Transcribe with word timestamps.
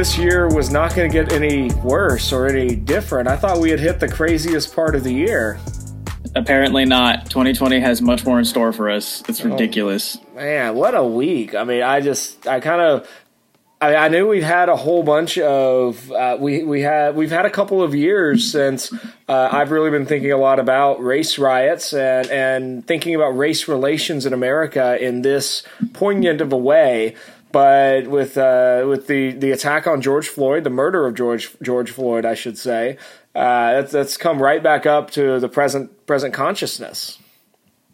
this 0.00 0.16
year 0.16 0.48
was 0.48 0.70
not 0.70 0.94
going 0.94 1.10
to 1.10 1.12
get 1.12 1.30
any 1.30 1.70
worse 1.84 2.32
or 2.32 2.46
any 2.46 2.74
different. 2.74 3.28
I 3.28 3.36
thought 3.36 3.60
we 3.60 3.68
had 3.68 3.78
hit 3.78 4.00
the 4.00 4.08
craziest 4.08 4.74
part 4.74 4.94
of 4.94 5.04
the 5.04 5.12
year. 5.12 5.60
Apparently 6.34 6.86
not. 6.86 7.26
2020 7.26 7.80
has 7.80 8.00
much 8.00 8.24
more 8.24 8.38
in 8.38 8.46
store 8.46 8.72
for 8.72 8.88
us. 8.88 9.22
It's 9.28 9.44
ridiculous. 9.44 10.16
Oh, 10.16 10.36
man, 10.36 10.74
what 10.74 10.94
a 10.94 11.04
week. 11.04 11.54
I 11.54 11.64
mean, 11.64 11.82
I 11.82 12.00
just, 12.00 12.46
I 12.46 12.60
kind 12.60 12.80
of, 12.80 13.10
I, 13.78 13.94
I, 13.94 14.08
knew 14.08 14.26
we'd 14.26 14.42
had 14.42 14.70
a 14.70 14.76
whole 14.76 15.02
bunch 15.02 15.36
of 15.36 16.10
uh, 16.12 16.38
we 16.40 16.64
we 16.64 16.82
had 16.82 17.14
we've 17.14 17.30
had 17.30 17.46
a 17.46 17.50
couple 17.50 17.82
of 17.82 17.94
years 17.94 18.50
since 18.50 18.92
uh, 19.26 19.48
I've 19.52 19.70
really 19.70 19.90
been 19.90 20.04
thinking 20.04 20.32
a 20.32 20.36
lot 20.36 20.58
about 20.58 21.02
race 21.02 21.38
riots 21.38 21.94
and 21.94 22.26
and 22.28 22.86
thinking 22.86 23.14
about 23.14 23.30
race 23.30 23.68
relations 23.68 24.26
in 24.26 24.34
America 24.34 25.02
in 25.02 25.22
this 25.22 25.62
poignant 25.94 26.42
of 26.42 26.52
a 26.52 26.58
way. 26.58 27.16
But 27.52 28.06
with 28.06 28.38
uh, 28.38 28.84
with 28.86 29.06
the, 29.06 29.32
the 29.32 29.50
attack 29.50 29.86
on 29.86 30.00
George 30.00 30.28
Floyd, 30.28 30.64
the 30.64 30.70
murder 30.70 31.06
of 31.06 31.14
George 31.14 31.50
George 31.60 31.90
Floyd, 31.90 32.24
I 32.24 32.34
should 32.34 32.56
say, 32.56 32.96
uh, 33.34 33.72
that's 33.72 33.92
that's 33.92 34.16
come 34.16 34.40
right 34.40 34.62
back 34.62 34.86
up 34.86 35.10
to 35.12 35.40
the 35.40 35.48
present 35.48 36.06
present 36.06 36.32
consciousness. 36.32 37.18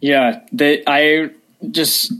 Yeah, 0.01 0.41
that 0.53 0.83
I 0.87 1.31
just 1.71 2.13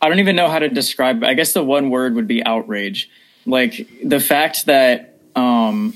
I 0.00 0.08
don't 0.08 0.20
even 0.20 0.36
know 0.36 0.48
how 0.48 0.58
to 0.58 0.68
describe. 0.68 1.22
I 1.22 1.34
guess 1.34 1.52
the 1.52 1.64
one 1.64 1.90
word 1.90 2.14
would 2.14 2.26
be 2.26 2.44
outrage. 2.44 3.10
Like 3.44 3.88
the 4.02 4.20
fact 4.20 4.66
that 4.66 5.18
um, 5.36 5.94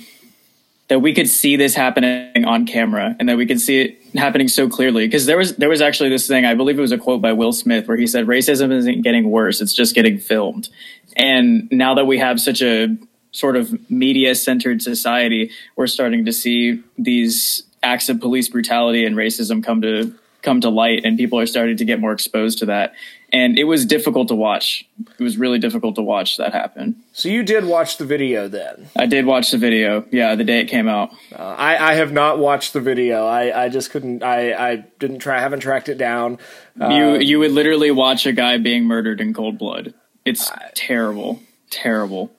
that 0.89 1.01
we 1.01 1.15
could 1.15 1.29
see 1.29 1.57
this 1.57 1.75
happening 1.75 2.45
on 2.45 2.67
camera 2.67 3.17
and 3.19 3.29
that 3.29 3.37
we 3.37 3.47
could 3.47 3.61
see 3.61 3.81
it 3.81 4.04
happening 4.17 4.49
so 4.49 4.69
clearly. 4.69 5.07
Because 5.07 5.27
there 5.27 5.39
was 5.39 5.57
there 5.57 5.69
was 5.69 5.81
actually 5.81 6.09
this 6.09 6.27
thing. 6.27 6.45
I 6.45 6.55
believe 6.55 6.79
it 6.79 6.83
was 6.83 6.93
a 6.93 6.99
quote 6.99 7.21
by 7.21 7.33
Will 7.33 7.53
Smith 7.53 7.89
where 7.89 7.97
he 7.97 8.07
said, 8.07 8.27
"Racism 8.27 8.73
isn't 8.73 9.03
getting 9.03 9.31
worse; 9.31 9.61
it's 9.61 9.75
just 9.75 9.95
getting 9.95 10.19
filmed." 10.19 10.69
And 11.17 11.69
now 11.71 11.95
that 11.95 12.07
we 12.07 12.19
have 12.19 12.41
such 12.41 12.63
a 12.63 12.97
sort 13.31 13.57
of 13.57 13.91
media 13.91 14.35
centered 14.35 14.81
society, 14.81 15.51
we're 15.77 15.87
starting 15.87 16.25
to 16.25 16.33
see 16.33 16.83
these 16.97 17.65
acts 17.83 18.09
of 18.09 18.21
police 18.21 18.49
brutality 18.49 19.05
and 19.05 19.17
racism 19.17 19.63
come 19.63 19.83
to 19.83 20.15
come 20.43 20.61
to 20.61 20.69
light 20.69 21.05
and 21.05 21.17
people 21.17 21.39
are 21.39 21.47
starting 21.47 21.77
to 21.77 21.85
get 21.85 22.01
more 22.01 22.13
exposed 22.13 22.59
to 22.59 22.67
that 22.67 22.95
and 23.35 23.59
it 23.59 23.65
was 23.65 23.85
difficult 23.85 24.29
to 24.29 24.35
watch. 24.37 24.89
It 25.19 25.23
was 25.23 25.37
really 25.37 25.59
difficult 25.59 25.97
to 25.97 26.03
watch 26.03 26.37
that 26.37 26.53
happen. 26.53 27.03
So 27.13 27.29
you 27.29 27.43
did 27.43 27.65
watch 27.65 27.97
the 27.99 28.05
video 28.05 28.47
then? 28.47 28.89
I 28.97 29.07
did 29.07 29.27
watch 29.27 29.51
the 29.51 29.59
video 29.59 30.07
yeah 30.13 30.37
the 30.37 30.45
day 30.45 30.61
it 30.61 30.67
came 30.67 30.89
out. 30.89 31.11
Uh, 31.33 31.43
I, 31.43 31.91
I 31.91 31.95
have 31.95 32.13
not 32.13 32.39
watched 32.39 32.73
the 32.73 32.81
video. 32.81 33.27
I, 33.27 33.65
I 33.65 33.69
just 33.69 33.91
couldn't 33.91 34.23
i, 34.23 34.53
I 34.53 34.77
didn't 35.01 35.19
try 35.19 35.39
I 35.39 35.41
haven't 35.41 35.61
tracked 35.61 35.89
it 35.89 35.99
down. 35.99 36.39
Uh, 36.81 36.89
you 36.91 37.19
you 37.19 37.39
would 37.41 37.51
literally 37.51 37.91
watch 37.91 38.25
a 38.25 38.33
guy 38.33 38.57
being 38.59 38.85
murdered 38.85 39.21
in 39.21 39.35
cold 39.35 39.59
blood. 39.59 39.95
It's 40.25 40.51
I, 40.51 40.71
terrible. 40.75 41.41
Terrible. 41.71 42.31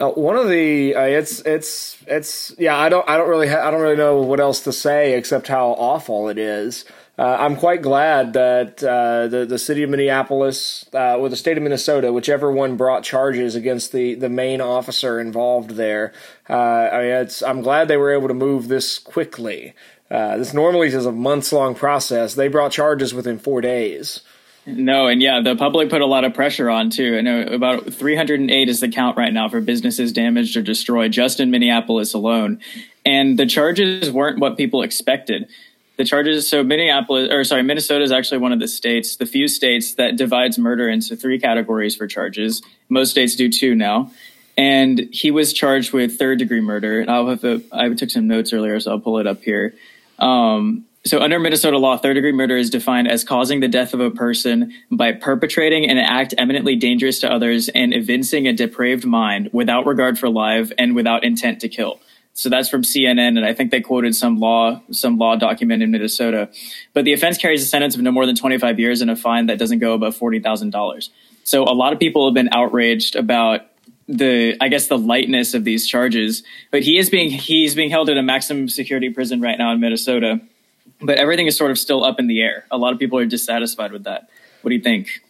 Uh, 0.00 0.10
one 0.10 0.36
of 0.36 0.48
the 0.48 0.94
uh, 0.94 1.02
it's 1.02 1.40
it's 1.40 1.98
it's 2.06 2.54
yeah 2.56 2.76
I 2.76 2.88
don't 2.88 3.08
I 3.08 3.16
don't 3.16 3.28
really 3.28 3.48
ha- 3.48 3.66
I 3.66 3.70
don't 3.72 3.80
really 3.80 3.96
know 3.96 4.22
what 4.22 4.38
else 4.38 4.60
to 4.60 4.72
say 4.72 5.16
except 5.18 5.48
how 5.48 5.70
awful 5.70 6.28
it 6.28 6.38
is 6.38 6.84
uh, 7.16 7.36
I'm 7.38 7.54
quite 7.54 7.80
glad 7.80 8.32
that 8.32 8.82
uh, 8.82 9.28
the 9.28 9.46
the 9.46 9.58
city 9.58 9.84
of 9.84 9.90
Minneapolis 9.90 10.84
uh, 10.92 11.16
or 11.16 11.28
the 11.28 11.36
state 11.36 11.56
of 11.56 11.62
Minnesota, 11.62 12.12
whichever 12.12 12.50
one 12.50 12.76
brought 12.76 13.04
charges 13.04 13.54
against 13.54 13.92
the, 13.92 14.14
the 14.14 14.28
main 14.28 14.60
officer 14.60 15.20
involved 15.20 15.70
there. 15.70 16.12
Uh, 16.50 16.54
I 16.54 16.98
mean, 17.02 17.10
it's, 17.10 17.40
I'm 17.42 17.62
glad 17.62 17.86
they 17.86 17.96
were 17.96 18.12
able 18.12 18.28
to 18.28 18.34
move 18.34 18.66
this 18.66 18.98
quickly. 18.98 19.74
Uh, 20.10 20.36
this 20.38 20.52
normally 20.52 20.88
is 20.88 21.06
a 21.06 21.12
months 21.12 21.52
long 21.52 21.76
process. 21.76 22.34
They 22.34 22.48
brought 22.48 22.72
charges 22.72 23.14
within 23.14 23.38
four 23.38 23.60
days. 23.60 24.20
No, 24.66 25.06
and 25.06 25.22
yeah, 25.22 25.40
the 25.40 25.54
public 25.56 25.90
put 25.90 26.00
a 26.00 26.06
lot 26.06 26.24
of 26.24 26.34
pressure 26.34 26.70
on 26.70 26.90
too. 26.90 27.16
I 27.18 27.20
know 27.20 27.42
about 27.42 27.92
308 27.92 28.68
is 28.68 28.80
the 28.80 28.88
count 28.88 29.16
right 29.16 29.32
now 29.32 29.48
for 29.48 29.60
businesses 29.60 30.12
damaged 30.12 30.56
or 30.56 30.62
destroyed 30.62 31.12
just 31.12 31.38
in 31.38 31.50
Minneapolis 31.50 32.14
alone. 32.14 32.60
And 33.04 33.38
the 33.38 33.46
charges 33.46 34.10
weren't 34.10 34.40
what 34.40 34.56
people 34.56 34.82
expected 34.82 35.48
the 35.96 36.04
charges 36.04 36.48
so 36.48 36.62
minneapolis 36.62 37.30
or 37.30 37.44
sorry 37.44 37.62
minnesota 37.62 38.04
is 38.04 38.12
actually 38.12 38.38
one 38.38 38.52
of 38.52 38.60
the 38.60 38.68
states 38.68 39.16
the 39.16 39.26
few 39.26 39.48
states 39.48 39.94
that 39.94 40.16
divides 40.16 40.58
murder 40.58 40.88
into 40.88 41.16
three 41.16 41.38
categories 41.38 41.94
for 41.96 42.06
charges. 42.06 42.62
Most 42.88 43.10
states 43.10 43.36
do 43.36 43.48
two 43.48 43.74
now. 43.74 44.10
And 44.56 45.08
he 45.10 45.32
was 45.32 45.52
charged 45.52 45.92
with 45.92 46.16
third 46.16 46.38
degree 46.38 46.60
murder. 46.60 47.00
And 47.00 47.10
i'll 47.10 47.28
have 47.28 47.40
to, 47.42 47.62
i 47.72 47.88
took 47.90 48.10
some 48.10 48.26
notes 48.26 48.52
earlier 48.52 48.78
so 48.80 48.92
i'll 48.92 49.00
pull 49.00 49.18
it 49.18 49.26
up 49.26 49.42
here. 49.42 49.74
Um, 50.18 50.86
so 51.06 51.20
under 51.20 51.38
minnesota 51.38 51.78
law 51.78 51.96
third 51.96 52.14
degree 52.14 52.32
murder 52.32 52.56
is 52.56 52.70
defined 52.70 53.08
as 53.08 53.24
causing 53.24 53.60
the 53.60 53.68
death 53.68 53.94
of 53.94 54.00
a 54.00 54.10
person 54.10 54.72
by 54.90 55.12
perpetrating 55.12 55.88
an 55.88 55.98
act 55.98 56.34
eminently 56.38 56.76
dangerous 56.76 57.20
to 57.20 57.30
others 57.30 57.68
and 57.68 57.92
evincing 57.92 58.48
a 58.48 58.52
depraved 58.52 59.04
mind 59.04 59.50
without 59.52 59.86
regard 59.86 60.18
for 60.18 60.28
life 60.28 60.72
and 60.78 60.94
without 60.94 61.22
intent 61.22 61.60
to 61.60 61.68
kill 61.68 62.00
so 62.36 62.48
that's 62.48 62.68
from 62.68 62.82
CNN, 62.82 63.36
and 63.38 63.46
I 63.46 63.54
think 63.54 63.70
they 63.70 63.80
quoted 63.80 64.14
some 64.14 64.40
law 64.40 64.82
some 64.90 65.18
law 65.18 65.36
document 65.36 65.84
in 65.84 65.92
Minnesota. 65.92 66.50
But 66.92 67.04
the 67.04 67.12
offense 67.12 67.38
carries 67.38 67.62
a 67.62 67.66
sentence 67.66 67.94
of 67.94 68.02
no 68.02 68.10
more 68.10 68.26
than 68.26 68.34
25 68.34 68.80
years 68.80 69.00
and 69.00 69.10
a 69.10 69.16
fine 69.16 69.46
that 69.46 69.58
doesn't 69.58 69.78
go 69.78 69.94
above 69.94 70.16
forty 70.16 70.40
thousand 70.40 70.70
dollars. 70.70 71.10
So 71.44 71.62
a 71.62 71.72
lot 71.72 71.92
of 71.92 72.00
people 72.00 72.26
have 72.26 72.34
been 72.34 72.48
outraged 72.50 73.14
about 73.14 73.60
the 74.08 74.56
I 74.60 74.68
guess 74.68 74.88
the 74.88 74.98
lightness 74.98 75.54
of 75.54 75.62
these 75.62 75.86
charges. 75.86 76.42
But 76.72 76.82
he 76.82 76.98
is 76.98 77.08
being 77.08 77.30
he's 77.30 77.76
being 77.76 77.90
held 77.90 78.08
in 78.08 78.18
a 78.18 78.22
maximum 78.22 78.68
security 78.68 79.10
prison 79.10 79.40
right 79.40 79.56
now 79.56 79.72
in 79.72 79.78
Minnesota. 79.78 80.40
But 81.00 81.18
everything 81.18 81.46
is 81.46 81.56
sort 81.56 81.70
of 81.70 81.78
still 81.78 82.04
up 82.04 82.18
in 82.18 82.26
the 82.26 82.42
air. 82.42 82.66
A 82.70 82.78
lot 82.78 82.92
of 82.92 82.98
people 82.98 83.18
are 83.18 83.26
dissatisfied 83.26 83.92
with 83.92 84.04
that. 84.04 84.28
What 84.62 84.70
do 84.70 84.74
you 84.74 84.82
think? 84.82 85.22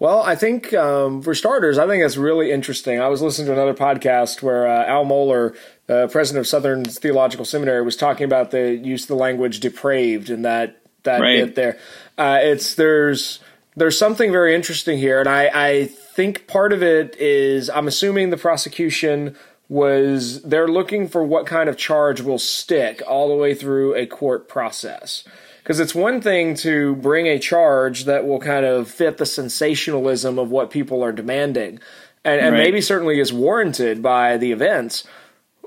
Well, 0.00 0.22
I 0.22 0.36
think 0.36 0.72
um, 0.74 1.22
for 1.22 1.34
starters, 1.34 1.76
I 1.76 1.86
think 1.88 2.04
it's 2.04 2.16
really 2.16 2.52
interesting. 2.52 3.00
I 3.00 3.08
was 3.08 3.20
listening 3.20 3.46
to 3.46 3.52
another 3.52 3.74
podcast 3.74 4.42
where 4.42 4.68
uh, 4.68 4.86
Al 4.86 5.04
Mohler, 5.04 5.56
uh, 5.88 6.06
president 6.06 6.40
of 6.40 6.46
Southern 6.46 6.84
Theological 6.84 7.44
Seminary, 7.44 7.82
was 7.82 7.96
talking 7.96 8.24
about 8.24 8.52
the 8.52 8.76
use 8.76 9.02
of 9.02 9.08
the 9.08 9.16
language 9.16 9.58
"depraved" 9.58 10.30
and 10.30 10.44
that 10.44 10.80
that 11.02 11.20
right. 11.20 11.46
bit 11.46 11.54
there. 11.56 11.78
Uh, 12.16 12.38
it's 12.40 12.76
there's 12.76 13.40
there's 13.74 13.98
something 13.98 14.30
very 14.30 14.54
interesting 14.54 14.98
here, 14.98 15.18
and 15.18 15.28
I, 15.28 15.50
I 15.52 15.86
think 15.86 16.46
part 16.46 16.72
of 16.72 16.82
it 16.82 17.16
is 17.16 17.68
I'm 17.68 17.88
assuming 17.88 18.30
the 18.30 18.36
prosecution 18.36 19.36
was 19.68 20.42
they're 20.42 20.68
looking 20.68 21.08
for 21.08 21.22
what 21.22 21.46
kind 21.46 21.68
of 21.68 21.76
charge 21.76 22.20
will 22.20 22.38
stick 22.38 23.02
all 23.06 23.28
the 23.28 23.34
way 23.34 23.54
through 23.54 23.94
a 23.94 24.06
court 24.06 24.48
process. 24.48 25.24
Because 25.68 25.80
it's 25.80 25.94
one 25.94 26.22
thing 26.22 26.54
to 26.54 26.94
bring 26.96 27.26
a 27.26 27.38
charge 27.38 28.06
that 28.06 28.26
will 28.26 28.38
kind 28.38 28.64
of 28.64 28.90
fit 28.90 29.18
the 29.18 29.26
sensationalism 29.26 30.38
of 30.38 30.50
what 30.50 30.70
people 30.70 31.04
are 31.04 31.12
demanding, 31.12 31.78
and, 32.24 32.40
and 32.40 32.54
right. 32.54 32.64
maybe 32.64 32.80
certainly 32.80 33.20
is 33.20 33.34
warranted 33.34 34.02
by 34.02 34.38
the 34.38 34.50
events. 34.50 35.06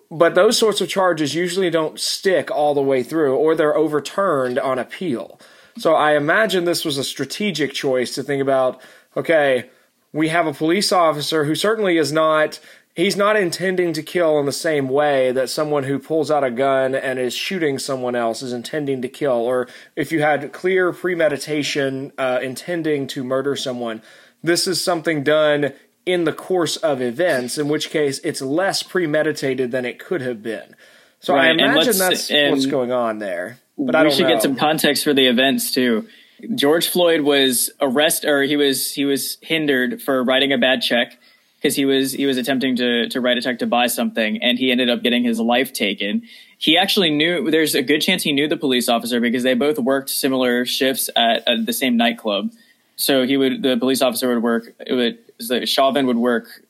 But 0.10 0.34
those 0.34 0.58
sorts 0.58 0.82
of 0.82 0.90
charges 0.90 1.36
usually 1.36 1.70
don't 1.70 2.00
stick 2.00 2.50
all 2.50 2.74
the 2.74 2.82
way 2.82 3.04
through, 3.04 3.36
or 3.36 3.54
they're 3.54 3.78
overturned 3.78 4.58
on 4.58 4.80
appeal. 4.80 5.40
So 5.78 5.94
I 5.94 6.18
imagine 6.18 6.66
this 6.66 6.84
was 6.84 6.98
a 6.98 7.04
strategic 7.04 7.72
choice 7.72 8.16
to 8.16 8.24
think 8.24 8.42
about 8.42 8.82
okay, 9.16 9.70
we 10.14 10.30
have 10.30 10.48
a 10.48 10.54
police 10.54 10.92
officer 10.92 11.44
who 11.46 11.54
certainly 11.54 12.00
is 12.00 12.12
not 12.12 12.60
he's 12.96 13.16
not 13.16 13.36
intending 13.36 13.94
to 13.94 14.04
kill 14.04 14.40
in 14.40 14.46
the 14.46 14.52
same 14.52 14.90
way 14.90 15.32
that 15.32 15.50
someone 15.50 15.84
who 15.84 16.00
pulls 16.00 16.30
out 16.30 16.44
a 16.44 16.52
gun 16.52 16.96
and 16.96 17.20
is 17.20 17.34
shooting 17.34 17.80
someone 17.80 18.16
else 18.16 18.42
is 18.42 18.54
intending 18.54 19.02
to 19.02 19.08
kill, 19.08 19.34
or 19.34 19.68
if 19.96 20.12
you 20.12 20.22
had 20.22 20.52
clear 20.52 20.92
premeditation 20.92 22.12
uh, 22.18 22.40
intending 22.42 23.08
to 23.08 23.24
murder 23.24 23.56
someone. 23.56 24.02
This 24.44 24.66
is 24.68 24.82
something 24.82 25.24
done 25.24 25.74
in 26.06 26.24
the 26.24 26.34
course 26.34 26.78
of 26.78 27.02
events, 27.02 27.58
in 27.58 27.68
which 27.68 27.92
case 27.92 28.20
it's 28.24 28.42
less 28.42 28.82
premeditated 28.82 29.72
than 29.72 29.86
it 29.86 30.00
could 30.00 30.22
have 30.22 30.42
been. 30.42 30.76
So 31.20 31.36
right, 31.36 31.50
I 31.50 31.52
imagine 31.52 31.98
that's 31.98 32.32
what's 32.32 32.66
going 32.66 32.92
on 32.92 33.20
there. 33.20 33.60
But 33.78 33.96
I 33.96 34.04
we 34.04 34.12
should 34.12 34.24
know. 34.24 34.34
get 34.34 34.42
some 34.42 34.56
context 34.56 35.04
for 35.04 35.14
the 35.14 35.28
events 35.28 35.72
too. 35.72 36.08
George 36.56 36.88
Floyd 36.88 37.22
was 37.22 37.70
arrested, 37.80 38.30
or 38.30 38.42
he 38.42 38.56
was 38.56 38.92
he 38.94 39.06
was 39.06 39.38
hindered 39.42 40.02
for 40.02 40.24
writing 40.24 40.52
a 40.52 40.58
bad 40.58 40.82
check 40.82 41.20
because 41.62 41.76
he 41.76 41.86
was 41.86 42.12
he 42.12 42.26
was 42.26 42.38
attempting 42.38 42.76
to 42.76 43.08
to 43.10 43.22
write 43.22 43.38
a 43.38 43.42
check 43.42 43.60
to 43.60 43.68
buy 43.68 43.88
something 43.88 44.42
and 44.42 44.58
he 44.58 44.72
ended 44.72 44.90
up 44.90 45.04
getting 45.04 45.24
his 45.24 45.40
life 45.40 45.72
taken. 45.72 46.24
He 46.58 46.78
actually 46.78 47.12
knew 47.12 47.52
there's 47.52 47.76
a 47.76 47.84
good 47.84 48.02
chance 48.02 48.24
he 48.24 48.32
knew 48.32 48.48
the 48.48 48.58
police 48.58 48.90
officer 48.90 49.20
because 49.20 49.44
they 49.44 49.54
both 49.54 49.78
worked 49.78 50.10
similar 50.10 50.66
shifts 50.66 51.10
at, 51.16 51.48
at 51.48 51.66
the 51.66 51.74
same 51.74 51.98
nightclub. 51.98 52.52
So 52.96 53.26
he 53.26 53.38
would 53.38 53.62
the 53.62 53.78
police 53.78 54.02
officer 54.02 54.34
would 54.34 54.44
work 54.44 54.74
it 54.80 54.94
would 54.94 55.20
the 55.48 55.66
Chauvin 55.66 56.08
would 56.08 56.18
work 56.18 56.66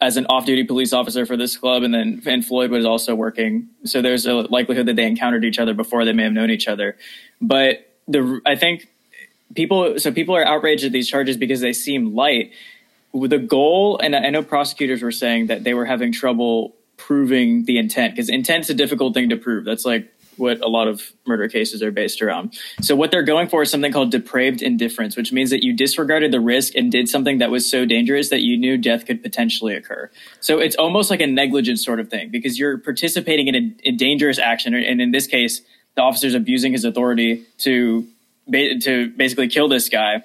as 0.00 0.16
an 0.16 0.26
off-duty 0.26 0.64
police 0.64 0.92
officer 0.92 1.24
for 1.24 1.36
this 1.36 1.56
club 1.56 1.84
and 1.84 1.94
then 1.94 2.22
and 2.26 2.44
Floyd 2.44 2.72
was 2.72 2.84
also 2.84 3.14
working. 3.14 3.68
So 3.84 4.02
there's 4.02 4.26
a 4.26 4.34
likelihood 4.34 4.86
that 4.86 4.96
they 4.96 5.06
encountered 5.06 5.44
each 5.44 5.60
other 5.60 5.74
before 5.74 6.04
they 6.04 6.12
may 6.12 6.24
have 6.24 6.32
known 6.32 6.50
each 6.50 6.66
other. 6.66 6.96
But 7.40 7.88
the 8.08 8.40
I 8.44 8.56
think 8.56 8.88
people 9.54 10.00
so 10.00 10.10
people 10.10 10.34
are 10.34 10.44
outraged 10.44 10.84
at 10.84 10.90
these 10.90 11.08
charges 11.08 11.36
because 11.36 11.60
they 11.60 11.72
seem 11.72 12.16
light 12.16 12.52
the 13.14 13.38
goal, 13.38 13.98
and 13.98 14.16
I 14.16 14.30
know 14.30 14.42
prosecutors 14.42 15.02
were 15.02 15.12
saying 15.12 15.48
that 15.48 15.64
they 15.64 15.74
were 15.74 15.84
having 15.84 16.12
trouble 16.12 16.74
proving 16.96 17.64
the 17.64 17.78
intent 17.78 18.14
because 18.14 18.28
intent's 18.28 18.70
a 18.70 18.74
difficult 18.74 19.14
thing 19.14 19.28
to 19.30 19.36
prove. 19.36 19.64
That's 19.64 19.84
like 19.84 20.12
what 20.36 20.60
a 20.60 20.68
lot 20.68 20.88
of 20.88 21.12
murder 21.26 21.48
cases 21.48 21.82
are 21.82 21.90
based 21.90 22.22
around. 22.22 22.58
So 22.80 22.96
what 22.96 23.10
they're 23.10 23.22
going 23.22 23.48
for 23.48 23.62
is 23.62 23.70
something 23.70 23.92
called 23.92 24.10
depraved 24.10 24.62
indifference, 24.62 25.16
which 25.16 25.32
means 25.32 25.50
that 25.50 25.62
you 25.62 25.76
disregarded 25.76 26.32
the 26.32 26.40
risk 26.40 26.74
and 26.74 26.90
did 26.90 27.08
something 27.08 27.38
that 27.38 27.50
was 27.50 27.68
so 27.68 27.84
dangerous 27.84 28.30
that 28.30 28.40
you 28.40 28.56
knew 28.56 28.78
death 28.78 29.04
could 29.06 29.22
potentially 29.22 29.74
occur. 29.74 30.10
So 30.40 30.58
it's 30.58 30.76
almost 30.76 31.10
like 31.10 31.20
a 31.20 31.26
negligent 31.26 31.80
sort 31.80 32.00
of 32.00 32.08
thing 32.08 32.30
because 32.30 32.58
you're 32.58 32.78
participating 32.78 33.48
in 33.48 33.54
a, 33.54 33.88
a 33.88 33.92
dangerous 33.92 34.38
action, 34.38 34.74
and 34.74 35.00
in 35.00 35.10
this 35.10 35.26
case, 35.26 35.60
the 35.94 36.02
officer's 36.02 36.34
abusing 36.34 36.72
his 36.72 36.84
authority 36.84 37.44
to 37.58 38.06
to 38.50 39.10
basically 39.16 39.48
kill 39.48 39.68
this 39.68 39.88
guy. 39.88 40.22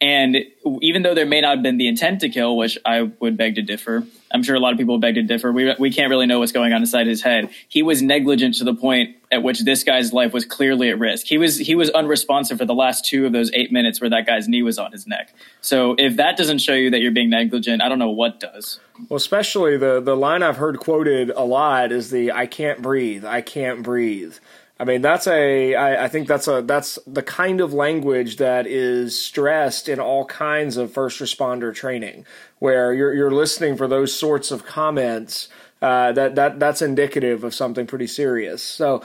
And 0.00 0.36
even 0.80 1.02
though 1.02 1.14
there 1.14 1.26
may 1.26 1.40
not 1.40 1.56
have 1.56 1.62
been 1.62 1.76
the 1.76 1.88
intent 1.88 2.20
to 2.20 2.28
kill, 2.28 2.56
which 2.56 2.78
I 2.84 3.10
would 3.18 3.36
beg 3.36 3.56
to 3.56 3.62
differ, 3.62 4.04
I'm 4.30 4.42
sure 4.42 4.54
a 4.54 4.60
lot 4.60 4.72
of 4.72 4.78
people 4.78 4.98
beg 4.98 5.14
to 5.14 5.22
differ. 5.22 5.50
We, 5.50 5.74
we 5.78 5.90
can't 5.90 6.10
really 6.10 6.26
know 6.26 6.38
what's 6.38 6.52
going 6.52 6.72
on 6.72 6.80
inside 6.80 7.06
his 7.06 7.22
head. 7.22 7.50
He 7.68 7.82
was 7.82 8.00
negligent 8.00 8.54
to 8.56 8.64
the 8.64 8.74
point 8.74 9.16
at 9.32 9.42
which 9.42 9.64
this 9.64 9.82
guy's 9.82 10.12
life 10.12 10.32
was 10.32 10.44
clearly 10.44 10.90
at 10.90 10.98
risk. 10.98 11.26
He 11.26 11.36
was 11.36 11.58
he 11.58 11.74
was 11.74 11.90
unresponsive 11.90 12.58
for 12.58 12.64
the 12.64 12.74
last 12.74 13.04
two 13.04 13.26
of 13.26 13.32
those 13.32 13.50
eight 13.52 13.72
minutes 13.72 14.00
where 14.00 14.10
that 14.10 14.26
guy's 14.26 14.48
knee 14.48 14.62
was 14.62 14.78
on 14.78 14.92
his 14.92 15.06
neck. 15.06 15.34
So 15.60 15.96
if 15.98 16.16
that 16.16 16.36
doesn't 16.36 16.58
show 16.58 16.74
you 16.74 16.90
that 16.90 17.00
you're 17.00 17.12
being 17.12 17.30
negligent, 17.30 17.82
I 17.82 17.88
don't 17.88 17.98
know 17.98 18.10
what 18.10 18.40
does. 18.40 18.78
Well, 19.08 19.16
especially 19.16 19.76
the 19.76 20.00
the 20.00 20.16
line 20.16 20.42
I've 20.42 20.58
heard 20.58 20.78
quoted 20.78 21.30
a 21.30 21.44
lot 21.44 21.90
is 21.90 22.10
the 22.10 22.32
"I 22.32 22.46
can't 22.46 22.80
breathe, 22.82 23.24
I 23.24 23.40
can't 23.40 23.82
breathe." 23.82 24.36
I 24.80 24.84
mean, 24.84 25.02
that's 25.02 25.26
a. 25.26 25.74
I, 25.74 26.04
I 26.04 26.08
think 26.08 26.28
that's 26.28 26.46
a. 26.46 26.62
That's 26.62 26.98
the 27.06 27.22
kind 27.22 27.60
of 27.60 27.72
language 27.72 28.36
that 28.36 28.66
is 28.66 29.20
stressed 29.20 29.88
in 29.88 29.98
all 29.98 30.24
kinds 30.24 30.76
of 30.76 30.92
first 30.92 31.20
responder 31.20 31.74
training, 31.74 32.24
where 32.60 32.92
you're 32.92 33.12
you're 33.12 33.32
listening 33.32 33.76
for 33.76 33.88
those 33.88 34.16
sorts 34.16 34.50
of 34.50 34.64
comments. 34.64 35.48
Uh, 35.82 36.12
that 36.12 36.36
that 36.36 36.60
that's 36.60 36.80
indicative 36.80 37.42
of 37.42 37.54
something 37.54 37.86
pretty 37.86 38.06
serious. 38.06 38.62
So, 38.62 39.04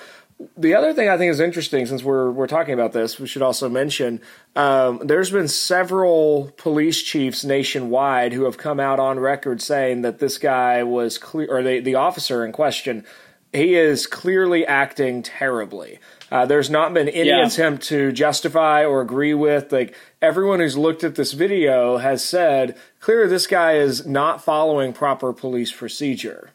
the 0.58 0.75
other 0.75 0.94
thing 0.94 1.10
I 1.10 1.18
think 1.18 1.31
is 1.31 1.40
interesting, 1.40 1.88
since 1.88 2.04
we're 2.04 2.30
we're 2.30 2.48
talking 2.48 2.75
about 2.75 2.94
this, 2.94 3.20
we 3.20 3.25
should 3.25 3.42
also 3.42 3.68
mention 3.68 4.22
um, 4.56 5.02
there's 5.04 5.31
been 5.31 5.48
several 5.48 6.52
police 6.58 7.02
chiefs 7.02 7.44
nationwide 7.44 8.34
who 8.34 8.44
have 8.44 8.60
come 8.60 8.80
out 8.80 9.00
on 9.00 9.20
record 9.20 9.60
saying 9.60 10.04
that 10.04 10.20
this 10.20 10.38
guy 10.38 10.84
was 10.84 11.18
clear, 11.18 11.48
or 11.50 11.64
the 11.64 11.80
the 11.80 11.96
officer 11.96 12.46
in 12.46 12.52
question 12.52 13.06
he 13.54 13.76
is 13.76 14.08
clearly 14.08 14.66
acting 14.66 15.24
terribly. 15.24 16.00
Uh, 16.32 16.46
there's 16.46 16.70
not 16.70 16.94
been 16.94 17.08
any 17.10 17.30
yeah. 17.30 17.46
attempt 17.46 17.84
to 17.84 18.12
justify 18.12 18.84
or 18.84 19.02
agree 19.02 19.36
with. 19.36 19.72
Like 19.72 19.96
everyone 20.22 20.60
who's 20.60 20.76
looked 20.76 21.04
at 21.04 21.16
this 21.16 21.34
video 21.34 21.98
has 21.98 22.26
said, 22.26 22.76
clearly 23.00 23.30
this 23.30 23.46
guy 23.46 23.74
is 23.74 24.08
not 24.08 24.44
following 24.44 24.94
proper 24.94 25.32
police 25.32 25.72
procedure. 25.72 26.50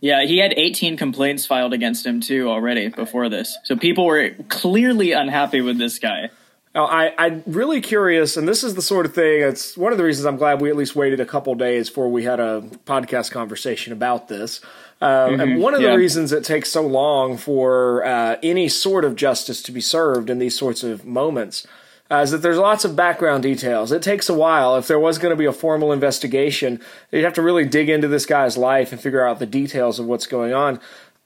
Yeah, 0.00 0.24
he 0.24 0.38
had 0.38 0.54
18 0.56 0.96
complaints 0.96 1.46
filed 1.46 1.72
against 1.72 2.06
him 2.06 2.20
too 2.20 2.48
already 2.48 2.88
before 2.88 3.28
this. 3.28 3.58
So 3.64 3.76
people 3.76 4.04
were 4.04 4.30
clearly 4.48 5.12
unhappy 5.12 5.62
with 5.62 5.78
this 5.78 5.98
guy. 5.98 6.30
Now, 6.76 6.84
I, 6.84 7.14
I'm 7.16 7.42
really 7.46 7.80
curious, 7.80 8.36
and 8.36 8.46
this 8.46 8.62
is 8.62 8.74
the 8.74 8.82
sort 8.82 9.06
of 9.06 9.14
thing. 9.14 9.40
It's 9.40 9.78
one 9.78 9.92
of 9.92 9.98
the 9.98 10.04
reasons 10.04 10.26
I'm 10.26 10.36
glad 10.36 10.60
we 10.60 10.68
at 10.68 10.76
least 10.76 10.94
waited 10.94 11.20
a 11.20 11.24
couple 11.24 11.54
days 11.54 11.88
before 11.88 12.10
we 12.10 12.22
had 12.22 12.38
a 12.38 12.60
podcast 12.84 13.30
conversation 13.30 13.94
about 13.94 14.28
this. 14.28 14.60
Um, 15.00 15.10
mm-hmm. 15.10 15.40
And 15.40 15.60
one 15.60 15.74
of 15.74 15.82
yeah. 15.82 15.90
the 15.90 15.96
reasons 15.98 16.32
it 16.32 16.44
takes 16.44 16.70
so 16.70 16.86
long 16.86 17.36
for 17.36 18.04
uh, 18.04 18.36
any 18.42 18.68
sort 18.68 19.04
of 19.04 19.14
justice 19.14 19.62
to 19.62 19.72
be 19.72 19.80
served 19.80 20.30
in 20.30 20.38
these 20.38 20.58
sorts 20.58 20.82
of 20.82 21.04
moments 21.04 21.66
uh, 22.10 22.16
is 22.16 22.30
that 22.30 22.38
there's 22.38 22.58
lots 22.58 22.84
of 22.84 22.96
background 22.96 23.42
details. 23.42 23.92
It 23.92 24.02
takes 24.02 24.28
a 24.28 24.34
while. 24.34 24.76
If 24.76 24.86
there 24.86 24.98
was 24.98 25.18
going 25.18 25.30
to 25.30 25.36
be 25.36 25.44
a 25.44 25.52
formal 25.52 25.92
investigation, 25.92 26.80
you'd 27.10 27.24
have 27.24 27.34
to 27.34 27.42
really 27.42 27.64
dig 27.64 27.88
into 27.88 28.08
this 28.08 28.26
guy's 28.26 28.56
life 28.56 28.92
and 28.92 29.00
figure 29.00 29.26
out 29.26 29.38
the 29.38 29.46
details 29.46 29.98
of 29.98 30.06
what's 30.06 30.26
going 30.26 30.54
on. 30.54 30.80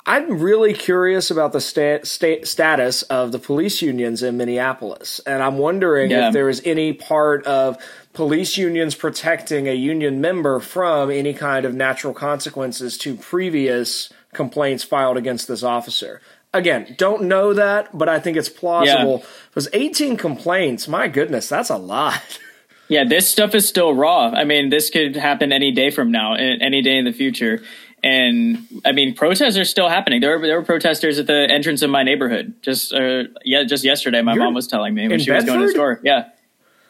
I'm 0.06 0.40
really 0.40 0.72
curious 0.72 1.30
about 1.30 1.52
the 1.52 1.60
sta- 1.60 2.04
sta- 2.04 2.44
status 2.44 3.02
of 3.02 3.32
the 3.32 3.38
police 3.38 3.82
unions 3.82 4.22
in 4.22 4.38
Minneapolis, 4.38 5.20
and 5.26 5.42
I'm 5.42 5.58
wondering 5.58 6.10
yeah. 6.10 6.28
if 6.28 6.32
there 6.32 6.48
is 6.48 6.62
any 6.64 6.94
part 6.94 7.46
of 7.46 7.76
police 8.12 8.56
unions 8.56 8.94
protecting 8.94 9.68
a 9.68 9.74
union 9.74 10.20
member 10.20 10.60
from 10.60 11.10
any 11.10 11.32
kind 11.32 11.64
of 11.64 11.74
natural 11.74 12.12
consequences 12.12 12.98
to 12.98 13.16
previous 13.16 14.12
complaints 14.32 14.84
filed 14.84 15.16
against 15.16 15.48
this 15.48 15.62
officer. 15.62 16.20
Again, 16.52 16.94
don't 16.98 17.22
know 17.24 17.54
that, 17.54 17.96
but 17.96 18.08
I 18.08 18.18
think 18.18 18.36
it's 18.36 18.48
plausible. 18.48 19.18
Yeah. 19.18 19.28
Because 19.50 19.68
18 19.72 20.16
complaints, 20.16 20.88
my 20.88 21.06
goodness, 21.06 21.48
that's 21.48 21.70
a 21.70 21.76
lot. 21.78 22.38
Yeah, 22.90 23.04
this 23.04 23.28
stuff 23.28 23.54
is 23.54 23.68
still 23.68 23.94
raw. 23.94 24.32
I 24.34 24.42
mean, 24.42 24.68
this 24.68 24.90
could 24.90 25.14
happen 25.14 25.52
any 25.52 25.70
day 25.70 25.92
from 25.92 26.10
now, 26.10 26.34
any 26.34 26.82
day 26.82 26.98
in 26.98 27.04
the 27.04 27.12
future. 27.12 27.62
And 28.02 28.66
I 28.84 28.90
mean, 28.90 29.14
protests 29.14 29.56
are 29.56 29.64
still 29.64 29.88
happening. 29.88 30.20
There 30.20 30.36
were, 30.36 30.44
there 30.44 30.58
were 30.58 30.66
protesters 30.66 31.16
at 31.20 31.28
the 31.28 31.46
entrance 31.48 31.82
of 31.82 31.90
my 31.90 32.02
neighborhood. 32.02 32.54
Just 32.62 32.92
uh, 32.92 33.24
yeah, 33.44 33.62
just 33.62 33.84
yesterday, 33.84 34.22
my 34.22 34.34
You're 34.34 34.42
mom 34.42 34.54
was 34.54 34.66
telling 34.66 34.92
me 34.92 35.06
when 35.06 35.20
she 35.20 35.26
Bedford? 35.26 35.36
was 35.36 35.44
going 35.44 35.60
to 35.60 35.66
the 35.66 35.72
store. 35.72 36.00
Yeah, 36.02 36.30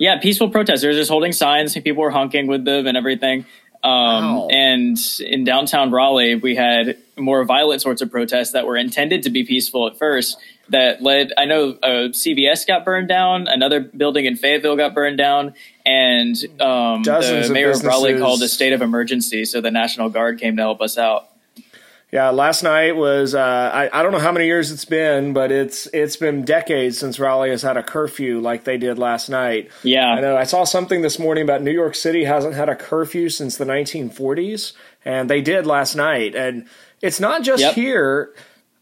yeah, 0.00 0.19
peaceful 0.19 0.49
protesters 0.49 0.97
just 0.97 1.11
holding 1.11 1.32
signs. 1.32 1.75
People 1.75 2.02
were 2.02 2.11
honking 2.11 2.47
with 2.47 2.64
them 2.64 2.87
and 2.87 2.97
everything. 2.97 3.44
Um, 3.82 4.37
wow. 4.37 4.49
And 4.50 4.99
in 5.20 5.44
downtown 5.44 5.91
Raleigh, 5.91 6.37
we 6.37 6.56
had 6.56 6.97
more 7.19 7.44
violent 7.44 7.82
sorts 7.82 8.00
of 8.00 8.11
protests 8.11 8.52
that 8.52 8.67
were 8.67 8.79
intended 8.79 9.23
to 9.25 9.31
be 9.31 9.44
peaceful 9.44 9.87
at 9.87 9.99
first. 9.99 10.38
That 10.70 11.02
led, 11.02 11.32
I 11.37 11.44
know, 11.44 11.70
uh, 11.82 12.08
CVS 12.12 12.67
got 12.67 12.85
burned 12.85 13.08
down, 13.08 13.47
another 13.47 13.81
building 13.81 14.25
in 14.25 14.37
Fayetteville 14.37 14.76
got 14.76 14.94
burned 14.94 15.19
down, 15.19 15.55
and 15.85 16.37
um, 16.61 17.02
the 17.02 17.50
mayor 17.52 17.70
of, 17.70 17.79
of 17.79 17.85
Raleigh 17.85 18.19
called 18.19 18.41
a 18.43 18.49
state 18.49 18.73
of 18.73 18.81
emergency. 18.81 19.44
So 19.44 19.61
the 19.61 19.73
National 19.73 20.08
Guard 20.08 20.38
came 20.38 20.56
to 20.56 20.62
help 20.62 20.81
us 20.81 20.97
out. 20.97 21.30
Yeah, 22.12 22.31
last 22.31 22.65
night 22.65 22.97
was 22.97 23.37
uh, 23.37 23.71
I, 23.73 23.89
I 23.93 24.03
don't 24.03 24.11
know 24.11 24.19
how 24.19 24.33
many 24.33 24.47
years 24.47 24.73
it's 24.73 24.85
been, 24.85 25.33
but 25.33 25.53
it's 25.53 25.87
it's 25.93 26.17
been 26.17 26.45
decades 26.45 26.99
since 26.99 27.21
Raleigh 27.21 27.50
has 27.50 27.62
had 27.62 27.76
a 27.76 27.85
curfew 27.85 28.40
like 28.40 28.64
they 28.64 28.79
did 28.79 28.99
last 28.99 29.29
night. 29.29 29.71
Yeah, 29.85 30.09
I 30.09 30.21
know. 30.21 30.37
I 30.37 30.43
saw 30.43 30.64
something 30.64 31.02
this 31.02 31.21
morning 31.21 31.45
about 31.45 31.62
New 31.62 31.71
York 31.71 31.95
City 31.95 32.25
hasn't 32.25 32.55
had 32.55 32.69
a 32.69 32.75
curfew 32.75 33.29
since 33.29 33.57
the 33.57 33.64
1940s, 33.64 34.73
and 35.05 35.31
they 35.31 35.40
did 35.40 35.67
last 35.67 35.95
night. 35.95 36.35
And 36.35 36.67
it's 37.00 37.21
not 37.21 37.45
just 37.45 37.62
yep. 37.62 37.75
here. 37.75 38.35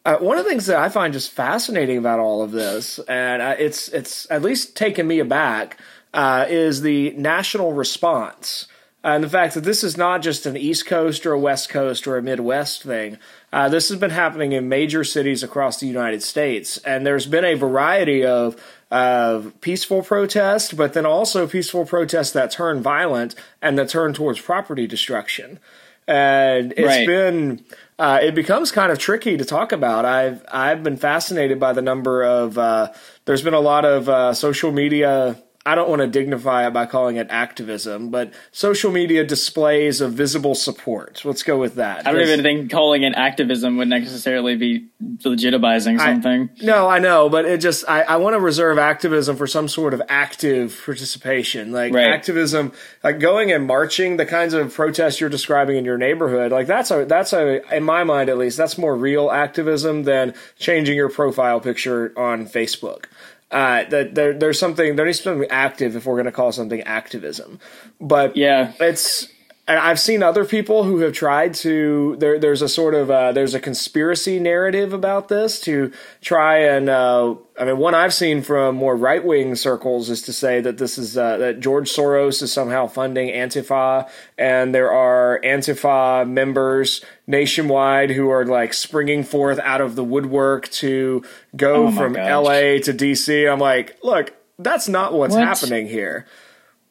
Uh, 0.06 0.16
one 0.18 0.38
of 0.38 0.44
the 0.44 0.50
things 0.50 0.64
that 0.66 0.78
I 0.78 0.88
find 0.88 1.12
just 1.12 1.30
fascinating 1.30 1.98
about 1.98 2.20
all 2.20 2.40
of 2.40 2.52
this, 2.52 2.98
and 3.00 3.42
uh, 3.42 3.56
it's 3.58 3.88
it's 3.88 4.26
at 4.30 4.40
least 4.40 4.74
taken 4.74 5.06
me 5.06 5.18
aback, 5.18 5.78
uh, 6.14 6.46
is 6.48 6.80
the 6.80 7.10
national 7.10 7.74
response 7.74 8.68
and 9.04 9.22
the 9.22 9.28
fact 9.28 9.54
that 9.54 9.64
this 9.64 9.84
is 9.84 9.96
not 9.96 10.22
just 10.22 10.44
an 10.44 10.56
East 10.56 10.86
Coast 10.86 11.24
or 11.24 11.32
a 11.32 11.38
West 11.38 11.68
Coast 11.68 12.06
or 12.06 12.16
a 12.16 12.22
Midwest 12.22 12.82
thing. 12.82 13.18
Uh, 13.52 13.68
this 13.68 13.88
has 13.88 13.98
been 13.98 14.10
happening 14.10 14.52
in 14.52 14.68
major 14.68 15.04
cities 15.04 15.42
across 15.42 15.78
the 15.78 15.86
United 15.86 16.22
States, 16.22 16.78
and 16.78 17.06
there's 17.06 17.26
been 17.26 17.44
a 17.44 17.54
variety 17.54 18.24
of 18.24 18.56
of 18.90 19.52
peaceful 19.60 20.02
protests, 20.02 20.72
but 20.72 20.94
then 20.94 21.04
also 21.04 21.46
peaceful 21.46 21.84
protests 21.84 22.32
that 22.32 22.50
turn 22.50 22.80
violent 22.80 23.34
and 23.60 23.78
that 23.78 23.90
turn 23.90 24.14
towards 24.14 24.40
property 24.40 24.86
destruction. 24.86 25.58
And 26.06 26.72
it's 26.72 26.86
right. 26.86 27.06
been 27.06 27.64
uh, 27.98 28.18
it 28.22 28.34
becomes 28.34 28.72
kind 28.72 28.90
of 28.90 28.98
tricky 28.98 29.36
to 29.36 29.44
talk 29.44 29.72
about. 29.72 30.04
I've 30.04 30.44
I've 30.50 30.82
been 30.82 30.96
fascinated 30.96 31.60
by 31.60 31.72
the 31.72 31.82
number 31.82 32.24
of 32.24 32.58
uh, 32.58 32.92
there's 33.26 33.42
been 33.42 33.54
a 33.54 33.60
lot 33.60 33.84
of 33.84 34.08
uh, 34.08 34.34
social 34.34 34.72
media 34.72 35.40
I 35.68 35.74
don't 35.74 35.90
want 35.90 36.00
to 36.00 36.06
dignify 36.06 36.66
it 36.66 36.72
by 36.72 36.86
calling 36.86 37.16
it 37.16 37.26
activism, 37.28 38.08
but 38.08 38.32
social 38.52 38.90
media 38.90 39.22
displays 39.22 40.00
of 40.00 40.14
visible 40.14 40.54
support. 40.54 41.20
Let's 41.26 41.42
go 41.42 41.58
with 41.58 41.74
that. 41.74 42.06
I 42.06 42.12
don't 42.12 42.22
even 42.22 42.42
think 42.42 42.70
calling 42.70 43.02
it 43.02 43.12
activism 43.14 43.76
would 43.76 43.88
necessarily 43.88 44.56
be 44.56 44.88
legitimizing 45.02 45.98
something. 45.98 46.48
I, 46.58 46.64
no, 46.64 46.88
I 46.88 47.00
know, 47.00 47.28
but 47.28 47.44
it 47.44 47.60
just 47.60 47.86
I, 47.86 48.00
I 48.00 48.16
want 48.16 48.32
to 48.32 48.40
reserve 48.40 48.78
activism 48.78 49.36
for 49.36 49.46
some 49.46 49.68
sort 49.68 49.92
of 49.92 50.00
active 50.08 50.74
participation, 50.86 51.70
like 51.70 51.92
right. 51.92 52.14
activism, 52.14 52.72
like 53.04 53.20
going 53.20 53.52
and 53.52 53.66
marching, 53.66 54.16
the 54.16 54.24
kinds 54.24 54.54
of 54.54 54.72
protests 54.72 55.20
you're 55.20 55.28
describing 55.28 55.76
in 55.76 55.84
your 55.84 55.98
neighborhood. 55.98 56.50
Like 56.50 56.66
that's 56.66 56.90
a 56.90 57.04
that's 57.04 57.34
a 57.34 57.60
in 57.76 57.84
my 57.84 58.04
mind 58.04 58.30
at 58.30 58.38
least 58.38 58.56
that's 58.56 58.78
more 58.78 58.96
real 58.96 59.30
activism 59.30 60.04
than 60.04 60.32
changing 60.58 60.96
your 60.96 61.10
profile 61.10 61.60
picture 61.60 62.14
on 62.16 62.46
Facebook 62.46 63.04
uh, 63.50 63.84
that 63.84 64.14
there, 64.14 64.34
there's 64.34 64.58
something 64.58 64.96
there 64.96 65.06
needs 65.06 65.18
to 65.18 65.22
be 65.22 65.30
something 65.30 65.50
active 65.50 65.96
if 65.96 66.06
we're 66.06 66.14
going 66.14 66.26
to 66.26 66.32
call 66.32 66.52
something 66.52 66.82
activism. 66.82 67.58
But 68.00 68.36
yeah, 68.36 68.72
it's 68.80 69.28
and 69.68 69.78
I've 69.78 70.00
seen 70.00 70.22
other 70.22 70.46
people 70.46 70.84
who 70.84 71.00
have 71.00 71.12
tried 71.12 71.52
to. 71.56 72.16
There, 72.18 72.38
there's 72.38 72.62
a 72.62 72.70
sort 72.70 72.94
of 72.94 73.10
uh, 73.10 73.32
there's 73.32 73.54
a 73.54 73.60
conspiracy 73.60 74.40
narrative 74.40 74.94
about 74.94 75.28
this 75.28 75.60
to 75.62 75.92
try 76.22 76.60
and. 76.60 76.88
Uh, 76.88 77.34
I 77.60 77.64
mean, 77.64 77.76
one 77.76 77.94
I've 77.94 78.14
seen 78.14 78.40
from 78.40 78.76
more 78.76 78.96
right 78.96 79.22
wing 79.22 79.56
circles 79.56 80.08
is 80.08 80.22
to 80.22 80.32
say 80.32 80.62
that 80.62 80.78
this 80.78 80.96
is 80.96 81.18
uh, 81.18 81.36
that 81.36 81.60
George 81.60 81.90
Soros 81.90 82.40
is 82.40 82.50
somehow 82.50 82.86
funding 82.86 83.28
Antifa, 83.28 84.08
and 84.38 84.74
there 84.74 84.90
are 84.90 85.38
Antifa 85.44 86.26
members 86.26 87.04
nationwide 87.26 88.10
who 88.10 88.30
are 88.30 88.46
like 88.46 88.72
springing 88.72 89.22
forth 89.22 89.58
out 89.58 89.82
of 89.82 89.96
the 89.96 90.04
woodwork 90.04 90.70
to 90.70 91.22
go 91.54 91.88
oh 91.88 91.90
from 91.90 92.14
gosh. 92.14 92.26
L.A. 92.26 92.80
to 92.80 92.94
D.C. 92.94 93.46
I'm 93.46 93.58
like, 93.58 93.98
look, 94.02 94.32
that's 94.58 94.88
not 94.88 95.12
what's 95.12 95.34
what? 95.34 95.44
happening 95.44 95.88
here. 95.88 96.26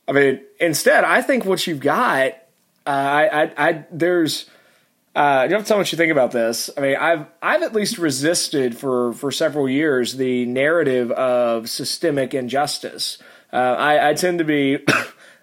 I 0.08 0.12
mean, 0.12 0.42
instead, 0.60 1.04
I 1.04 1.24
think 1.24 1.44
what 1.44 1.66
you've 1.66 1.80
got 1.80 2.36
uh, 2.88 2.90
I, 2.90 3.44
I, 3.44 3.52
I, 3.58 3.86
there's, 3.92 4.50
Uh, 5.16 5.48
you 5.50 5.56
have 5.56 5.64
to 5.64 5.68
tell 5.68 5.78
me 5.78 5.82
what 5.82 5.92
you 5.92 5.98
think 5.98 6.12
about 6.12 6.32
this. 6.32 6.70
I 6.78 6.82
mean, 6.82 6.96
I've 6.96 7.26
I've 7.42 7.64
at 7.64 7.74
least 7.74 7.98
resisted 7.98 8.78
for 8.78 9.14
for 9.14 9.32
several 9.32 9.68
years 9.68 10.18
the 10.18 10.46
narrative 10.46 11.10
of 11.12 11.70
systemic 11.70 12.36
injustice. 12.36 13.18
Uh, 13.52 13.58
I, 13.58 14.10
I 14.10 14.14
tend 14.14 14.38
to 14.40 14.46
be. 14.46 14.78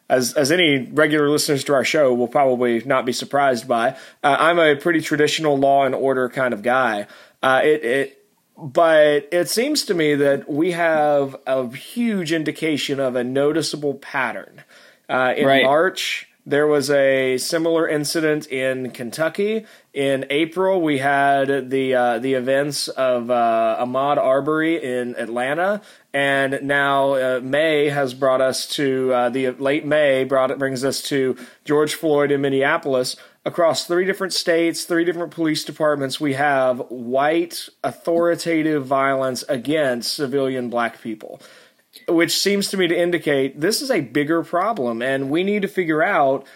as 0.08 0.34
as 0.34 0.52
any 0.52 0.86
regular 0.92 1.30
listeners 1.30 1.64
to 1.64 1.72
our 1.72 1.82
show 1.82 2.12
will 2.12 2.28
probably 2.28 2.82
not 2.84 3.06
be 3.06 3.12
surprised 3.12 3.66
by, 3.66 3.96
uh, 4.22 4.36
I'm 4.38 4.58
a 4.58 4.76
pretty 4.76 5.00
traditional 5.00 5.56
law 5.56 5.86
and 5.86 5.94
order 5.94 6.28
kind 6.28 6.52
of 6.52 6.62
guy. 6.62 7.06
Uh, 7.42 7.62
it, 7.64 7.84
it 7.84 8.24
but 8.56 9.28
it 9.32 9.48
seems 9.48 9.84
to 9.86 9.94
me 9.94 10.14
that 10.14 10.48
we 10.48 10.72
have 10.72 11.34
a 11.46 11.66
huge 11.74 12.32
indication 12.32 13.00
of 13.00 13.16
a 13.16 13.24
noticeable 13.24 13.94
pattern. 13.94 14.62
Uh, 15.08 15.34
in 15.36 15.46
right. 15.46 15.64
March, 15.64 16.28
there 16.46 16.66
was 16.66 16.90
a 16.90 17.38
similar 17.38 17.88
incident 17.88 18.46
in 18.48 18.90
Kentucky. 18.90 19.64
In 19.94 20.26
April, 20.28 20.82
we 20.82 20.98
had 20.98 21.70
the 21.70 21.94
uh, 21.94 22.18
the 22.18 22.34
events 22.34 22.88
of 22.88 23.30
uh, 23.30 23.78
Ahmaud 23.80 24.18
Arbery 24.18 24.82
in 24.82 25.16
Atlanta, 25.16 25.80
and 26.12 26.60
now 26.62 27.14
uh, 27.14 27.40
May 27.42 27.88
has 27.88 28.12
brought 28.12 28.40
us 28.40 28.66
to 28.70 29.12
uh, 29.12 29.28
the 29.30 29.50
late 29.52 29.86
May 29.86 30.24
brought 30.24 30.50
it 30.50 30.58
brings 30.58 30.84
us 30.84 31.00
to 31.04 31.36
George 31.64 31.94
Floyd 31.94 32.30
in 32.30 32.40
Minneapolis. 32.40 33.16
Across 33.46 33.86
three 33.86 34.06
different 34.06 34.32
states, 34.32 34.84
three 34.84 35.04
different 35.04 35.30
police 35.30 35.64
departments, 35.64 36.18
we 36.18 36.32
have 36.32 36.78
white 36.88 37.68
authoritative 37.82 38.86
violence 38.86 39.44
against 39.50 40.14
civilian 40.14 40.70
black 40.70 41.02
people 41.02 41.42
which 42.08 42.38
seems 42.38 42.68
to 42.70 42.76
me 42.76 42.87
to 42.88 42.99
indicate 42.99 43.61
this 43.61 43.82
is 43.82 43.90
a 43.90 44.00
bigger 44.00 44.42
problem, 44.42 45.02
and 45.02 45.30
we 45.30 45.44
need 45.44 45.62
to 45.62 45.68
figure 45.68 46.02
out 46.02 46.46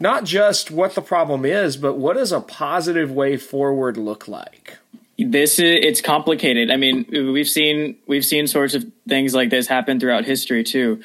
not 0.00 0.24
just 0.24 0.70
what 0.70 0.94
the 0.94 1.02
problem 1.02 1.44
is, 1.44 1.76
but 1.76 1.94
what 1.94 2.16
does 2.16 2.32
a 2.32 2.40
positive 2.40 3.10
way 3.10 3.36
forward 3.36 3.96
look 3.96 4.26
like? 4.26 4.78
This 5.18 5.58
is 5.58 5.78
it's 5.82 6.00
complicated. 6.00 6.70
I 6.70 6.76
mean, 6.76 7.06
we've 7.32 7.48
seen 7.48 7.96
we've 8.06 8.24
seen 8.24 8.46
sorts 8.46 8.74
of 8.74 8.84
things 9.08 9.34
like 9.34 9.50
this 9.50 9.66
happen 9.68 10.00
throughout 10.00 10.24
history 10.24 10.64
too. 10.64 11.02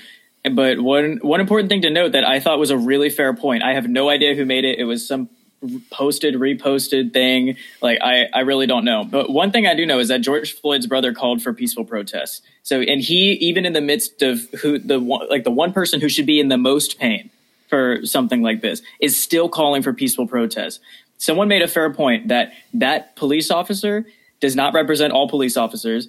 But 0.49 0.79
one 0.79 1.19
one 1.21 1.39
important 1.41 1.69
thing 1.69 1.81
to 1.81 1.89
note 1.89 2.13
that 2.13 2.23
I 2.23 2.39
thought 2.39 2.57
was 2.57 2.71
a 2.71 2.77
really 2.77 3.09
fair 3.09 3.33
point. 3.33 3.63
I 3.63 3.73
have 3.73 3.87
no 3.87 4.09
idea 4.09 4.33
who 4.33 4.45
made 4.45 4.65
it. 4.65 4.79
It 4.79 4.85
was 4.85 5.07
some 5.07 5.29
posted 5.89 6.35
reposted 6.35 7.13
thing. 7.13 7.57
Like 7.81 7.99
i 8.01 8.27
i 8.33 8.41
really 8.41 8.67
don't 8.67 8.85
know. 8.85 9.03
But 9.03 9.29
one 9.29 9.51
thing 9.51 9.65
i 9.67 9.75
do 9.75 9.85
know 9.85 9.99
is 9.99 10.07
that 10.09 10.21
george 10.21 10.53
floyd's 10.53 10.87
brother 10.87 11.13
called 11.13 11.41
for 11.41 11.53
peaceful 11.53 11.85
protests. 11.85 12.41
So 12.63 12.81
and 12.81 13.01
he 13.01 13.33
even 13.33 13.65
in 13.65 13.73
the 13.73 13.81
midst 13.81 14.21
of 14.21 14.49
who 14.61 14.79
the 14.79 14.99
one 14.99 15.27
like 15.29 15.43
the 15.43 15.51
one 15.51 15.73
person 15.73 16.01
who 16.01 16.09
should 16.09 16.25
be 16.25 16.39
in 16.39 16.49
the 16.49 16.57
most 16.57 16.99
pain 16.99 17.29
for 17.69 18.05
something 18.05 18.41
like 18.41 18.61
this 18.61 18.81
is 18.99 19.21
still 19.21 19.49
calling 19.49 19.81
for 19.81 19.93
peaceful 19.93 20.27
protests. 20.27 20.79
Someone 21.17 21.47
made 21.47 21.63
a 21.63 21.67
fair 21.67 21.91
point 21.91 22.27
that 22.27 22.53
that 22.73 23.15
police 23.15 23.49
officer 23.49 24.05
does 24.39 24.55
not 24.55 24.73
represent 24.73 25.11
all 25.11 25.27
police 25.27 25.57
officers 25.57 26.07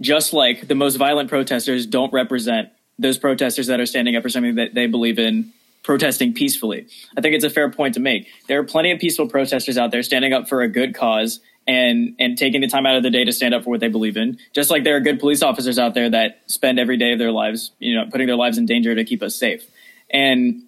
just 0.00 0.32
like 0.32 0.68
the 0.68 0.74
most 0.74 0.96
violent 0.96 1.28
protesters 1.28 1.86
don't 1.86 2.12
represent 2.12 2.70
those 2.98 3.18
protesters 3.18 3.66
that 3.66 3.80
are 3.80 3.86
standing 3.86 4.16
up 4.16 4.22
for 4.22 4.28
something 4.28 4.56
that 4.56 4.74
they 4.74 4.86
believe 4.86 5.18
in 5.18 5.52
protesting 5.88 6.34
peacefully. 6.34 6.86
I 7.16 7.22
think 7.22 7.34
it's 7.34 7.46
a 7.46 7.48
fair 7.48 7.70
point 7.70 7.94
to 7.94 8.00
make. 8.00 8.28
There 8.46 8.60
are 8.60 8.64
plenty 8.64 8.92
of 8.92 9.00
peaceful 9.00 9.26
protesters 9.26 9.78
out 9.78 9.90
there 9.90 10.02
standing 10.02 10.34
up 10.34 10.46
for 10.46 10.60
a 10.60 10.68
good 10.68 10.94
cause 10.94 11.40
and 11.66 12.14
and 12.18 12.36
taking 12.36 12.60
the 12.60 12.66
time 12.66 12.84
out 12.84 12.96
of 12.96 13.02
the 13.02 13.08
day 13.08 13.24
to 13.24 13.32
stand 13.32 13.54
up 13.54 13.64
for 13.64 13.70
what 13.70 13.80
they 13.80 13.88
believe 13.88 14.18
in. 14.18 14.36
Just 14.52 14.68
like 14.68 14.84
there 14.84 14.96
are 14.96 15.00
good 15.00 15.18
police 15.18 15.42
officers 15.42 15.78
out 15.78 15.94
there 15.94 16.10
that 16.10 16.42
spend 16.44 16.78
every 16.78 16.98
day 16.98 17.14
of 17.14 17.18
their 17.18 17.32
lives, 17.32 17.72
you 17.78 17.94
know, 17.94 18.04
putting 18.10 18.26
their 18.26 18.36
lives 18.36 18.58
in 18.58 18.66
danger 18.66 18.94
to 18.94 19.02
keep 19.02 19.22
us 19.22 19.34
safe. 19.34 19.66
And 20.10 20.64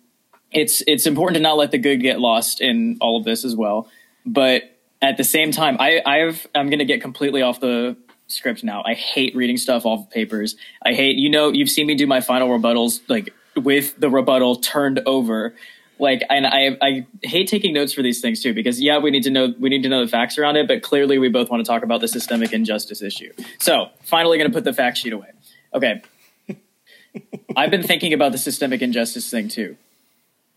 it's 0.53 0.83
it's 0.87 1.05
important 1.07 1.37
to 1.37 1.43
not 1.43 1.59
let 1.59 1.71
the 1.71 1.77
good 1.79 2.00
get 2.00 2.19
lost 2.19 2.62
in 2.62 2.97
all 3.03 3.19
of 3.19 3.25
this 3.25 3.45
as 3.45 3.55
well. 3.55 3.89
But 4.25 4.75
at 5.03 5.19
the 5.19 5.25
same 5.25 5.53
time, 5.53 5.77
I 5.79 6.00
I've 6.07 6.47
I'm 6.55 6.71
going 6.71 6.79
to 6.79 6.87
get 6.87 7.03
completely 7.03 7.43
off 7.43 7.61
the 7.61 7.95
script 8.27 8.65
now. 8.65 8.83
I 8.87 8.95
hate 8.95 9.37
reading 9.37 9.59
stuff 9.59 9.85
off 9.85 10.07
of 10.07 10.11
papers. 10.11 10.57
I 10.83 10.95
hate 10.95 11.19
you 11.19 11.29
know 11.29 11.50
you've 11.50 11.69
seen 11.69 11.87
me 11.87 11.95
do 11.95 12.07
my 12.07 12.23
final 12.23 12.49
rebuttals 12.49 13.00
like 13.07 13.35
with 13.57 13.99
the 13.99 14.11
rebuttal 14.11 14.57
turned 14.57 15.00
over 15.07 15.54
like 15.99 16.23
and 16.30 16.47
I 16.47 16.76
I 16.80 17.07
hate 17.23 17.49
taking 17.49 17.75
notes 17.75 17.92
for 17.92 18.02
these 18.02 18.21
things 18.21 18.42
too 18.42 18.54
because 18.54 18.80
yeah 18.80 18.99
we 18.99 19.11
need 19.11 19.23
to 19.25 19.30
know 19.30 19.54
we 19.59 19.69
need 19.69 19.83
to 19.83 19.88
know 19.88 20.04
the 20.04 20.11
facts 20.11 20.38
around 20.38 20.57
it 20.57 20.66
but 20.66 20.83
clearly 20.83 21.19
we 21.19 21.28
both 21.28 21.50
want 21.50 21.64
to 21.64 21.71
talk 21.71 21.83
about 21.83 22.00
the 22.00 22.09
systemic 22.09 22.52
injustice 22.52 23.02
issue. 23.02 23.33
So, 23.59 23.90
finally 24.02 24.38
going 24.38 24.50
to 24.50 24.54
put 24.54 24.64
the 24.64 24.73
fact 24.73 24.99
sheet 24.99 25.12
away. 25.12 25.28
Okay. 25.75 26.02
I've 27.57 27.71
been 27.71 27.83
thinking 27.83 28.12
about 28.12 28.33
the 28.33 28.38
systemic 28.38 28.83
injustice 28.83 29.28
thing 29.30 29.49
too. 29.49 29.76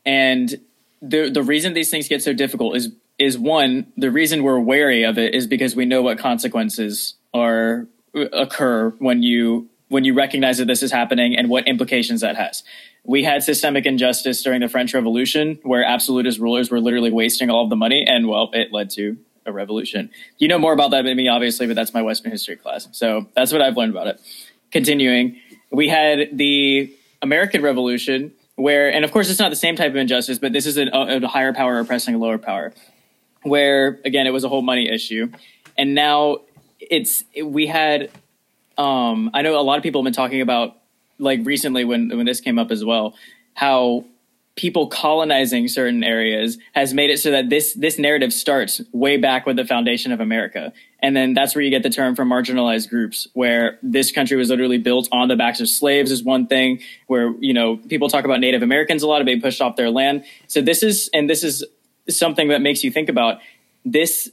And 0.06 0.56
the 1.02 1.30
the 1.30 1.44
reason 1.44 1.74
these 1.74 1.90
things 1.90 2.08
get 2.08 2.24
so 2.24 2.34
difficult 2.34 2.76
is 2.76 2.92
is 3.20 3.38
one 3.38 3.92
the 3.98 4.10
reason 4.10 4.44
we're 4.44 4.60
wary 4.60 5.04
of 5.04 5.18
it 5.18 5.36
is 5.36 5.46
because 5.46 5.76
we 5.76 5.86
know 5.86 6.02
what 6.02 6.18
consequences 6.18 7.16
are 7.34 7.88
occur 8.14 8.90
when 9.00 9.22
you 9.24 9.70
when 9.94 10.04
you 10.04 10.16
recognize 10.16 10.58
that 10.58 10.66
this 10.66 10.82
is 10.82 10.92
happening 10.92 11.38
and 11.38 11.50
what 11.50 11.68
implications 11.68 12.22
that 12.22 12.36
has. 12.36 12.64
We 13.04 13.24
had 13.24 13.44
systemic 13.44 13.86
injustice 13.86 14.42
during 14.42 14.62
the 14.62 14.68
French 14.68 14.92
Revolution, 14.92 15.60
where 15.62 15.84
absolutist 15.84 16.40
rulers 16.40 16.72
were 16.72 16.80
literally 16.80 17.12
wasting 17.12 17.52
all 17.52 17.64
of 17.66 17.70
the 17.70 17.76
money, 17.76 18.04
and 18.08 18.28
well, 18.28 18.50
it 18.54 18.74
led 18.74 18.90
to 18.92 19.18
a 19.46 19.52
revolution. 19.52 20.10
You 20.40 20.48
know 20.48 20.58
more 20.58 20.74
about 20.74 20.90
that 20.92 21.04
than 21.04 21.16
me, 21.16 21.28
obviously, 21.28 21.68
but 21.68 21.76
that's 21.76 21.94
my 21.94 22.02
Western 22.02 22.32
history 22.32 22.56
class. 22.56 22.88
So 22.92 23.28
that's 23.36 23.52
what 23.54 23.62
I've 23.62 23.78
learned 23.78 23.92
about 23.92 24.08
it. 24.08 24.20
Continuing, 24.72 25.38
we 25.72 25.90
had 25.90 26.36
the 26.36 26.92
American 27.22 27.62
Revolution, 27.62 28.34
where, 28.56 28.92
and 28.92 29.06
of 29.06 29.12
course, 29.12 29.30
it's 29.30 29.40
not 29.40 29.52
the 29.52 29.56
same 29.56 29.76
type 29.76 29.92
of 29.92 29.98
injustice, 29.98 30.40
but 30.40 30.54
this 30.54 30.66
is 30.66 30.78
a, 30.78 30.88
a 30.88 31.28
higher 31.28 31.54
power 31.54 31.78
oppressing 31.78 32.16
a 32.16 32.18
lower 32.18 32.40
power, 32.40 32.74
where, 33.44 34.00
again, 34.06 34.26
it 34.26 34.32
was 34.32 34.44
a 34.44 34.50
whole 34.50 34.64
money 34.64 34.90
issue. 34.90 35.32
And 35.78 35.94
now 35.94 36.40
it's, 36.80 37.24
we 37.44 37.68
had 37.68 38.10
um, 38.78 39.30
I 39.34 39.42
know 39.42 39.60
a 39.60 39.62
lot 39.62 39.78
of 39.78 39.84
people 39.84 40.02
have 40.02 40.06
been 40.06 40.14
talking 40.14 40.42
about 40.42 40.78
like 41.20 41.42
recently 41.44 41.86
when 41.86 42.10
when 42.10 42.26
this 42.26 42.42
came 42.42 42.60
up 42.60 42.72
as 42.72 42.84
well, 42.84 43.16
how 43.54 44.06
people 44.56 44.86
colonizing 44.88 45.68
certain 45.68 46.04
areas 46.04 46.60
has 46.74 46.94
made 46.94 47.10
it 47.10 47.20
so 47.20 47.32
that 47.32 47.50
this 47.50 47.74
this 47.74 47.98
narrative 47.98 48.32
starts 48.32 48.82
way 48.92 49.18
back 49.18 49.46
with 49.46 49.56
the 49.56 49.66
foundation 49.66 50.12
of 50.12 50.20
America. 50.20 50.72
And 51.00 51.16
then 51.16 51.34
that's 51.34 51.56
where 51.56 51.62
you 51.62 51.70
get 51.70 51.84
the 51.84 51.90
term 51.90 52.16
for 52.16 52.24
marginalized 52.24 52.90
groups, 52.90 53.28
where 53.34 53.80
this 53.82 54.12
country 54.12 54.38
was 54.38 54.50
literally 54.50 54.78
built 54.78 55.10
on 55.12 55.28
the 55.28 55.36
backs 55.36 55.60
of 55.60 55.68
slaves 55.68 56.12
is 56.12 56.24
one 56.24 56.48
thing, 56.48 56.80
where, 57.08 57.34
you 57.40 57.54
know, 57.54 57.78
people 57.78 58.10
talk 58.10 58.26
about 58.26 58.40
Native 58.40 58.62
Americans 58.62 59.04
a 59.04 59.08
lot 59.08 59.20
of 59.20 59.26
being 59.26 59.42
pushed 59.42 59.62
off 59.62 59.76
their 59.76 59.90
land. 59.90 60.24
So 60.48 60.62
this 60.62 60.84
is 60.84 61.10
and 61.14 61.30
this 61.30 61.44
is 61.44 61.64
something 62.10 62.50
that 62.50 62.62
makes 62.62 62.84
you 62.84 62.92
think 62.92 63.10
about 63.10 63.40
this 63.84 64.32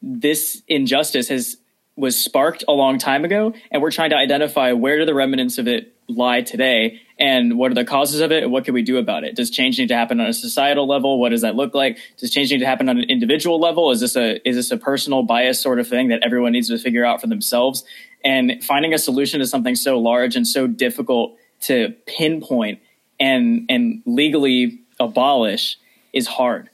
this 0.00 0.62
injustice 0.68 1.28
has 1.28 1.56
was 1.96 2.16
sparked 2.16 2.62
a 2.68 2.72
long 2.72 2.98
time 2.98 3.24
ago, 3.24 3.54
and 3.70 3.80
we're 3.80 3.90
trying 3.90 4.10
to 4.10 4.16
identify 4.16 4.72
where 4.72 4.98
do 4.98 5.06
the 5.06 5.14
remnants 5.14 5.56
of 5.58 5.66
it 5.66 5.94
lie 6.08 6.42
today, 6.42 7.00
and 7.18 7.58
what 7.58 7.70
are 7.70 7.74
the 7.74 7.84
causes 7.84 8.20
of 8.20 8.30
it, 8.30 8.42
and 8.42 8.52
what 8.52 8.64
can 8.64 8.74
we 8.74 8.82
do 8.82 8.98
about 8.98 9.24
it? 9.24 9.34
Does 9.34 9.50
change 9.50 9.78
need 9.78 9.88
to 9.88 9.96
happen 9.96 10.20
on 10.20 10.26
a 10.26 10.32
societal 10.32 10.86
level? 10.86 11.18
What 11.18 11.30
does 11.30 11.40
that 11.40 11.56
look 11.56 11.74
like? 11.74 11.98
Does 12.18 12.30
change 12.30 12.52
need 12.52 12.58
to 12.58 12.66
happen 12.66 12.88
on 12.88 12.98
an 12.98 13.08
individual 13.08 13.58
level? 13.58 13.90
Is 13.90 14.00
this 14.00 14.14
a 14.14 14.46
is 14.46 14.56
this 14.56 14.70
a 14.70 14.76
personal 14.76 15.22
bias 15.22 15.60
sort 15.60 15.80
of 15.80 15.88
thing 15.88 16.08
that 16.08 16.22
everyone 16.22 16.52
needs 16.52 16.68
to 16.68 16.78
figure 16.78 17.04
out 17.04 17.20
for 17.20 17.26
themselves? 17.26 17.84
And 18.24 18.62
finding 18.62 18.92
a 18.92 18.98
solution 18.98 19.40
to 19.40 19.46
something 19.46 19.74
so 19.74 19.98
large 19.98 20.36
and 20.36 20.46
so 20.46 20.66
difficult 20.66 21.36
to 21.62 21.94
pinpoint 22.06 22.80
and 23.18 23.64
and 23.70 24.02
legally 24.04 24.80
abolish 25.00 25.78
is 26.12 26.26
hard. 26.26 26.70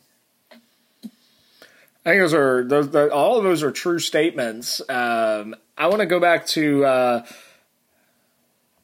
I 2.05 2.11
think 2.11 2.23
those 2.23 2.35
are 2.35 2.65
those. 2.65 2.91
The, 2.91 3.13
all 3.13 3.39
of 3.39 3.45
those 3.45 3.63
are 3.63 3.71
true 3.71 3.99
statements. 3.99 4.81
Um, 4.89 5.55
I 5.79 5.87
want 5.87 6.01
to 6.01 6.07
go 6.07 6.19
back 6.19 6.47
to 6.49 6.85
uh, 6.85 7.27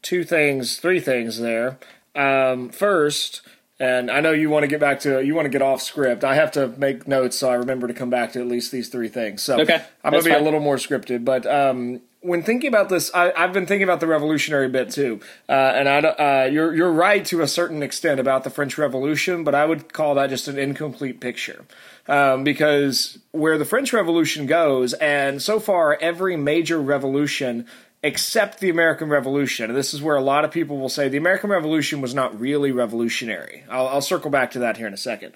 two 0.03 0.25
things, 0.25 0.79
three 0.79 1.01
things 1.01 1.39
there. 1.41 1.79
Um, 2.15 2.71
first, 2.71 3.43
and 3.81 4.11
I 4.11 4.21
know 4.21 4.33
you 4.33 4.51
want 4.51 4.65
to 4.65 4.69
get 4.69 4.81
back 4.81 5.01
to 5.01 5.25
you 5.25 5.35
want 5.35 5.47
to 5.47 5.51
get 5.51 5.63
off 5.63 5.83
script. 5.83 6.23
I 6.23 6.35
have 6.35 6.53
to 6.53 6.69
make 6.69 7.09
notes 7.09 7.37
so 7.37 7.51
I 7.51 7.55
remember 7.55 7.89
to 7.89 7.95
come 7.95 8.11
back 8.11 8.33
to 8.33 8.41
at 8.41 8.47
least 8.47 8.71
these 8.71 8.89
three 8.89 9.09
things. 9.09 9.43
So 9.43 9.61
okay, 9.61 9.83
I'm 10.05 10.13
gonna 10.13 10.23
be 10.23 10.31
fine. 10.31 10.41
a 10.41 10.45
little 10.45 10.61
more 10.61 10.77
scripted, 10.77 11.25
but 11.25 11.45
um, 11.47 12.01
when 12.21 12.43
thinking 12.43 12.69
about 12.69 12.89
this, 12.89 13.13
I, 13.15 13.33
have 13.37 13.53
been 13.53 13.67
thinking 13.67 13.85
about 13.85 14.01
the 14.01 14.07
revolutionary 14.07 14.69
bit 14.69 14.91
too, 14.91 15.21
uh, 15.49 15.53
and 15.53 15.89
I, 15.89 15.99
uh, 15.99 16.45
you're 16.47 16.75
you're 16.75 16.93
right 16.93 17.25
to 17.27 17.43
a 17.43 17.49
certain 17.49 17.83
extent 17.83 18.19
about 18.19 18.45
the 18.45 18.51
French 18.51 18.77
Revolution, 18.77 19.45
but 19.45 19.55
I 19.55 19.65
would 19.65 19.93
call 19.93 20.17
that 20.17 20.31
just 20.31 20.49
an 20.49 20.59
incomplete 20.59 21.21
picture 21.21 21.65
um, 22.09 22.43
because 22.43 23.19
where 23.31 23.57
the 23.57 23.65
French 23.65 23.93
Revolution 23.93 24.47
goes, 24.47 24.95
and 24.95 25.41
so 25.41 25.61
far 25.61 25.97
every 26.01 26.37
major 26.37 26.81
revolution 26.81 27.67
except 28.03 28.61
the 28.61 28.71
American 28.71 29.09
Revolution, 29.09 29.71
and 29.71 29.77
this 29.77 29.93
is 29.93 30.01
where 30.01 30.17
a 30.17 30.23
lot 30.23 30.45
of 30.45 30.51
people 30.51 30.79
will 30.79 30.89
say 30.89 31.09
the 31.09 31.17
American 31.17 31.51
Revolution 31.51 32.01
was 32.01 32.15
not 32.15 32.39
really 32.39 32.71
revolutionary. 32.71 33.65
I'll, 33.69 33.89
I'll 33.89 34.01
circle 34.01 34.31
back 34.31 34.53
to 34.53 34.61
that 34.61 34.77
here 34.77 34.87
in 34.87 34.95
a 34.95 34.99
second. 34.99 35.35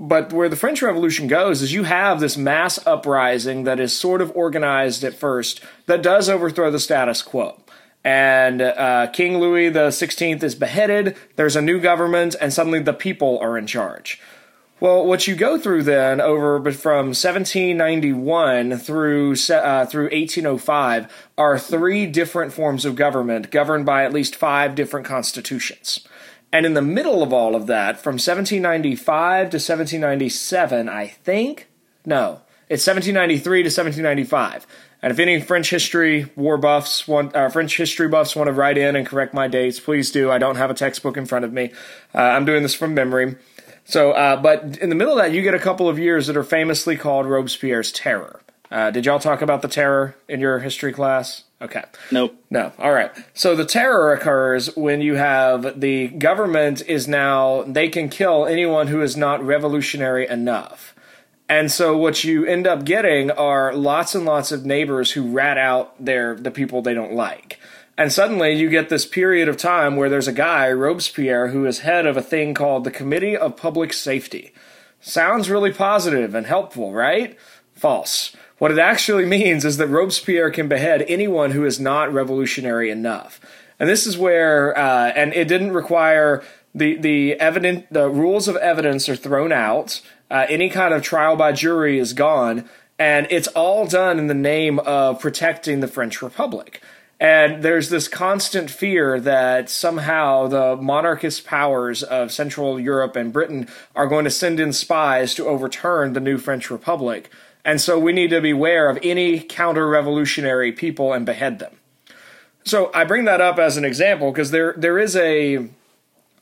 But 0.00 0.32
where 0.32 0.48
the 0.48 0.56
French 0.56 0.80
Revolution 0.80 1.28
goes 1.28 1.60
is 1.60 1.74
you 1.74 1.84
have 1.84 2.18
this 2.18 2.36
mass 2.36 2.84
uprising 2.86 3.64
that 3.64 3.78
is 3.78 3.96
sort 3.96 4.22
of 4.22 4.34
organized 4.34 5.04
at 5.04 5.14
first 5.14 5.60
that 5.86 6.02
does 6.02 6.28
overthrow 6.28 6.70
the 6.70 6.78
status 6.80 7.20
quo 7.20 7.60
and 8.04 8.62
uh, 8.62 9.08
King 9.08 9.38
Louis 9.38 9.68
the 9.68 9.90
Sixteenth 9.90 10.42
is 10.42 10.54
beheaded. 10.54 11.16
There's 11.36 11.56
a 11.56 11.62
new 11.62 11.80
government, 11.80 12.34
and 12.40 12.52
suddenly 12.52 12.80
the 12.80 12.92
people 12.92 13.38
are 13.40 13.58
in 13.58 13.66
charge 13.66 14.20
Well, 14.80 15.06
what 15.06 15.26
you 15.26 15.36
go 15.36 15.58
through 15.58 15.82
then 15.82 16.20
over 16.20 16.58
from 16.72 17.08
1791 17.08 18.78
through 18.78 19.32
uh, 19.32 19.86
through 19.86 20.04
1805 20.04 21.28
are 21.36 21.58
three 21.58 22.06
different 22.06 22.52
forms 22.52 22.84
of 22.84 22.96
government 22.96 23.50
governed 23.50 23.84
by 23.84 24.04
at 24.04 24.12
least 24.12 24.34
five 24.34 24.74
different 24.74 25.06
constitutions. 25.06 26.06
And 26.52 26.66
in 26.66 26.74
the 26.74 26.82
middle 26.82 27.22
of 27.22 27.32
all 27.32 27.54
of 27.54 27.66
that, 27.68 27.98
from 28.00 28.14
1795 28.14 29.50
to 29.50 29.56
1797, 29.56 30.88
I 30.88 31.06
think, 31.06 31.68
no, 32.04 32.40
it's 32.68 32.86
1793 32.86 33.62
to 33.62 33.66
1795. 33.66 34.66
And 35.02 35.12
if 35.12 35.18
any 35.18 35.40
French 35.40 35.70
history 35.70 36.30
war 36.36 36.58
buffs 36.58 37.08
want, 37.08 37.34
uh, 37.34 37.48
French 37.48 37.76
history 37.76 38.08
buffs 38.08 38.36
want 38.36 38.48
to 38.48 38.52
write 38.52 38.76
in 38.76 38.96
and 38.96 39.06
correct 39.06 39.32
my 39.32 39.48
dates, 39.48 39.80
please 39.80 40.10
do. 40.10 40.30
I 40.30 40.38
don't 40.38 40.56
have 40.56 40.70
a 40.70 40.74
textbook 40.74 41.16
in 41.16 41.24
front 41.24 41.44
of 41.44 41.52
me. 41.52 41.72
Uh, 42.14 42.18
I'm 42.18 42.44
doing 42.44 42.62
this 42.62 42.74
from 42.74 42.94
memory. 42.94 43.36
So, 43.84 44.12
uh, 44.12 44.36
but 44.36 44.78
in 44.78 44.88
the 44.88 44.94
middle 44.94 45.14
of 45.14 45.18
that, 45.18 45.32
you 45.32 45.42
get 45.42 45.54
a 45.54 45.58
couple 45.58 45.88
of 45.88 45.98
years 45.98 46.26
that 46.26 46.36
are 46.36 46.44
famously 46.44 46.96
called 46.96 47.26
Robespierre's 47.26 47.90
Terror. 47.90 48.40
Uh, 48.70 48.90
did 48.90 49.06
y'all 49.06 49.18
talk 49.18 49.42
about 49.42 49.62
the 49.62 49.68
terror 49.68 50.16
in 50.28 50.40
your 50.40 50.60
history 50.60 50.92
class? 50.92 51.44
Okay. 51.62 51.84
Nope. 52.10 52.42
No. 52.48 52.72
All 52.78 52.92
right. 52.92 53.10
So 53.34 53.54
the 53.54 53.66
terror 53.66 54.12
occurs 54.12 54.74
when 54.76 55.02
you 55.02 55.16
have 55.16 55.80
the 55.80 56.08
government 56.08 56.82
is 56.86 57.06
now, 57.06 57.62
they 57.64 57.88
can 57.88 58.08
kill 58.08 58.46
anyone 58.46 58.86
who 58.86 59.02
is 59.02 59.16
not 59.16 59.44
revolutionary 59.44 60.26
enough. 60.26 60.94
And 61.50 61.70
so 61.70 61.96
what 61.96 62.24
you 62.24 62.46
end 62.46 62.66
up 62.66 62.84
getting 62.84 63.30
are 63.30 63.74
lots 63.74 64.14
and 64.14 64.24
lots 64.24 64.52
of 64.52 64.64
neighbors 64.64 65.10
who 65.12 65.32
rat 65.32 65.58
out 65.58 66.02
their 66.02 66.34
the 66.36 66.50
people 66.50 66.80
they 66.80 66.94
don't 66.94 67.12
like. 67.12 67.58
And 67.98 68.10
suddenly 68.10 68.52
you 68.52 68.70
get 68.70 68.88
this 68.88 69.04
period 69.04 69.48
of 69.48 69.58
time 69.58 69.96
where 69.96 70.08
there's 70.08 70.28
a 70.28 70.32
guy, 70.32 70.70
Robespierre, 70.70 71.48
who 71.48 71.66
is 71.66 71.80
head 71.80 72.06
of 72.06 72.16
a 72.16 72.22
thing 72.22 72.54
called 72.54 72.84
the 72.84 72.90
Committee 72.90 73.36
of 73.36 73.56
Public 73.56 73.92
Safety. 73.92 74.52
Sounds 75.00 75.50
really 75.50 75.72
positive 75.72 76.34
and 76.34 76.46
helpful, 76.46 76.94
right? 76.94 77.36
False. 77.74 78.34
What 78.60 78.70
it 78.70 78.78
actually 78.78 79.24
means 79.24 79.64
is 79.64 79.78
that 79.78 79.86
Robespierre 79.86 80.50
can 80.50 80.68
behead 80.68 81.06
anyone 81.08 81.52
who 81.52 81.64
is 81.64 81.80
not 81.80 82.12
revolutionary 82.12 82.90
enough. 82.90 83.40
And 83.78 83.88
this 83.88 84.06
is 84.06 84.18
where, 84.18 84.76
uh, 84.76 85.12
and 85.16 85.32
it 85.32 85.48
didn't 85.48 85.72
require 85.72 86.44
the 86.74 86.98
the 86.98 87.40
evident 87.40 87.90
the 87.90 88.10
rules 88.10 88.48
of 88.48 88.56
evidence 88.56 89.08
are 89.08 89.16
thrown 89.16 89.50
out. 89.50 90.02
Uh, 90.30 90.44
any 90.50 90.68
kind 90.68 90.92
of 90.92 91.02
trial 91.02 91.36
by 91.36 91.52
jury 91.52 91.98
is 91.98 92.12
gone, 92.12 92.68
and 92.98 93.26
it's 93.30 93.48
all 93.48 93.86
done 93.86 94.18
in 94.18 94.26
the 94.26 94.34
name 94.34 94.78
of 94.80 95.20
protecting 95.20 95.80
the 95.80 95.88
French 95.88 96.20
Republic. 96.20 96.82
And 97.18 97.62
there's 97.62 97.88
this 97.88 98.08
constant 98.08 98.70
fear 98.70 99.18
that 99.20 99.70
somehow 99.70 100.48
the 100.48 100.76
monarchist 100.76 101.46
powers 101.46 102.02
of 102.02 102.30
Central 102.30 102.78
Europe 102.78 103.16
and 103.16 103.32
Britain 103.32 103.68
are 103.96 104.06
going 104.06 104.24
to 104.24 104.30
send 104.30 104.60
in 104.60 104.74
spies 104.74 105.34
to 105.36 105.46
overturn 105.46 106.12
the 106.12 106.20
new 106.20 106.36
French 106.36 106.70
Republic. 106.70 107.30
And 107.64 107.80
so 107.80 107.98
we 107.98 108.12
need 108.12 108.30
to 108.30 108.40
beware 108.40 108.88
of 108.88 108.98
any 109.02 109.40
counter 109.40 109.86
revolutionary 109.88 110.72
people 110.72 111.12
and 111.12 111.26
behead 111.26 111.58
them. 111.58 111.76
So 112.64 112.90
I 112.94 113.04
bring 113.04 113.24
that 113.24 113.40
up 113.40 113.58
as 113.58 113.76
an 113.76 113.84
example 113.84 114.30
because 114.30 114.50
there 114.50 114.74
there 114.76 114.98
is 114.98 115.16
a 115.16 115.56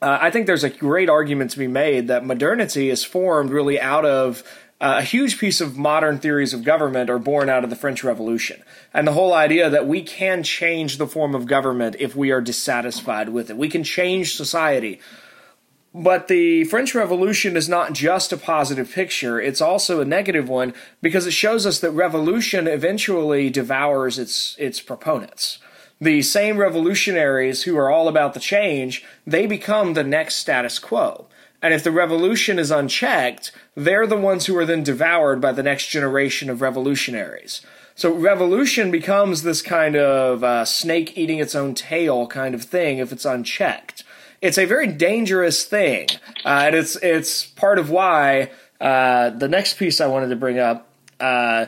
uh, 0.01 0.17
I 0.21 0.31
think 0.31 0.47
there's 0.47 0.63
a 0.63 0.69
great 0.69 1.09
argument 1.09 1.51
to 1.51 1.59
be 1.59 1.67
made 1.67 2.07
that 2.07 2.25
modernity 2.25 2.89
is 2.89 3.03
formed 3.03 3.51
really 3.51 3.79
out 3.79 4.05
of 4.05 4.43
uh, 4.81 4.95
a 4.99 5.01
huge 5.01 5.37
piece 5.37 5.59
of 5.59 5.77
modern 5.77 6.19
theories 6.19 6.53
of 6.53 6.63
government 6.63 7.09
are 7.09 7.19
born 7.19 7.49
out 7.49 7.65
of 7.65 7.69
the 7.69 7.75
French 7.75 8.01
Revolution. 8.01 8.61
And 8.93 9.05
the 9.05 9.11
whole 9.11 9.33
idea 9.33 9.69
that 9.69 9.87
we 9.87 10.01
can 10.01 10.41
change 10.41 10.97
the 10.97 11.07
form 11.07 11.35
of 11.35 11.47
government 11.47 11.97
if 11.99 12.15
we 12.15 12.31
are 12.31 12.39
dissatisfied 12.39 13.29
with 13.29 13.49
it. 13.49 13.57
We 13.57 13.67
can 13.67 13.83
change 13.83 14.35
society. 14.35 15.01
But 15.93 16.27
the 16.27 16.65
French 16.65 16.93
Revolution 16.93 17.57
is 17.57 17.67
not 17.67 17.93
just 17.93 18.31
a 18.31 18.37
positive 18.37 18.91
picture, 18.91 19.41
it's 19.41 19.61
also 19.61 19.99
a 19.99 20.05
negative 20.05 20.47
one 20.47 20.73
because 21.01 21.25
it 21.25 21.31
shows 21.31 21.65
us 21.65 21.79
that 21.79 21.91
revolution 21.91 22.67
eventually 22.67 23.49
devours 23.49 24.19
its, 24.19 24.55
its 24.59 24.79
proponents. 24.79 25.57
The 25.99 26.21
same 26.21 26.57
revolutionaries 26.57 27.63
who 27.63 27.75
are 27.77 27.89
all 27.89 28.07
about 28.07 28.33
the 28.33 28.39
change, 28.39 29.03
they 29.25 29.47
become 29.47 29.93
the 29.93 30.03
next 30.03 30.35
status 30.35 30.77
quo. 30.77 31.25
And 31.61 31.73
if 31.73 31.83
the 31.83 31.91
revolution 31.91 32.57
is 32.57 32.71
unchecked, 32.71 33.51
they're 33.75 34.07
the 34.07 34.15
ones 34.15 34.45
who 34.45 34.55
are 34.57 34.65
then 34.65 34.83
devoured 34.83 35.41
by 35.41 35.51
the 35.51 35.63
next 35.63 35.87
generation 35.87 36.49
of 36.49 36.61
revolutionaries. 36.61 37.61
So 37.95 38.13
revolution 38.13 38.91
becomes 38.91 39.43
this 39.43 39.61
kind 39.61 39.97
of 39.97 40.41
uh, 40.41 40.63
snake 40.63 41.17
eating 41.17 41.39
its 41.39 41.55
own 41.55 41.73
tail 41.73 42.27
kind 42.27 42.55
of 42.55 42.63
thing 42.63 42.99
if 42.99 43.11
it's 43.11 43.25
unchecked. 43.25 44.05
It's 44.41 44.57
a 44.57 44.65
very 44.65 44.87
dangerous 44.87 45.65
thing, 45.65 46.07
uh, 46.45 46.63
and 46.65 46.75
it's 46.75 46.95
it's 46.97 47.45
part 47.45 47.77
of 47.77 47.89
why 47.89 48.51
uh, 48.79 49.31
the 49.31 49.49
next 49.49 49.77
piece 49.77 49.99
I 49.99 50.07
wanted 50.07 50.29
to 50.29 50.37
bring 50.37 50.59
up 50.59 50.87
uh, 51.19 51.65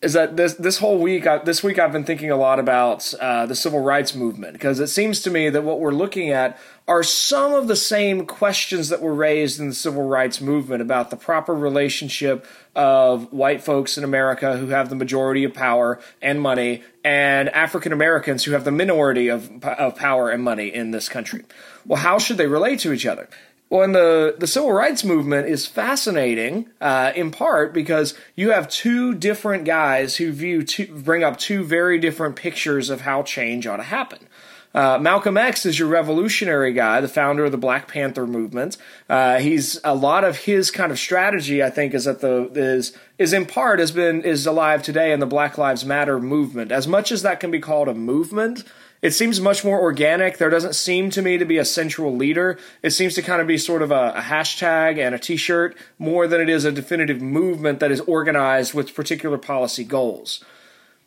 is 0.00 0.14
that 0.14 0.36
this 0.36 0.54
this 0.54 0.78
whole 0.78 0.98
week 0.98 1.26
I, 1.26 1.38
this 1.38 1.62
week 1.62 1.78
I've 1.78 1.92
been 1.92 2.04
thinking 2.04 2.30
a 2.30 2.36
lot 2.36 2.58
about 2.58 3.12
uh, 3.20 3.44
the 3.44 3.54
civil 3.54 3.80
rights 3.80 4.14
movement 4.14 4.54
because 4.54 4.80
it 4.80 4.86
seems 4.86 5.20
to 5.22 5.30
me 5.30 5.50
that 5.50 5.62
what 5.62 5.80
we're 5.80 5.92
looking 5.92 6.30
at 6.30 6.58
are 6.88 7.02
some 7.02 7.52
of 7.52 7.66
the 7.66 7.76
same 7.76 8.24
questions 8.24 8.88
that 8.88 9.02
were 9.02 9.14
raised 9.14 9.58
in 9.58 9.68
the 9.68 9.74
civil 9.74 10.06
rights 10.06 10.40
movement 10.40 10.80
about 10.80 11.10
the 11.10 11.16
proper 11.16 11.54
relationship 11.54 12.46
of 12.74 13.32
white 13.32 13.62
folks 13.62 13.98
in 13.98 14.04
America 14.04 14.56
who 14.56 14.68
have 14.68 14.88
the 14.88 14.94
majority 14.94 15.44
of 15.44 15.52
power 15.52 16.00
and 16.22 16.40
money 16.40 16.82
and 17.04 17.48
African 17.50 17.92
Americans 17.92 18.44
who 18.44 18.52
have 18.52 18.64
the 18.64 18.70
minority 18.70 19.28
of, 19.28 19.64
of 19.64 19.96
power 19.96 20.30
and 20.30 20.42
money 20.42 20.72
in 20.72 20.92
this 20.92 21.08
country. 21.08 21.44
Well, 21.86 22.00
how 22.00 22.18
should 22.18 22.36
they 22.36 22.46
relate 22.46 22.80
to 22.80 22.92
each 22.92 23.06
other? 23.06 23.28
Well, 23.68 23.82
and 23.82 23.94
the, 23.94 24.36
the 24.38 24.46
civil 24.46 24.72
rights 24.72 25.02
movement 25.02 25.48
is 25.48 25.66
fascinating 25.66 26.68
uh, 26.80 27.12
in 27.16 27.32
part 27.32 27.74
because 27.74 28.14
you 28.36 28.50
have 28.50 28.68
two 28.68 29.14
different 29.14 29.64
guys 29.64 30.16
who 30.16 30.30
view 30.30 30.62
two, 30.62 30.86
bring 30.86 31.24
up 31.24 31.36
two 31.36 31.64
very 31.64 31.98
different 31.98 32.36
pictures 32.36 32.90
of 32.90 33.00
how 33.00 33.24
change 33.24 33.66
ought 33.66 33.78
to 33.78 33.82
happen. 33.82 34.28
Uh, 34.72 34.98
Malcolm 34.98 35.38
X 35.38 35.64
is 35.64 35.78
your 35.78 35.88
revolutionary 35.88 36.72
guy, 36.74 37.00
the 37.00 37.08
founder 37.08 37.46
of 37.46 37.50
the 37.50 37.58
Black 37.58 37.88
Panther 37.88 38.26
movement. 38.26 38.76
Uh, 39.08 39.38
he's 39.38 39.80
a 39.82 39.94
lot 39.94 40.22
of 40.22 40.36
his 40.36 40.70
kind 40.70 40.92
of 40.92 40.98
strategy, 40.98 41.62
I 41.62 41.70
think, 41.70 41.94
is 41.94 42.04
that 42.04 42.20
the 42.20 42.50
is 42.54 42.96
is 43.16 43.32
in 43.32 43.46
part 43.46 43.78
has 43.78 43.90
been 43.90 44.22
is 44.22 44.46
alive 44.46 44.82
today 44.82 45.12
in 45.12 45.20
the 45.20 45.26
Black 45.26 45.56
Lives 45.56 45.86
Matter 45.86 46.20
movement. 46.20 46.72
As 46.72 46.86
much 46.86 47.10
as 47.10 47.22
that 47.22 47.40
can 47.40 47.50
be 47.50 47.58
called 47.58 47.88
a 47.88 47.94
movement, 47.94 48.64
it 49.02 49.12
seems 49.12 49.40
much 49.40 49.64
more 49.64 49.80
organic. 49.80 50.38
There 50.38 50.50
doesn't 50.50 50.74
seem 50.74 51.10
to 51.10 51.22
me 51.22 51.38
to 51.38 51.44
be 51.44 51.58
a 51.58 51.64
central 51.64 52.14
leader. 52.14 52.58
It 52.82 52.90
seems 52.90 53.14
to 53.14 53.22
kind 53.22 53.40
of 53.40 53.46
be 53.46 53.58
sort 53.58 53.82
of 53.82 53.90
a, 53.90 54.12
a 54.16 54.22
hashtag 54.22 54.98
and 54.98 55.14
a 55.14 55.18
t 55.18 55.36
shirt 55.36 55.76
more 55.98 56.26
than 56.26 56.40
it 56.40 56.48
is 56.48 56.64
a 56.64 56.72
definitive 56.72 57.20
movement 57.20 57.80
that 57.80 57.90
is 57.90 58.00
organized 58.00 58.74
with 58.74 58.94
particular 58.94 59.38
policy 59.38 59.84
goals. 59.84 60.44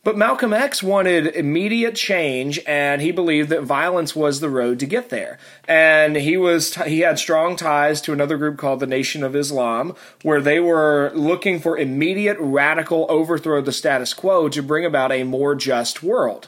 But 0.01 0.17
Malcolm 0.17 0.53
X 0.53 0.81
wanted 0.81 1.27
immediate 1.35 1.93
change, 1.93 2.57
and 2.65 3.01
he 3.01 3.11
believed 3.11 3.49
that 3.49 3.63
violence 3.63 4.15
was 4.15 4.39
the 4.39 4.49
road 4.49 4.79
to 4.79 4.85
get 4.85 5.09
there. 5.09 5.37
And 5.67 6.15
he 6.15 6.37
was 6.37 6.75
he 6.75 7.01
had 7.01 7.19
strong 7.19 7.57
ties 7.57 7.99
to 8.01 8.13
another 8.13 8.37
group 8.37 8.57
called 8.57 8.79
the 8.79 8.87
Nation 8.87 9.23
of 9.23 9.35
Islam, 9.35 9.95
where 10.23 10.39
they 10.39 10.61
were 10.61 11.11
looking 11.13 11.59
for 11.59 11.77
immediate 11.77 12.37
radical 12.39 13.07
overthrow 13.09 13.59
of 13.59 13.65
the 13.65 13.73
status 13.73 14.13
quo 14.13 14.47
to 14.47 14.63
bring 14.63 14.85
about 14.85 15.11
a 15.11 15.25
more 15.25 15.53
just 15.53 16.01
world. 16.01 16.47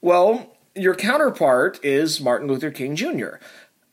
Well, 0.00 0.55
your 0.76 0.94
counterpart 0.94 1.82
is 1.84 2.20
Martin 2.20 2.48
Luther 2.48 2.70
King 2.70 2.96
Jr. 2.96 3.36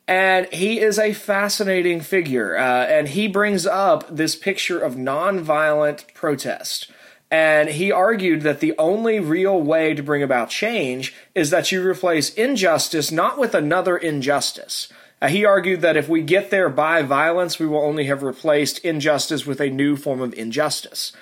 And 0.06 0.46
he 0.52 0.80
is 0.80 0.98
a 0.98 1.14
fascinating 1.14 2.00
figure, 2.00 2.56
uh, 2.56 2.86
and 2.86 3.08
he 3.08 3.26
brings 3.26 3.66
up 3.66 4.04
this 4.14 4.36
picture 4.36 4.78
of 4.78 4.96
nonviolent 4.96 6.12
protest. 6.12 6.90
And 7.30 7.70
he 7.70 7.90
argued 7.90 8.42
that 8.42 8.60
the 8.60 8.74
only 8.78 9.18
real 9.18 9.60
way 9.60 9.94
to 9.94 10.02
bring 10.02 10.22
about 10.22 10.50
change 10.50 11.14
is 11.34 11.50
that 11.50 11.72
you 11.72 11.84
replace 11.84 12.34
injustice 12.34 13.10
not 13.10 13.38
with 13.38 13.54
another 13.54 13.96
injustice. 13.96 14.92
Uh, 15.22 15.28
he 15.28 15.44
argued 15.44 15.80
that 15.80 15.96
if 15.96 16.06
we 16.06 16.22
get 16.22 16.50
there 16.50 16.68
by 16.68 17.00
violence, 17.02 17.58
we 17.58 17.66
will 17.66 17.80
only 17.80 18.04
have 18.04 18.22
replaced 18.22 18.78
injustice 18.80 19.46
with 19.46 19.60
a 19.60 19.70
new 19.70 19.96
form 19.96 20.20
of 20.20 20.34
injustice. 20.34 21.12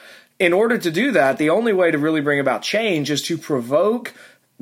In 0.40 0.53
order 0.53 0.77
to 0.77 0.90
do 0.90 1.12
that, 1.12 1.38
the 1.38 1.51
only 1.51 1.72
way 1.72 1.92
to 1.92 1.98
really 1.98 2.20
bring 2.20 2.40
about 2.40 2.62
change 2.62 3.12
is 3.12 3.22
to 3.22 3.38
provoke 3.38 4.12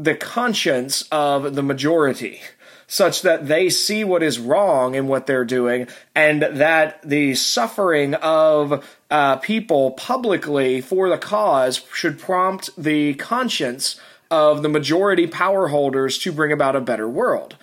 the 0.03 0.15
conscience 0.15 1.03
of 1.13 1.55
the 1.55 1.63
majority 1.63 2.41
such 2.87 3.23
that 3.23 3.47
they 3.47 3.69
see 3.69 4.03
what 4.03 4.23
is 4.23 4.41
wrong 4.41 4.97
in 4.97 5.07
what 5.07 5.27
they're 5.27 5.45
doing 5.45 5.87
and 6.15 6.43
that 6.43 7.01
the 7.03 7.35
suffering 7.37 8.15
of 8.15 8.85
uh, 9.11 9.37
people 9.37 9.93
publicly 9.93 10.81
for 10.81 11.09
the 11.09 11.19
cause 11.19 11.85
should 11.95 12.19
prompt 12.19 12.69
the 12.77 13.15
conscience 13.15 14.01
of 14.31 14.63
the 14.63 14.69
majority 14.69 15.27
power 15.27 15.69
holders 15.69 16.19
to 16.19 16.33
bring 16.33 16.51
about 16.51 16.75
a 16.75 16.81
better 16.81 17.09
world. 17.09 17.57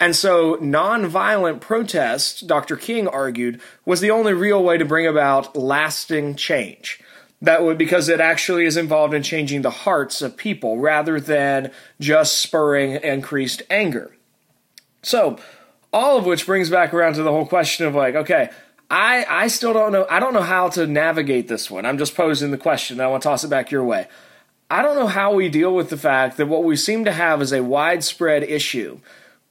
And 0.00 0.14
so, 0.14 0.56
nonviolent 0.56 1.60
protest, 1.60 2.46
Dr. 2.46 2.76
King 2.76 3.06
argued, 3.06 3.60
was 3.86 4.00
the 4.00 4.10
only 4.10 4.34
real 4.34 4.62
way 4.62 4.76
to 4.76 4.84
bring 4.84 5.06
about 5.06 5.56
lasting 5.56 6.34
change 6.34 7.00
that 7.44 7.62
would 7.62 7.78
because 7.78 8.08
it 8.08 8.20
actually 8.20 8.64
is 8.64 8.76
involved 8.76 9.14
in 9.14 9.22
changing 9.22 9.62
the 9.62 9.70
hearts 9.70 10.22
of 10.22 10.36
people 10.36 10.78
rather 10.78 11.20
than 11.20 11.70
just 12.00 12.38
spurring 12.38 12.92
increased 13.02 13.62
anger. 13.70 14.16
So, 15.02 15.38
all 15.92 16.18
of 16.18 16.26
which 16.26 16.46
brings 16.46 16.70
back 16.70 16.92
around 16.92 17.14
to 17.14 17.22
the 17.22 17.30
whole 17.30 17.46
question 17.46 17.86
of 17.86 17.94
like, 17.94 18.14
okay, 18.14 18.50
I, 18.90 19.24
I 19.28 19.46
still 19.48 19.72
don't 19.72 19.92
know. 19.92 20.06
I 20.10 20.20
don't 20.20 20.34
know 20.34 20.42
how 20.42 20.68
to 20.70 20.86
navigate 20.86 21.48
this 21.48 21.70
one. 21.70 21.86
I'm 21.86 21.98
just 21.98 22.16
posing 22.16 22.50
the 22.50 22.58
question. 22.58 23.00
I 23.00 23.06
want 23.06 23.22
to 23.22 23.28
toss 23.28 23.44
it 23.44 23.48
back 23.48 23.70
your 23.70 23.84
way. 23.84 24.08
I 24.70 24.82
don't 24.82 24.96
know 24.96 25.06
how 25.06 25.34
we 25.34 25.48
deal 25.48 25.74
with 25.74 25.90
the 25.90 25.96
fact 25.96 26.36
that 26.38 26.46
what 26.46 26.64
we 26.64 26.76
seem 26.76 27.04
to 27.04 27.12
have 27.12 27.42
is 27.42 27.52
a 27.52 27.62
widespread 27.62 28.42
issue, 28.42 28.98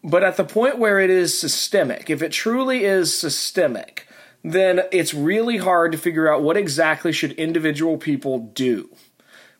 but 0.03 0.23
at 0.23 0.37
the 0.37 0.43
point 0.43 0.79
where 0.79 0.99
it 0.99 1.09
is 1.09 1.39
systemic, 1.39 2.09
if 2.09 2.21
it 2.21 2.31
truly 2.31 2.83
is 2.83 3.17
systemic, 3.17 4.07
then 4.43 4.81
it's 4.91 5.13
really 5.13 5.57
hard 5.57 5.91
to 5.93 5.97
figure 5.97 6.31
out 6.31 6.43
what 6.43 6.57
exactly 6.57 7.11
should 7.11 7.31
individual 7.33 7.97
people 7.97 8.39
do. 8.39 8.89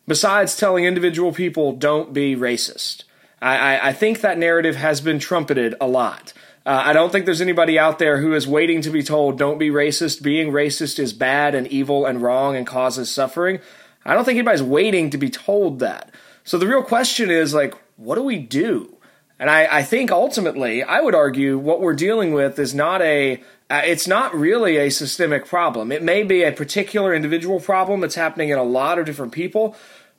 Besides 0.06 0.56
telling 0.56 0.84
individual 0.84 1.32
people 1.32 1.72
don't 1.72 2.12
be 2.12 2.36
racist. 2.36 3.04
I, 3.40 3.56
I, 3.56 3.88
I 3.88 3.92
think 3.92 4.20
that 4.20 4.38
narrative 4.38 4.76
has 4.76 5.00
been 5.00 5.18
trumpeted 5.18 5.74
a 5.80 5.86
lot. 5.86 6.34
Uh, 6.66 6.82
I 6.84 6.92
don't 6.92 7.10
think 7.10 7.24
there's 7.26 7.40
anybody 7.40 7.78
out 7.78 7.98
there 7.98 8.18
who 8.18 8.34
is 8.34 8.46
waiting 8.46 8.80
to 8.82 8.90
be 8.90 9.02
told, 9.02 9.38
don't 9.38 9.58
be 9.58 9.70
racist. 9.70 10.22
Being 10.22 10.50
racist 10.50 10.98
is 10.98 11.12
bad 11.12 11.54
and 11.54 11.66
evil 11.66 12.06
and 12.06 12.22
wrong 12.22 12.56
and 12.56 12.66
causes 12.66 13.10
suffering. 13.10 13.60
I 14.04 14.14
don't 14.14 14.24
think 14.24 14.36
anybody's 14.36 14.62
waiting 14.62 15.10
to 15.10 15.18
be 15.18 15.30
told 15.30 15.78
that. 15.80 16.10
So 16.42 16.58
the 16.58 16.66
real 16.66 16.82
question 16.82 17.30
is, 17.30 17.54
like, 17.54 17.74
what 17.96 18.16
do 18.16 18.22
we 18.22 18.38
do? 18.38 18.96
And 19.38 19.50
I, 19.50 19.78
I 19.78 19.82
think 19.82 20.10
ultimately, 20.10 20.82
I 20.82 21.00
would 21.00 21.14
argue 21.14 21.58
what 21.58 21.80
we're 21.80 21.94
dealing 21.94 22.32
with 22.32 22.58
is 22.58 22.74
not 22.74 23.02
a, 23.02 23.42
uh, 23.74 23.82
it's 23.84 24.06
not 24.06 24.32
really 24.32 24.76
a 24.76 24.88
systemic 24.88 25.46
problem. 25.46 25.90
It 25.90 26.00
may 26.00 26.22
be 26.22 26.44
a 26.44 26.52
particular 26.52 27.12
individual 27.12 27.58
problem 27.58 28.00
that's 28.00 28.14
happening 28.14 28.50
in 28.50 28.58
a 28.58 28.62
lot 28.62 29.00
of 29.00 29.06
different 29.06 29.32
people, 29.32 29.74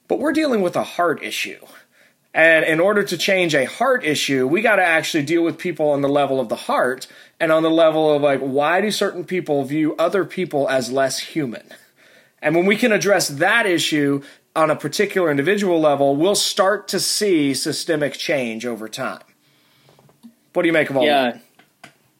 but 0.09 0.19
we're 0.19 0.33
dealing 0.33 0.61
with 0.61 0.75
a 0.75 0.83
heart 0.83 1.23
issue. 1.23 1.59
And 2.33 2.65
in 2.65 2.81
order 2.81 3.01
to 3.03 3.17
change 3.17 3.55
a 3.55 3.63
heart 3.63 4.03
issue, 4.03 4.45
we 4.45 4.61
got 4.61 4.75
to 4.75 4.83
actually 4.83 5.23
deal 5.23 5.41
with 5.41 5.57
people 5.57 5.91
on 5.91 6.01
the 6.01 6.09
level 6.09 6.41
of 6.41 6.49
the 6.49 6.57
heart 6.57 7.07
and 7.39 7.49
on 7.49 7.63
the 7.63 7.69
level 7.69 8.13
of 8.13 8.21
like, 8.21 8.41
why 8.41 8.81
do 8.81 8.91
certain 8.91 9.23
people 9.23 9.63
view 9.63 9.95
other 9.97 10.25
people 10.25 10.67
as 10.67 10.91
less 10.91 11.19
human? 11.19 11.65
And 12.41 12.55
when 12.55 12.65
we 12.65 12.75
can 12.75 12.91
address 12.91 13.29
that 13.29 13.65
issue 13.65 14.21
on 14.53 14.69
a 14.69 14.75
particular 14.75 15.31
individual 15.31 15.79
level, 15.79 16.17
we'll 16.17 16.35
start 16.35 16.89
to 16.89 16.99
see 16.99 17.53
systemic 17.53 18.15
change 18.15 18.65
over 18.65 18.89
time. 18.89 19.23
What 20.51 20.63
do 20.63 20.67
you 20.67 20.73
make 20.73 20.89
of 20.89 20.97
all 20.97 21.05
yeah. 21.05 21.31
that? 21.31 21.44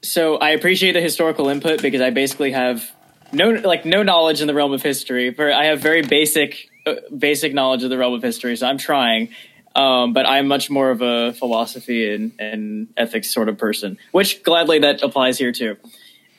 So 0.06 0.38
I 0.38 0.52
appreciate 0.52 0.92
the 0.94 1.02
historical 1.02 1.50
input 1.50 1.82
because 1.82 2.02
I 2.02 2.12
basically 2.12 2.52
have 2.52 2.92
no 3.34 3.50
like 3.50 3.86
no 3.86 4.04
knowledge 4.04 4.40
in 4.40 4.48
the 4.48 4.54
realm 4.54 4.72
of 4.72 4.84
history. 4.84 5.36
I 5.38 5.66
have 5.66 5.80
very 5.82 6.04
basic 6.04 6.70
uh, 6.86 6.96
basic 7.18 7.54
knowledge 7.54 7.84
of 7.84 7.90
the 7.90 7.98
realm 7.98 8.14
of 8.14 8.22
history, 8.22 8.56
so 8.56 8.68
I'm 8.68 8.78
trying. 8.78 9.30
Um, 9.76 10.14
but 10.14 10.26
I'm 10.26 10.48
much 10.48 10.70
more 10.70 10.90
of 10.90 11.02
a 11.02 11.34
philosophy 11.34 12.14
and, 12.14 12.32
and 12.40 12.88
ethics 12.96 13.34
sort 13.34 13.50
of 13.50 13.58
person, 13.58 13.98
which 14.12 14.42
gladly 14.42 14.80
that 14.80 15.02
applies 15.02 15.38
here 15.38 15.52
too. 15.52 15.76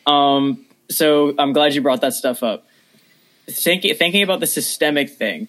Um, 0.06 0.64
so 0.88 1.34
I'm 1.38 1.52
glad 1.52 1.74
you 1.74 1.82
brought 1.82 2.00
that 2.00 2.14
stuff 2.14 2.42
up. 2.42 2.66
Thinking 3.50 4.22
about 4.22 4.40
the 4.40 4.46
systemic 4.46 5.10
thing. 5.10 5.48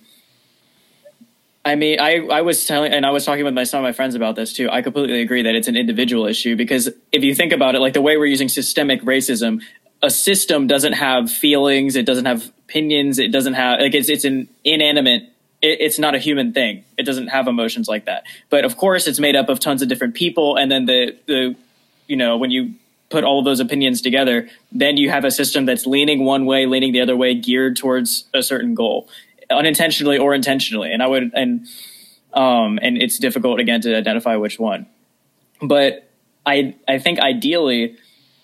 I 1.68 1.76
mean, 1.76 2.00
I, 2.00 2.26
I 2.28 2.42
was 2.42 2.66
telling, 2.66 2.94
and 2.94 3.06
I 3.06 3.12
was 3.12 3.26
talking 3.26 3.44
with 3.44 3.54
my 3.54 3.66
some 3.66 3.80
of 3.80 3.84
my 3.84 3.92
friends 3.92 4.16
about 4.16 4.38
this 4.38 4.54
too. 4.54 4.70
I 4.70 4.82
completely 4.82 5.22
agree 5.22 5.42
that 5.42 5.54
it's 5.54 5.68
an 5.68 5.76
individual 5.76 6.26
issue 6.26 6.56
because 6.56 6.90
if 7.12 7.24
you 7.26 7.36
think 7.36 7.52
about 7.52 7.76
it, 7.76 7.80
like 7.80 7.92
the 7.92 8.02
way 8.02 8.16
we're 8.16 8.26
using 8.26 8.48
systemic 8.48 9.02
racism, 9.02 9.62
a 10.02 10.10
system 10.10 10.68
doesn't 10.68 10.94
have 10.94 11.30
feelings, 11.30 11.98
it 11.98 12.06
doesn't 12.06 12.24
have 12.24 12.48
opinions, 12.66 13.20
it 13.20 13.34
doesn't 13.34 13.56
have 13.56 13.82
like 13.82 13.94
it's 13.94 14.08
it's 14.08 14.24
an 14.24 14.48
inanimate 14.64 15.24
it, 15.62 15.82
it's 15.82 16.00
not 16.00 16.16
a 16.16 16.20
human 16.20 16.54
thing. 16.54 16.86
It 16.98 17.04
doesn't 17.04 17.28
have 17.28 17.48
emotions 17.48 17.90
like 17.90 18.06
that. 18.06 18.24
But 18.50 18.64
of 18.64 18.78
course, 18.78 19.06
it's 19.06 19.20
made 19.20 19.36
up 19.36 19.50
of 19.50 19.60
tons 19.60 19.82
of 19.82 19.90
different 19.90 20.16
people, 20.16 20.56
and 20.56 20.72
then 20.72 20.86
the 20.86 21.18
the 21.26 21.56
you 22.08 22.16
know 22.16 22.38
when 22.38 22.50
you 22.50 22.76
put 23.10 23.26
all 23.26 23.44
those 23.44 23.60
opinions 23.60 24.02
together, 24.02 24.50
then 24.72 24.96
you 24.98 25.10
have 25.10 25.26
a 25.26 25.32
system 25.32 25.66
that's 25.66 25.86
leaning 25.86 26.24
one 26.24 26.46
way, 26.46 26.66
leaning 26.66 26.92
the 26.94 27.02
other 27.02 27.16
way, 27.16 27.34
geared 27.36 27.78
towards 27.78 28.26
a 28.34 28.44
certain 28.44 28.76
goal, 28.76 29.10
unintentionally 29.50 30.18
or 30.18 30.34
intentionally. 30.34 30.92
And 30.92 31.02
I 31.02 31.08
would 31.08 31.32
and 31.34 31.68
um, 32.34 32.80
and 32.82 33.02
it's 33.02 33.18
difficult 33.18 33.60
again 33.60 33.82
to 33.82 33.96
identify 33.96 34.36
which 34.36 34.60
one. 34.60 34.88
But 35.62 36.10
I 36.46 36.76
I 36.88 37.00
think 37.00 37.20
ideally 37.20 37.96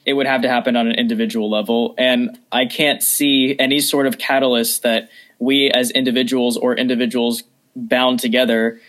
it 0.06 0.14
would 0.14 0.28
have 0.28 0.42
to 0.42 0.50
happen 0.50 0.76
on 0.76 0.88
an 0.88 0.96
individual 0.96 1.50
level, 1.50 1.96
and 1.98 2.38
I 2.52 2.66
can't 2.66 3.02
see 3.02 3.56
any 3.58 3.80
sort 3.80 4.08
of 4.08 4.18
catalyst 4.18 4.84
that 4.84 5.10
we 5.40 5.70
as 5.72 5.92
individuals 5.92 6.58
or 6.58 6.76
individuals 6.76 7.44
bound 7.76 8.20
together 8.20 8.80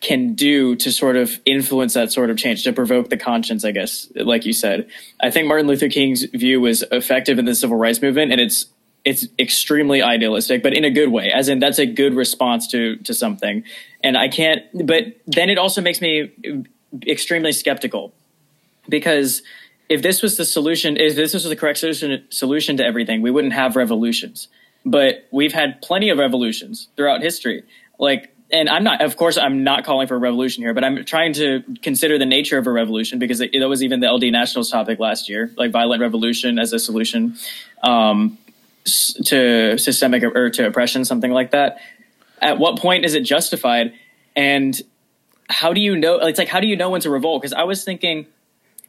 can 0.00 0.34
do 0.34 0.76
to 0.76 0.92
sort 0.92 1.16
of 1.16 1.40
influence 1.46 1.94
that 1.94 2.12
sort 2.12 2.28
of 2.30 2.36
change 2.36 2.64
to 2.64 2.72
provoke 2.72 3.08
the 3.08 3.16
conscience 3.16 3.64
i 3.64 3.70
guess 3.70 4.08
like 4.14 4.44
you 4.44 4.52
said 4.52 4.86
i 5.20 5.30
think 5.30 5.48
martin 5.48 5.66
luther 5.66 5.88
king's 5.88 6.24
view 6.34 6.60
was 6.60 6.82
effective 6.92 7.38
in 7.38 7.46
the 7.46 7.54
civil 7.54 7.76
rights 7.76 8.02
movement 8.02 8.30
and 8.30 8.40
it's 8.40 8.66
it's 9.06 9.26
extremely 9.38 10.02
idealistic 10.02 10.62
but 10.62 10.74
in 10.74 10.84
a 10.84 10.90
good 10.90 11.10
way 11.10 11.30
as 11.32 11.48
in 11.48 11.58
that's 11.58 11.78
a 11.78 11.86
good 11.86 12.14
response 12.14 12.66
to 12.66 12.96
to 12.96 13.14
something. 13.14 13.64
And 14.02 14.18
i 14.18 14.28
can't 14.28 14.62
but 14.86 15.04
then 15.26 15.48
it 15.48 15.58
also 15.58 15.80
makes 15.80 16.00
me 16.00 16.32
extremely 17.06 17.52
skeptical. 17.52 18.12
Because 18.88 19.42
if 19.88 20.02
this 20.02 20.22
was 20.22 20.36
the 20.36 20.44
solution 20.44 20.96
if 20.96 21.16
this 21.16 21.32
was 21.32 21.44
the 21.44 21.56
correct 21.56 21.78
solution 21.78 22.24
solution 22.28 22.76
to 22.76 22.84
everything 22.84 23.22
we 23.22 23.30
wouldn't 23.30 23.54
have 23.54 23.76
revolutions. 23.76 24.48
But 24.84 25.26
we've 25.32 25.52
had 25.52 25.82
plenty 25.82 26.10
of 26.10 26.18
revolutions 26.18 26.88
throughout 26.96 27.20
history. 27.20 27.64
Like, 27.98 28.32
and 28.52 28.68
I'm 28.68 28.84
not, 28.84 29.02
of 29.02 29.16
course, 29.16 29.36
I'm 29.36 29.64
not 29.64 29.84
calling 29.84 30.06
for 30.06 30.14
a 30.14 30.18
revolution 30.18 30.62
here, 30.62 30.74
but 30.74 30.84
I'm 30.84 31.04
trying 31.04 31.32
to 31.34 31.64
consider 31.82 32.18
the 32.18 32.26
nature 32.26 32.56
of 32.56 32.68
a 32.68 32.70
revolution 32.70 33.18
because 33.18 33.40
it, 33.40 33.50
it 33.52 33.66
was 33.66 33.82
even 33.82 33.98
the 33.98 34.08
LD 34.08 34.30
Nationals 34.30 34.70
topic 34.70 35.00
last 35.00 35.28
year, 35.28 35.50
like 35.56 35.72
violent 35.72 36.00
revolution 36.00 36.60
as 36.60 36.72
a 36.72 36.78
solution. 36.78 37.34
Um, 37.82 38.38
to 39.24 39.78
systemic 39.78 40.22
or 40.22 40.50
to 40.50 40.66
oppression, 40.66 41.04
something 41.04 41.30
like 41.30 41.50
that. 41.50 41.78
At 42.40 42.58
what 42.58 42.78
point 42.78 43.04
is 43.04 43.14
it 43.14 43.22
justified? 43.22 43.92
And 44.34 44.80
how 45.48 45.72
do 45.72 45.80
you 45.80 45.96
know? 45.96 46.18
It's 46.18 46.38
like, 46.38 46.48
how 46.48 46.60
do 46.60 46.66
you 46.66 46.76
know 46.76 46.90
when 46.90 47.00
to 47.02 47.10
revolt? 47.10 47.42
Because 47.42 47.52
I 47.52 47.64
was 47.64 47.84
thinking 47.84 48.26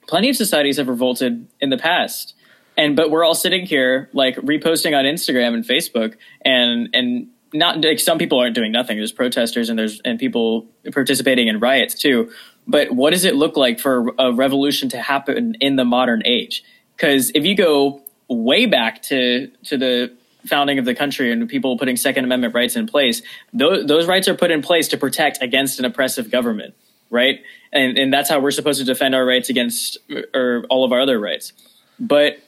plenty 0.07 0.29
of 0.29 0.35
societies 0.35 0.77
have 0.77 0.87
revolted 0.87 1.47
in 1.59 1.69
the 1.69 1.77
past 1.77 2.33
and 2.77 2.95
but 2.95 3.09
we're 3.09 3.23
all 3.23 3.35
sitting 3.35 3.65
here 3.65 4.09
like 4.13 4.35
reposting 4.37 4.97
on 4.97 5.03
Instagram 5.05 5.53
and 5.53 5.65
Facebook 5.65 6.15
and 6.41 6.89
and 6.93 7.27
not 7.53 7.83
like 7.83 7.99
some 7.99 8.17
people 8.17 8.39
aren't 8.39 8.55
doing 8.55 8.71
nothing 8.71 8.97
there's 8.97 9.11
protesters 9.11 9.69
and 9.69 9.79
there's 9.79 9.99
and 10.05 10.19
people 10.19 10.67
participating 10.91 11.47
in 11.47 11.59
riots 11.59 11.95
too 11.95 12.31
but 12.67 12.91
what 12.91 13.11
does 13.11 13.23
it 13.25 13.35
look 13.35 13.57
like 13.57 13.79
for 13.79 14.13
a 14.19 14.31
revolution 14.31 14.89
to 14.89 15.01
happen 15.01 15.55
in 15.59 15.75
the 15.75 15.85
modern 15.85 16.21
age 16.25 16.63
because 16.95 17.31
if 17.33 17.45
you 17.45 17.55
go 17.55 18.01
way 18.27 18.65
back 18.65 19.01
to 19.03 19.49
to 19.63 19.77
the 19.77 20.13
founding 20.45 20.79
of 20.79 20.85
the 20.85 20.95
country 20.95 21.31
and 21.31 21.49
people 21.49 21.77
putting 21.77 21.97
second 21.97 22.23
amendment 22.23 22.53
rights 22.53 22.75
in 22.77 22.87
place 22.87 23.21
those, 23.53 23.85
those 23.85 24.07
rights 24.07 24.27
are 24.29 24.35
put 24.35 24.49
in 24.49 24.61
place 24.61 24.87
to 24.87 24.97
protect 24.97 25.41
against 25.41 25.77
an 25.79 25.85
oppressive 25.85 26.31
government 26.31 26.73
right 27.09 27.39
and 27.73 27.97
and 27.97 28.13
that's 28.13 28.29
how 28.29 28.39
we're 28.39 28.51
supposed 28.51 28.79
to 28.79 28.85
defend 28.85 29.13
our 29.13 29.25
rights 29.25 29.49
against 29.49 29.97
or 30.33 30.63
all 30.69 30.85
of 30.85 30.91
our 30.93 31.01
other 31.01 31.19
rights 31.19 31.51
but 31.99 32.39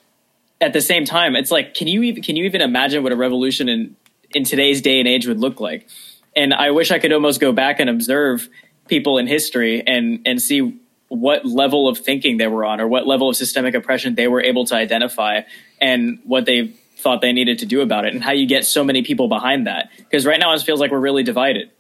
at 0.62 0.74
the 0.74 0.82
same 0.82 1.06
time, 1.06 1.36
it's 1.36 1.52
like, 1.52 1.74
can 1.74 1.88
you 1.88 2.04
even 2.04 2.24
can 2.24 2.36
you 2.36 2.46
even 2.46 2.62
imagine 2.62 3.04
what 3.04 3.12
a 3.12 3.15
revolution 3.15 3.70
in 3.70 3.96
in 4.32 4.44
today's 4.44 4.82
day 4.82 5.00
and 5.00 5.08
age 5.08 5.28
would 5.28 5.39
look 5.39 5.60
like? 5.60 5.88
And 6.36 6.54
I 6.54 6.72
wish 6.72 6.92
I 6.92 7.00
could 7.00 7.12
almost 7.12 7.39
go 7.39 7.52
back 7.52 7.80
and 7.80 7.89
observe 7.89 8.50
people 8.88 9.18
in 9.18 9.28
history 9.28 9.84
and 9.86 10.22
and 10.26 10.42
see 10.42 10.80
what 11.10 11.45
level 11.45 11.88
of 11.88 11.98
thinking 11.98 12.38
they 12.38 12.48
were 12.48 12.63
on 12.63 12.80
or 12.80 12.88
what 12.88 13.06
level 13.06 13.30
of 13.30 13.36
systemic 13.36 13.76
oppression 13.76 14.15
they 14.15 14.28
were 14.28 14.41
able 14.41 14.65
to 14.65 14.76
identify 14.76 15.41
and 15.82 16.19
what 16.24 16.45
they 16.45 16.67
thought 16.98 17.22
they 17.22 17.34
needed 17.34 17.60
to 17.60 17.65
do 17.65 17.82
about 17.82 18.06
it 18.06 18.13
and 18.13 18.24
how 18.24 18.32
you 18.32 18.45
get 18.45 18.65
so 18.65 18.84
many 18.84 19.02
people 19.02 19.28
behind 19.28 19.67
that 19.67 19.89
because 19.98 20.26
right 20.26 20.39
now 20.39 20.54
it 20.54 20.62
feels 20.62 20.80
like 20.80 20.91
we're 20.91 21.00
really 21.00 21.24
divided 21.24 21.72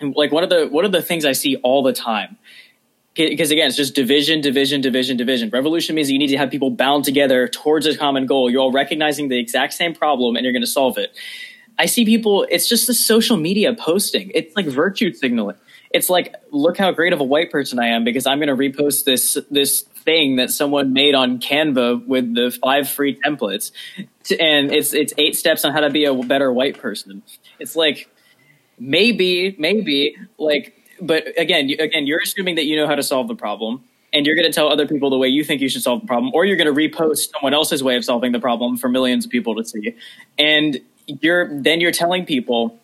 and 0.00 0.14
like 0.16 0.32
one 0.32 0.42
of 0.42 0.50
the 0.50 0.66
one 0.68 0.84
of 0.84 0.92
the 0.92 1.02
things 1.02 1.24
i 1.24 1.32
see 1.32 1.56
all 1.56 1.82
the 1.82 1.92
time 1.92 2.38
because 3.14 3.50
again, 3.50 3.68
it's 3.68 3.76
just 3.76 3.94
division, 3.94 4.40
division, 4.40 4.80
division, 4.80 5.16
division. 5.16 5.50
Revolution 5.50 5.94
means 5.94 6.10
you 6.10 6.18
need 6.18 6.28
to 6.28 6.38
have 6.38 6.50
people 6.50 6.70
bound 6.70 7.04
together 7.04 7.46
towards 7.46 7.86
a 7.86 7.96
common 7.96 8.26
goal. 8.26 8.50
You're 8.50 8.62
all 8.62 8.72
recognizing 8.72 9.28
the 9.28 9.38
exact 9.38 9.74
same 9.74 9.94
problem 9.94 10.36
and 10.36 10.44
you're 10.44 10.52
going 10.52 10.62
to 10.62 10.66
solve 10.66 10.96
it. 10.96 11.14
I 11.78 11.86
see 11.86 12.04
people, 12.04 12.46
it's 12.50 12.68
just 12.68 12.86
the 12.86 12.94
social 12.94 13.36
media 13.36 13.74
posting. 13.74 14.30
It's 14.34 14.56
like 14.56 14.66
virtue 14.66 15.12
signaling. 15.12 15.56
It's 15.92 16.08
like, 16.08 16.34
look 16.50 16.78
how 16.78 16.90
great 16.92 17.12
of 17.12 17.20
a 17.20 17.24
white 17.24 17.50
person 17.50 17.78
I 17.78 17.88
am 17.88 18.04
because 18.04 18.26
I'm 18.26 18.38
going 18.38 18.48
to 18.48 18.56
repost 18.56 19.04
this, 19.04 19.36
this 19.50 19.82
thing 19.82 20.36
that 20.36 20.50
someone 20.50 20.92
made 20.92 21.14
on 21.14 21.38
Canva 21.38 22.06
with 22.06 22.34
the 22.34 22.56
five 22.62 22.88
free 22.88 23.18
templates. 23.20 23.72
And 24.38 24.72
it's, 24.72 24.94
it's 24.94 25.12
eight 25.18 25.36
steps 25.36 25.64
on 25.64 25.72
how 25.72 25.80
to 25.80 25.90
be 25.90 26.04
a 26.04 26.14
better 26.14 26.52
white 26.52 26.78
person. 26.78 27.22
It's 27.58 27.76
like, 27.76 28.08
maybe, 28.78 29.54
maybe 29.58 30.16
like 30.38 30.74
but 31.02 31.38
again, 31.38 31.68
again, 31.78 32.06
you're 32.06 32.20
assuming 32.22 32.54
that 32.54 32.64
you 32.64 32.76
know 32.76 32.86
how 32.86 32.94
to 32.94 33.02
solve 33.02 33.28
the 33.28 33.34
problem, 33.34 33.84
and 34.12 34.24
you're 34.24 34.36
going 34.36 34.46
to 34.46 34.52
tell 34.52 34.68
other 34.68 34.86
people 34.86 35.10
the 35.10 35.18
way 35.18 35.28
you 35.28 35.42
think 35.44 35.60
you 35.60 35.68
should 35.68 35.82
solve 35.82 36.00
the 36.00 36.06
problem, 36.06 36.32
or 36.34 36.44
you're 36.44 36.56
going 36.56 36.72
to 36.72 36.88
repost 36.88 37.32
someone 37.32 37.52
else's 37.52 37.82
way 37.82 37.96
of 37.96 38.04
solving 38.04 38.32
the 38.32 38.40
problem 38.40 38.76
for 38.76 38.88
millions 38.88 39.24
of 39.24 39.30
people 39.30 39.54
to 39.56 39.64
see, 39.64 39.96
and 40.38 40.80
you're 41.06 41.60
then 41.60 41.80
you're 41.80 41.92
telling 41.92 42.24
people 42.24 42.78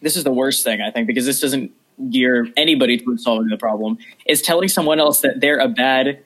this 0.00 0.16
is 0.16 0.22
the 0.22 0.32
worst 0.32 0.62
thing 0.62 0.80
I 0.80 0.90
think 0.90 1.06
because 1.06 1.26
this 1.26 1.40
doesn't 1.40 1.72
gear 2.10 2.48
anybody 2.56 2.98
towards 2.98 3.24
solving 3.24 3.48
the 3.48 3.56
problem. 3.56 3.98
Is 4.26 4.42
telling 4.42 4.68
someone 4.68 5.00
else 5.00 5.20
that 5.20 5.40
they're 5.40 5.58
a 5.58 5.68
bad 5.68 6.22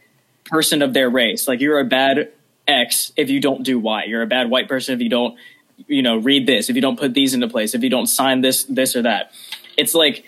person 0.47 0.83
of 0.83 0.95
their 0.95 1.11
race, 1.11 1.47
like 1.47 1.61
you're 1.61 1.79
a 1.79 1.85
bad 1.85 2.33
X 2.67 3.13
if 3.17 3.31
you 3.31 3.41
don't 3.41 3.63
do 3.63 3.79
Y. 3.79 4.05
You're 4.05 4.23
a 4.23 4.27
bad 4.27 4.51
white 4.51 4.69
person 4.69 4.95
if 4.95 5.01
you 5.01 5.09
don't, 5.09 5.37
you 5.87 6.03
know, 6.03 6.19
read 6.19 6.47
this, 6.47 6.69
if 6.69 6.77
you 6.77 6.83
don't 6.83 6.99
put 6.99 7.15
these 7.15 7.35
into 7.35 7.49
place, 7.49 7.75
if 7.75 7.83
you 7.83 7.91
don't 7.91 8.07
sign 8.07 8.41
this, 8.41 8.65
this 8.65 8.95
or 8.95 9.03
that. 9.03 9.33
It's 9.77 9.95
like 9.95 10.25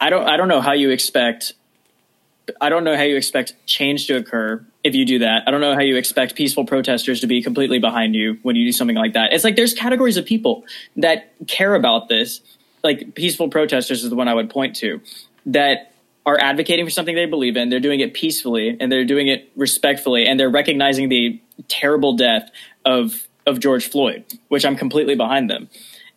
I 0.00 0.10
don't 0.10 0.28
I 0.28 0.36
don't 0.36 0.48
know 0.48 0.60
how 0.60 0.72
you 0.72 0.90
expect 0.90 1.54
I 2.60 2.68
don't 2.68 2.84
know 2.84 2.96
how 2.96 3.02
you 3.04 3.16
expect 3.16 3.54
change 3.66 4.06
to 4.08 4.16
occur 4.16 4.64
if 4.82 4.94
you 4.94 5.06
do 5.06 5.20
that. 5.20 5.44
I 5.46 5.50
don't 5.50 5.62
know 5.62 5.74
how 5.74 5.80
you 5.80 5.96
expect 5.96 6.34
peaceful 6.34 6.66
protesters 6.66 7.20
to 7.20 7.26
be 7.26 7.42
completely 7.42 7.78
behind 7.78 8.14
you 8.14 8.38
when 8.42 8.54
you 8.54 8.66
do 8.66 8.72
something 8.72 8.96
like 8.96 9.14
that. 9.14 9.32
It's 9.32 9.44
like 9.44 9.56
there's 9.56 9.72
categories 9.72 10.18
of 10.18 10.26
people 10.26 10.64
that 10.96 11.32
care 11.46 11.74
about 11.74 12.08
this. 12.08 12.42
Like 12.84 13.14
peaceful 13.14 13.48
protesters 13.48 14.04
is 14.04 14.10
the 14.10 14.16
one 14.16 14.28
I 14.28 14.34
would 14.34 14.50
point 14.50 14.76
to 14.76 15.00
that 15.46 15.92
are 16.26 16.38
advocating 16.38 16.86
for 16.86 16.90
something 16.90 17.14
they 17.14 17.26
believe 17.26 17.56
in. 17.56 17.68
They're 17.70 17.80
doing 17.80 18.00
it 18.00 18.14
peacefully 18.14 18.76
and 18.78 18.92
they're 18.92 19.04
doing 19.04 19.28
it 19.28 19.50
respectfully 19.56 20.26
and 20.26 20.38
they're 20.38 20.50
recognizing 20.50 21.08
the 21.08 21.40
terrible 21.68 22.16
death 22.16 22.50
of 22.84 23.26
of 23.46 23.60
George 23.60 23.88
Floyd, 23.88 24.24
which 24.48 24.64
I'm 24.64 24.76
completely 24.76 25.14
behind 25.14 25.50
them. 25.50 25.68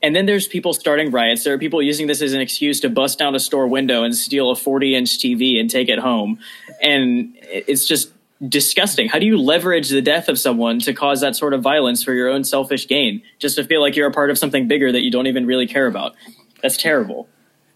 And 0.02 0.16
then 0.16 0.26
there's 0.26 0.48
people 0.48 0.74
starting 0.74 1.12
riots. 1.12 1.44
There 1.44 1.54
are 1.54 1.58
people 1.58 1.82
using 1.82 2.08
this 2.08 2.22
as 2.22 2.34
an 2.34 2.40
excuse 2.40 2.80
to 2.82 2.90
bust 2.90 3.18
down 3.18 3.36
a 3.36 3.40
store 3.40 3.68
window 3.68 4.04
and 4.04 4.16
steal 4.16 4.52
a 4.52 4.56
40 4.56 4.96
inch 4.96 5.18
TV 5.18 5.60
and 5.60 5.70
take 5.70 5.90
it 5.90 6.00
home. 6.00 6.40
And 6.82 7.36
it's 7.42 7.86
just 7.86 8.12
disgusting. 8.48 9.10
How 9.10 9.18
do 9.18 9.26
you 9.26 9.38
leverage 9.38 9.90
the 9.90 10.02
death 10.02 10.30
of 10.30 10.38
someone 10.38 10.80
to 10.82 10.94
cause 10.94 11.22
that 11.22 11.36
sort 11.36 11.54
of 11.54 11.62
violence 11.62 12.04
for 12.04 12.14
your 12.14 12.30
own 12.30 12.44
selfish 12.44 12.88
gain, 12.88 13.24
just 13.40 13.56
to 13.56 13.64
feel 13.64 13.82
like 13.82 13.96
you're 13.96 14.08
a 14.08 14.14
part 14.14 14.30
of 14.30 14.38
something 14.38 14.68
bigger 14.68 14.92
that 14.92 15.02
you 15.02 15.10
don't 15.10 15.28
even 15.28 15.48
really 15.48 15.66
care 15.66 15.88
about? 15.88 16.16
That's 16.62 16.78
terrible. 16.78 17.28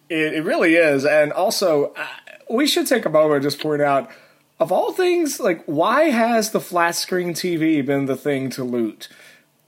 It, 0.09 0.33
it 0.33 0.43
really 0.43 0.75
is. 0.75 1.05
And 1.05 1.31
also, 1.31 1.93
uh, 1.93 2.07
we 2.49 2.67
should 2.67 2.87
take 2.87 3.05
a 3.05 3.09
moment 3.09 3.35
and 3.35 3.43
just 3.43 3.59
point 3.59 3.81
out 3.81 4.09
of 4.59 4.71
all 4.71 4.91
things, 4.91 5.39
like, 5.39 5.63
why 5.65 6.11
has 6.11 6.51
the 6.51 6.59
flat 6.59 6.95
screen 6.95 7.33
TV 7.33 7.83
been 7.83 8.05
the 8.05 8.15
thing 8.15 8.49
to 8.51 8.63
loot? 8.63 9.09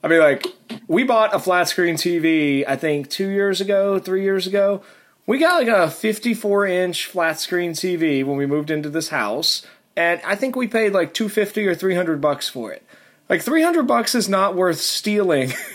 I 0.04 0.08
mean, 0.08 0.20
like, 0.20 0.46
we 0.88 1.04
bought 1.04 1.34
a 1.34 1.40
flat 1.40 1.68
screen 1.70 1.96
TV, 1.96 2.64
I 2.68 2.76
think, 2.76 3.10
two 3.10 3.30
years 3.30 3.62
ago, 3.62 3.98
three 4.00 4.24
years 4.24 4.46
ago. 4.46 4.84
We 5.26 5.40
got 5.40 5.66
like 5.66 5.70
a 5.70 5.90
54 5.90 6.66
inch 6.68 7.06
flat 7.06 7.40
screen 7.40 7.72
TV 7.72 8.26
when 8.26 8.36
we 8.36 8.46
moved 8.46 8.70
into 8.70 8.90
this 8.90 9.10
house, 9.10 9.66
and 9.96 10.22
I 10.26 10.36
think 10.36 10.56
we 10.58 10.68
paid 10.68 10.92
like 10.92 11.14
250 11.14 11.66
or 11.66 11.74
300 11.74 12.20
bucks 12.20 12.50
for 12.50 12.72
it. 12.74 12.84
Like, 13.30 13.42
300 13.42 13.88
bucks 13.88 14.14
is 14.14 14.28
not 14.28 14.56
worth 14.56 14.80
stealing 14.80 15.54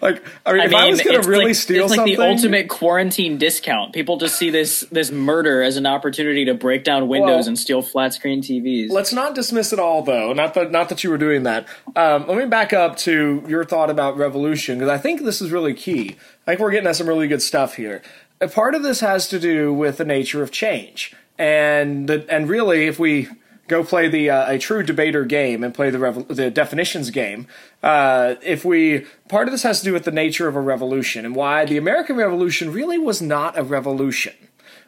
like 0.00 0.22
I 0.44 0.52
mean, 0.52 0.60
I 0.60 0.64
if 0.64 0.70
mean, 0.70 0.80
I 0.80 0.88
was 0.88 1.02
going 1.02 1.20
to 1.20 1.28
really 1.28 1.46
like, 1.46 1.54
steal 1.54 1.84
it's 1.84 1.96
like 1.96 2.04
the 2.04 2.18
ultimate 2.18 2.68
quarantine 2.68 3.38
discount. 3.38 3.92
People 3.92 4.16
just 4.16 4.38
see 4.38 4.50
this 4.50 4.80
this 4.90 5.10
murder 5.10 5.62
as 5.62 5.76
an 5.76 5.86
opportunity 5.86 6.44
to 6.46 6.54
break 6.54 6.84
down 6.84 7.08
windows 7.08 7.28
well, 7.28 7.48
and 7.48 7.58
steal 7.58 7.82
flat 7.82 8.14
screen 8.14 8.42
TVs. 8.42 8.90
Let's 8.90 9.12
not 9.12 9.34
dismiss 9.34 9.72
it 9.72 9.78
all, 9.78 10.02
though. 10.02 10.32
Not 10.32 10.54
that 10.54 10.70
not 10.70 10.88
that 10.88 11.04
you 11.04 11.10
were 11.10 11.18
doing 11.18 11.42
that. 11.44 11.66
Um, 11.96 12.26
let 12.26 12.38
me 12.38 12.46
back 12.46 12.72
up 12.72 12.96
to 12.98 13.44
your 13.46 13.64
thought 13.64 13.90
about 13.90 14.16
revolution 14.16 14.78
because 14.78 14.90
I 14.90 14.98
think 14.98 15.22
this 15.22 15.40
is 15.40 15.50
really 15.50 15.74
key. 15.74 16.16
I 16.46 16.52
think 16.52 16.60
we're 16.60 16.70
getting 16.70 16.88
at 16.88 16.96
some 16.96 17.08
really 17.08 17.28
good 17.28 17.42
stuff 17.42 17.74
here. 17.74 18.02
A 18.40 18.48
part 18.48 18.74
of 18.74 18.82
this 18.82 19.00
has 19.00 19.28
to 19.28 19.38
do 19.38 19.72
with 19.72 19.96
the 19.96 20.04
nature 20.04 20.42
of 20.42 20.50
change, 20.50 21.14
and 21.38 22.08
the, 22.08 22.26
and 22.28 22.48
really, 22.48 22.86
if 22.86 22.98
we 22.98 23.28
go 23.68 23.84
play 23.84 24.08
the 24.08 24.30
uh, 24.30 24.52
a 24.52 24.58
true 24.58 24.82
debater 24.82 25.24
game 25.24 25.64
and 25.64 25.74
play 25.74 25.90
the 25.90 25.98
revo- 25.98 26.28
the 26.28 26.50
definitions 26.50 27.10
game. 27.10 27.46
Uh, 27.82 28.34
if 28.42 28.64
we 28.64 29.06
part 29.28 29.48
of 29.48 29.52
this 29.52 29.62
has 29.62 29.80
to 29.80 29.84
do 29.84 29.92
with 29.92 30.04
the 30.04 30.10
nature 30.10 30.48
of 30.48 30.56
a 30.56 30.60
revolution 30.60 31.24
and 31.24 31.34
why 31.34 31.64
the 31.64 31.76
American 31.76 32.16
Revolution 32.16 32.72
really 32.72 32.98
was 32.98 33.20
not 33.22 33.58
a 33.58 33.62
revolution. 33.62 34.34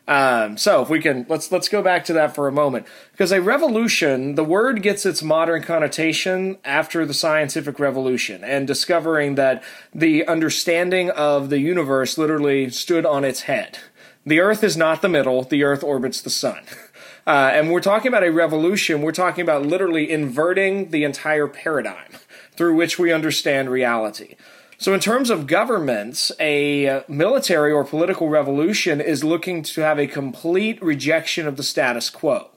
Um, 0.09 0.57
so 0.57 0.83
if 0.83 0.89
we 0.89 1.01
can 1.01 1.27
let's 1.29 1.51
let's 1.51 1.69
go 1.69 1.83
back 1.83 2.05
to 2.05 2.13
that 2.13 2.35
for 2.35 2.47
a 2.47 2.53
moment 2.53 2.87
because 3.11 3.33
a 3.33 3.43
revolution, 3.43 4.37
the 4.37 4.45
word 4.45 4.81
gets 4.81 5.05
its 5.05 5.21
modern 5.21 5.63
connotation 5.63 6.59
after 6.65 7.05
the 7.05 7.15
scientific 7.15 7.81
revolution 7.81 8.45
and 8.45 8.69
discovering 8.69 9.35
that 9.35 9.65
the 9.93 10.25
understanding 10.27 11.11
of 11.11 11.51
the 11.51 11.59
universe 11.59 12.19
literally 12.19 12.71
stood 12.71 13.05
on 13.05 13.25
its 13.25 13.43
head. 13.43 13.79
The 14.25 14.39
Earth 14.39 14.63
is 14.63 14.77
not 14.77 15.03
the 15.03 15.09
middle; 15.09 15.43
the 15.43 15.65
Earth 15.65 15.83
orbits 15.83 16.21
the 16.21 16.31
sun. 16.31 16.63
Uh, 17.27 17.51
and 17.53 17.73
we're 17.73 17.81
talking 17.81 18.09
about 18.09 18.23
a 18.23 18.31
revolution. 18.31 19.03
We're 19.03 19.13
talking 19.13 19.43
about 19.43 19.67
literally 19.67 20.11
inverting 20.11 20.91
the 20.91 21.03
entire 21.03 21.49
paradigm 21.49 22.13
through 22.53 22.77
which 22.77 22.99
we 22.99 23.13
understand 23.13 23.69
reality. 23.69 24.37
So, 24.79 24.93
in 24.93 25.01
terms 25.01 25.31
of 25.31 25.47
governments, 25.47 26.31
a 26.39 27.03
military 27.09 27.73
or 27.73 27.83
political 27.85 28.29
revolution 28.29 29.01
is 29.01 29.25
looking 29.25 29.63
to 29.63 29.81
have 29.81 29.99
a 29.99 30.07
complete 30.07 30.81
rejection 30.83 31.49
of 31.49 31.57
the 31.57 31.63
status 31.63 32.11
quo 32.11 32.51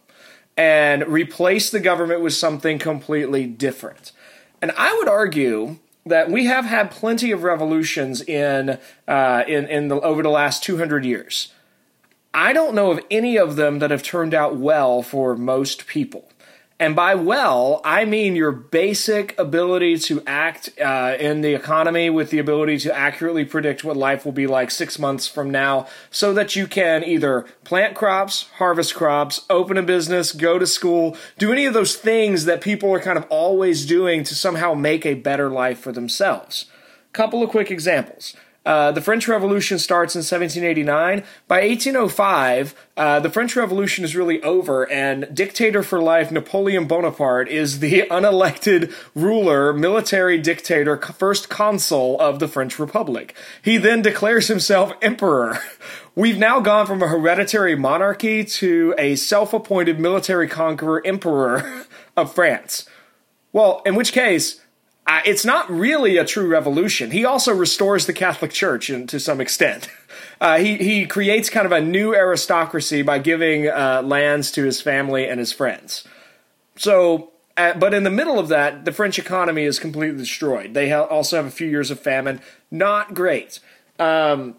and 0.58 1.08
replace 1.08 1.70
the 1.70 1.80
government 1.80 2.22
with 2.22 2.34
something 2.34 2.78
completely 2.78 3.46
different. 3.46 4.12
And 4.62 4.72
I 4.78 4.94
would 4.98 5.08
argue 5.08 5.78
that 6.06 6.30
we 6.30 6.46
have 6.46 6.66
had 6.66 6.92
plenty 6.92 7.32
of 7.32 7.44
revolutions 7.44 8.22
in 8.22 8.78
uh, 9.08 9.44
in 9.48 9.66
in 9.68 9.88
the, 9.88 10.02
over 10.02 10.22
the 10.22 10.30
last 10.30 10.62
200 10.62 11.06
years. 11.06 11.54
I 12.34 12.54
don't 12.54 12.76
know 12.76 12.92
of 12.92 13.00
any 13.10 13.38
of 13.38 13.56
them 13.56 13.80
that 13.80 13.92
have 13.92 14.04
turned 14.04 14.34
out 14.34 14.56
well 14.56 15.02
for 15.02 15.36
most 15.36 15.88
people. 15.88 16.30
And 16.82 16.96
by 16.96 17.14
well, 17.14 17.82
I 17.84 18.06
mean 18.06 18.38
your 18.38 18.54
basic 18.54 19.38
ability 19.38 19.98
to 20.00 20.24
act 20.26 20.70
uh, 20.80 21.18
in 21.20 21.42
the 21.42 21.54
economy 21.54 22.10
with 22.10 22.30
the 22.30 22.40
ability 22.40 22.78
to 22.80 22.98
accurately 22.98 23.44
predict 23.44 23.84
what 23.84 23.98
life 23.98 24.24
will 24.24 24.32
be 24.32 24.48
like 24.48 24.72
six 24.72 24.98
months 24.98 25.28
from 25.28 25.52
now 25.52 25.88
so 26.10 26.34
that 26.34 26.56
you 26.56 26.68
can 26.68 27.04
either 27.04 27.46
plant 27.66 27.96
crops, 27.96 28.48
harvest 28.60 28.96
crops, 28.96 29.46
open 29.50 29.76
a 29.76 29.84
business, 29.84 30.32
go 30.32 30.58
to 30.58 30.66
school, 30.66 31.18
do 31.38 31.52
any 31.52 31.66
of 31.66 31.74
those 31.74 31.98
things 31.98 32.46
that 32.46 32.62
people 32.62 32.94
are 32.94 33.02
kind 33.02 33.18
of 33.18 33.26
always 33.30 33.86
doing 33.86 34.24
to 34.24 34.34
somehow 34.34 34.74
make 34.74 35.06
a 35.06 35.16
better 35.16 35.50
life 35.50 35.80
for 35.80 35.92
themselves. 35.92 36.68
Couple 37.12 37.44
of 37.44 37.50
quick 37.50 37.72
examples. 37.72 38.36
Uh, 38.66 38.92
the 38.92 39.02
French 39.02 39.28
Revolution 39.28 39.80
starts 39.80 40.16
in 40.16 40.20
1789. 40.20 41.24
By 41.48 41.62
1805, 41.62 42.76
uh, 42.98 43.20
the 43.22 43.30
French 43.30 43.56
Revolution 43.56 44.04
is 44.04 44.16
really 44.16 44.44
over, 44.44 44.90
and 44.92 45.34
dictator 45.34 45.82
for 45.82 46.02
life 46.02 46.30
Napoleon 46.30 46.86
Bonaparte 46.86 47.48
is 47.48 47.80
the 47.80 48.02
unelected 48.12 48.94
ruler, 49.16 49.72
military 49.72 50.38
dictator, 50.38 50.98
first 50.98 51.50
consul 51.50 52.20
of 52.20 52.40
the 52.40 52.48
French 52.48 52.78
Republic. 52.78 53.34
He 53.62 53.78
then 53.78 54.02
declares 54.02 54.48
himself 54.48 54.94
emperor. 55.02 55.60
We've 56.16 56.38
now 56.38 56.60
gone 56.60 56.86
from 56.86 57.02
a 57.02 57.08
hereditary 57.08 57.76
monarchy 57.76 58.44
to 58.44 58.94
a 58.98 59.16
self 59.16 59.54
appointed 59.54 60.00
military 60.00 60.50
conqueror 60.50 61.02
emperor 61.06 61.86
of 62.18 62.36
France. 62.36 62.86
Well, 63.54 63.82
in 63.86 63.96
which 63.96 64.12
case, 64.12 64.60
uh, 65.10 65.22
it's 65.26 65.44
not 65.44 65.68
really 65.72 66.18
a 66.18 66.24
true 66.24 66.48
revolution. 66.48 67.10
He 67.10 67.26
also 67.26 67.52
restores 67.52 68.06
the 68.06 68.14
Catholic 68.14 68.52
Church 68.52 68.92
in, 68.92 69.08
to 69.08 69.20
some 69.20 69.42
extent. 69.42 69.90
Uh, 70.42 70.58
he 70.58 70.78
he 70.78 71.06
creates 71.06 71.50
kind 71.50 71.66
of 71.66 71.72
a 71.74 71.82
new 71.82 72.16
aristocracy 72.16 73.02
by 73.02 73.20
giving 73.20 73.68
uh, 73.68 74.02
lands 74.06 74.52
to 74.52 74.64
his 74.64 74.82
family 74.82 75.28
and 75.28 75.38
his 75.38 75.52
friends. 75.52 76.08
So, 76.78 77.34
uh, 77.58 77.74
but 77.74 77.94
in 77.94 78.06
the 78.06 78.10
middle 78.10 78.40
of 78.40 78.48
that, 78.48 78.86
the 78.86 78.94
French 78.94 79.20
economy 79.20 79.64
is 79.64 79.80
completely 79.80 80.18
destroyed. 80.18 80.74
They 80.74 80.90
ha- 80.92 81.04
also 81.04 81.36
have 81.36 81.46
a 81.46 81.52
few 81.52 81.68
years 81.68 81.92
of 81.92 82.00
famine. 82.00 82.40
Not 82.72 83.14
great. 83.14 83.60
Um, 84.00 84.56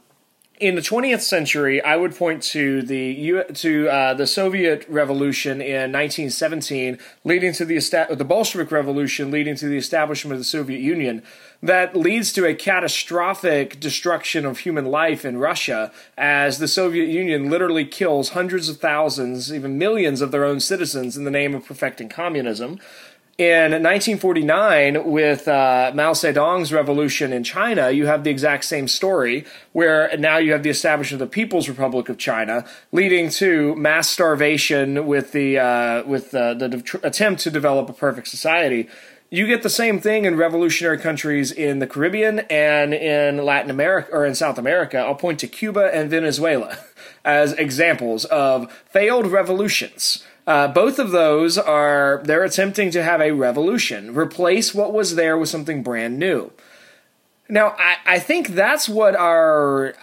in 0.60 0.74
the 0.74 0.82
20th 0.82 1.22
century, 1.22 1.82
I 1.82 1.96
would 1.96 2.14
point 2.14 2.42
to 2.44 2.82
the 2.82 3.44
to 3.54 3.88
uh, 3.88 4.14
the 4.14 4.26
Soviet 4.26 4.86
Revolution 4.88 5.62
in 5.62 5.90
1917, 5.90 6.98
leading 7.24 7.52
to 7.54 7.64
the 7.64 7.78
the 8.10 8.24
Bolshevik 8.24 8.70
Revolution, 8.70 9.30
leading 9.30 9.56
to 9.56 9.66
the 9.66 9.78
establishment 9.78 10.34
of 10.34 10.38
the 10.40 10.44
Soviet 10.44 10.80
Union. 10.80 11.22
That 11.62 11.96
leads 11.96 12.32
to 12.34 12.46
a 12.46 12.54
catastrophic 12.54 13.80
destruction 13.80 14.46
of 14.46 14.58
human 14.58 14.86
life 14.86 15.24
in 15.24 15.38
Russia, 15.38 15.92
as 16.16 16.58
the 16.58 16.68
Soviet 16.68 17.08
Union 17.08 17.50
literally 17.50 17.84
kills 17.84 18.30
hundreds 18.30 18.68
of 18.68 18.78
thousands, 18.78 19.52
even 19.52 19.78
millions 19.78 20.20
of 20.20 20.30
their 20.30 20.44
own 20.44 20.60
citizens 20.60 21.16
in 21.16 21.24
the 21.24 21.30
name 21.30 21.54
of 21.54 21.64
perfecting 21.64 22.08
communism. 22.08 22.78
In 23.40 23.72
1949, 23.72 25.10
with 25.10 25.48
uh, 25.48 25.92
Mao 25.94 26.12
Zedong's 26.12 26.74
revolution 26.74 27.32
in 27.32 27.42
China, 27.42 27.90
you 27.90 28.04
have 28.04 28.22
the 28.22 28.28
exact 28.28 28.66
same 28.66 28.86
story, 28.86 29.46
where 29.72 30.14
now 30.18 30.36
you 30.36 30.52
have 30.52 30.62
the 30.62 30.68
establishment 30.68 31.22
of 31.22 31.30
the 31.30 31.32
People's 31.32 31.66
Republic 31.66 32.10
of 32.10 32.18
China, 32.18 32.66
leading 32.92 33.30
to 33.30 33.74
mass 33.76 34.10
starvation 34.10 35.06
with 35.06 35.32
the 35.32 35.58
uh, 35.58 36.02
with 36.04 36.34
uh, 36.34 36.52
the 36.52 36.68
de- 36.68 37.06
attempt 37.06 37.40
to 37.44 37.50
develop 37.50 37.88
a 37.88 37.94
perfect 37.94 38.28
society. 38.28 38.90
You 39.30 39.46
get 39.46 39.62
the 39.62 39.70
same 39.70 40.00
thing 40.00 40.26
in 40.26 40.36
revolutionary 40.36 40.98
countries 40.98 41.50
in 41.50 41.78
the 41.78 41.86
Caribbean 41.86 42.40
and 42.50 42.92
in 42.92 43.42
Latin 43.42 43.70
America 43.70 44.10
or 44.12 44.26
in 44.26 44.34
South 44.34 44.58
America. 44.58 44.98
I'll 44.98 45.14
point 45.14 45.38
to 45.38 45.46
Cuba 45.46 45.88
and 45.94 46.10
Venezuela 46.10 46.76
as 47.24 47.54
examples 47.54 48.26
of 48.26 48.70
failed 48.90 49.28
revolutions 49.28 50.26
uh, 50.46 50.68
both 50.68 50.98
of 50.98 51.10
those 51.10 51.58
are 51.58 52.20
they're 52.24 52.44
attempting 52.44 52.90
to 52.92 53.02
have 53.02 53.20
a 53.20 53.32
revolution, 53.32 54.14
replace 54.14 54.74
what 54.74 54.92
was 54.92 55.14
there 55.14 55.36
with 55.38 55.48
something 55.48 55.82
brand 55.82 56.18
new. 56.18 56.50
Now, 57.48 57.74
I, 57.78 57.96
I 58.06 58.18
think 58.18 58.48
that's 58.48 58.88
what 58.88 59.16
our. 59.16 59.94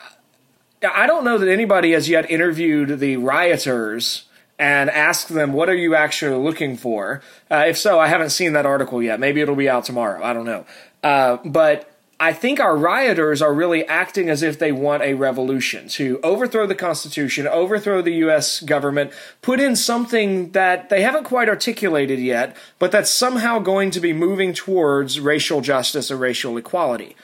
I 0.84 1.08
don't 1.08 1.24
know 1.24 1.38
that 1.40 1.50
anybody 1.50 1.94
has 1.94 2.08
yet 2.08 2.30
interviewed 2.30 3.00
the 3.00 3.18
rioters 3.18 4.26
and 4.60 4.90
asked 4.90 5.30
them, 5.30 5.54
what 5.54 5.70
are 5.70 5.76
you 5.76 5.96
actually 5.96 6.38
looking 6.38 6.78
for? 6.78 7.22
Uh, 7.50 7.66
if 7.68 7.78
so, 7.78 8.00
I 8.00 8.08
haven't 8.08 8.30
seen 8.30 8.54
that 8.54 8.66
article 8.66 9.02
yet. 9.02 9.20
Maybe 9.20 9.42
it'll 9.42 9.56
be 9.56 9.70
out 9.70 9.86
tomorrow. 9.86 10.24
I 10.24 10.34
don't 10.34 10.46
know. 10.46 10.66
Uh, 11.04 11.38
but 11.46 11.92
I 12.20 12.34
think 12.34 12.60
our 12.60 12.76
rioters 12.76 13.44
are 13.44 13.54
really 13.54 13.86
acting 13.86 14.28
as 14.28 14.42
if 14.42 14.58
they 14.58 14.72
want 14.72 15.04
a 15.04 15.14
revolution 15.14 15.88
to 15.90 16.20
overthrow 16.24 16.66
the 16.66 16.74
Constitution, 16.74 17.46
overthrow 17.46 18.02
the 18.02 18.16
U.S. 18.16 18.60
government, 18.62 19.12
put 19.44 19.60
in 19.60 19.76
something 19.76 20.52
that 20.52 20.90
they 20.90 21.04
haven't 21.04 21.26
quite 21.26 21.48
articulated 21.48 22.18
yet, 22.18 22.58
but 22.80 22.92
that's 22.92 23.12
somehow 23.12 23.60
going 23.60 23.92
to 23.92 24.00
be 24.00 24.14
moving 24.14 24.54
towards 24.54 25.20
racial 25.20 25.62
justice 25.62 26.10
or 26.10 26.18
racial 26.18 26.58
equality. 26.58 27.16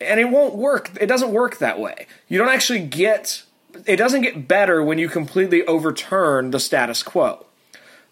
And 0.00 0.18
it 0.18 0.28
won't 0.30 0.56
work. 0.56 0.90
It 1.00 1.06
doesn't 1.06 1.32
work 1.32 1.58
that 1.58 1.78
way. 1.78 2.08
You 2.26 2.38
don't 2.38 2.48
actually 2.48 2.84
get, 2.84 3.44
it 3.86 3.96
doesn't 3.96 4.22
get 4.22 4.48
better 4.48 4.82
when 4.82 4.98
you 4.98 5.08
completely 5.08 5.64
overturn 5.66 6.50
the 6.50 6.58
status 6.58 7.04
quo. 7.04 7.46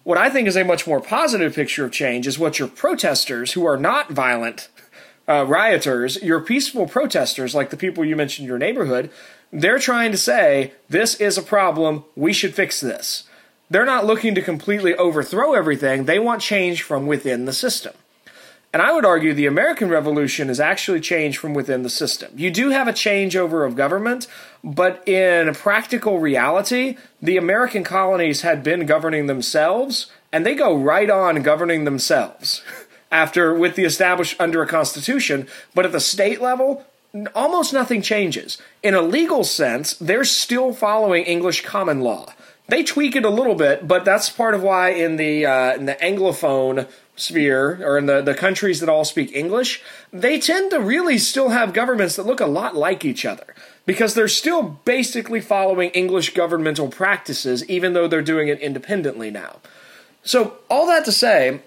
What 0.05 0.17
I 0.17 0.31
think 0.31 0.47
is 0.47 0.57
a 0.57 0.65
much 0.65 0.87
more 0.87 1.01
positive 1.01 1.57
picture 1.57 1.85
of 1.85 1.91
change 1.91 2.29
is 2.29 2.39
what 2.39 2.61
your 2.61 2.69
protesters, 2.69 3.53
who 3.53 3.67
are 3.67 3.77
not 3.77 4.11
violent, 4.11 4.69
uh, 5.31 5.45
rioters, 5.45 6.21
your 6.23 6.41
peaceful 6.41 6.89
protesters, 6.89 7.55
like 7.55 7.71
the 7.71 7.77
people 7.77 8.05
you 8.05 8.17
mentioned 8.17 8.45
in 8.45 8.49
your 8.49 8.59
neighborhood, 8.59 9.11
they're 9.53 9.79
trying 9.79 10.11
to 10.11 10.19
say, 10.19 10.73
this 10.89 11.15
is 11.17 11.39
a 11.39 11.43
problem, 11.43 12.05
we 12.17 12.33
should 12.33 12.55
fix 12.55 12.81
this. 12.81 13.25
They're 13.71 13.85
not 13.85 14.05
looking 14.05 14.35
to 14.35 14.43
completely 14.43 14.95
overthrow 14.97 15.55
everything, 15.55 16.05
they 16.05 16.19
want 16.19 16.43
change 16.43 16.83
from 16.83 17.07
within 17.07 17.45
the 17.45 17.53
system. 17.53 17.95
And 18.73 18.83
I 18.83 18.93
would 18.93 19.05
argue 19.05 19.35
the 19.35 19.47
American 19.47 19.89
Revolution 19.89 20.49
is 20.49 20.61
actually 20.61 21.01
change 21.01 21.39
from 21.39 21.55
within 21.55 21.83
the 21.83 21.91
system. 21.91 22.33
You 22.37 22.51
do 22.51 22.71
have 22.71 22.87
a 22.87 22.93
changeover 22.93 23.67
of 23.67 23.75
government, 23.75 24.29
but 24.63 25.07
in 25.09 25.53
practical 25.55 26.21
reality, 26.21 26.97
the 27.21 27.37
American 27.37 27.83
colonies 27.83 28.43
had 28.43 28.63
been 28.63 28.87
governing 28.87 29.27
themselves, 29.27 30.11
and 30.33 30.47
they 30.47 30.55
go 30.55 30.77
right 30.77 31.11
on 31.11 31.43
governing 31.43 31.85
themselves. 31.85 32.63
after 33.11 33.55
with 33.55 33.77
the 33.77 33.85
established 33.85 34.41
under 34.41 34.63
a 34.63 34.67
constitution, 34.67 35.49
but 35.75 35.85
at 35.85 35.93
the 35.93 36.01
state 36.01 36.41
level, 36.41 36.85
almost 37.35 37.73
nothing 37.73 38.03
changes. 38.03 38.61
In 38.83 38.95
a 38.95 39.03
legal 39.03 39.45
sense, 39.45 39.95
they're 39.95 40.25
still 40.25 40.73
following 40.73 41.25
English 41.25 41.65
common 41.65 42.01
law. 42.01 42.33
They 42.69 42.85
tweak 42.85 43.17
it 43.17 43.25
a 43.25 43.31
little 43.31 43.57
bit, 43.57 43.89
but 43.89 44.05
that's 44.05 44.31
part 44.31 44.55
of 44.55 44.63
why 44.63 44.91
in 44.91 45.17
the 45.17 45.45
uh, 45.45 45.75
in 45.75 45.87
the 45.87 45.95
anglophone 45.95 46.89
sphere 47.17 47.81
or 47.85 47.99
in 47.99 48.07
the, 48.07 48.23
the 48.23 48.35
countries 48.35 48.81
that 48.81 48.89
all 48.89 49.05
speak 49.05 49.35
English, 49.35 49.83
they 50.13 50.39
tend 50.39 50.71
to 50.71 50.81
really 50.81 51.19
still 51.19 51.51
have 51.51 51.73
governments 51.73 52.17
that 52.17 52.27
look 52.27 52.41
a 52.41 52.47
lot 52.47 52.75
like 52.75 53.05
each 53.05 53.27
other 53.27 53.55
because 53.87 54.15
they're 54.15 54.29
still 54.29 54.63
basically 54.85 55.41
following 55.41 55.91
English 55.91 56.33
governmental 56.33 56.89
practices, 56.89 57.69
even 57.69 57.93
though 57.93 58.09
they're 58.09 58.23
doing 58.23 58.49
it 58.49 58.61
independently 58.61 59.31
now. 59.31 59.57
So, 60.23 60.59
all 60.69 60.87
that 60.87 61.05
to 61.07 61.13
say, 61.13 61.61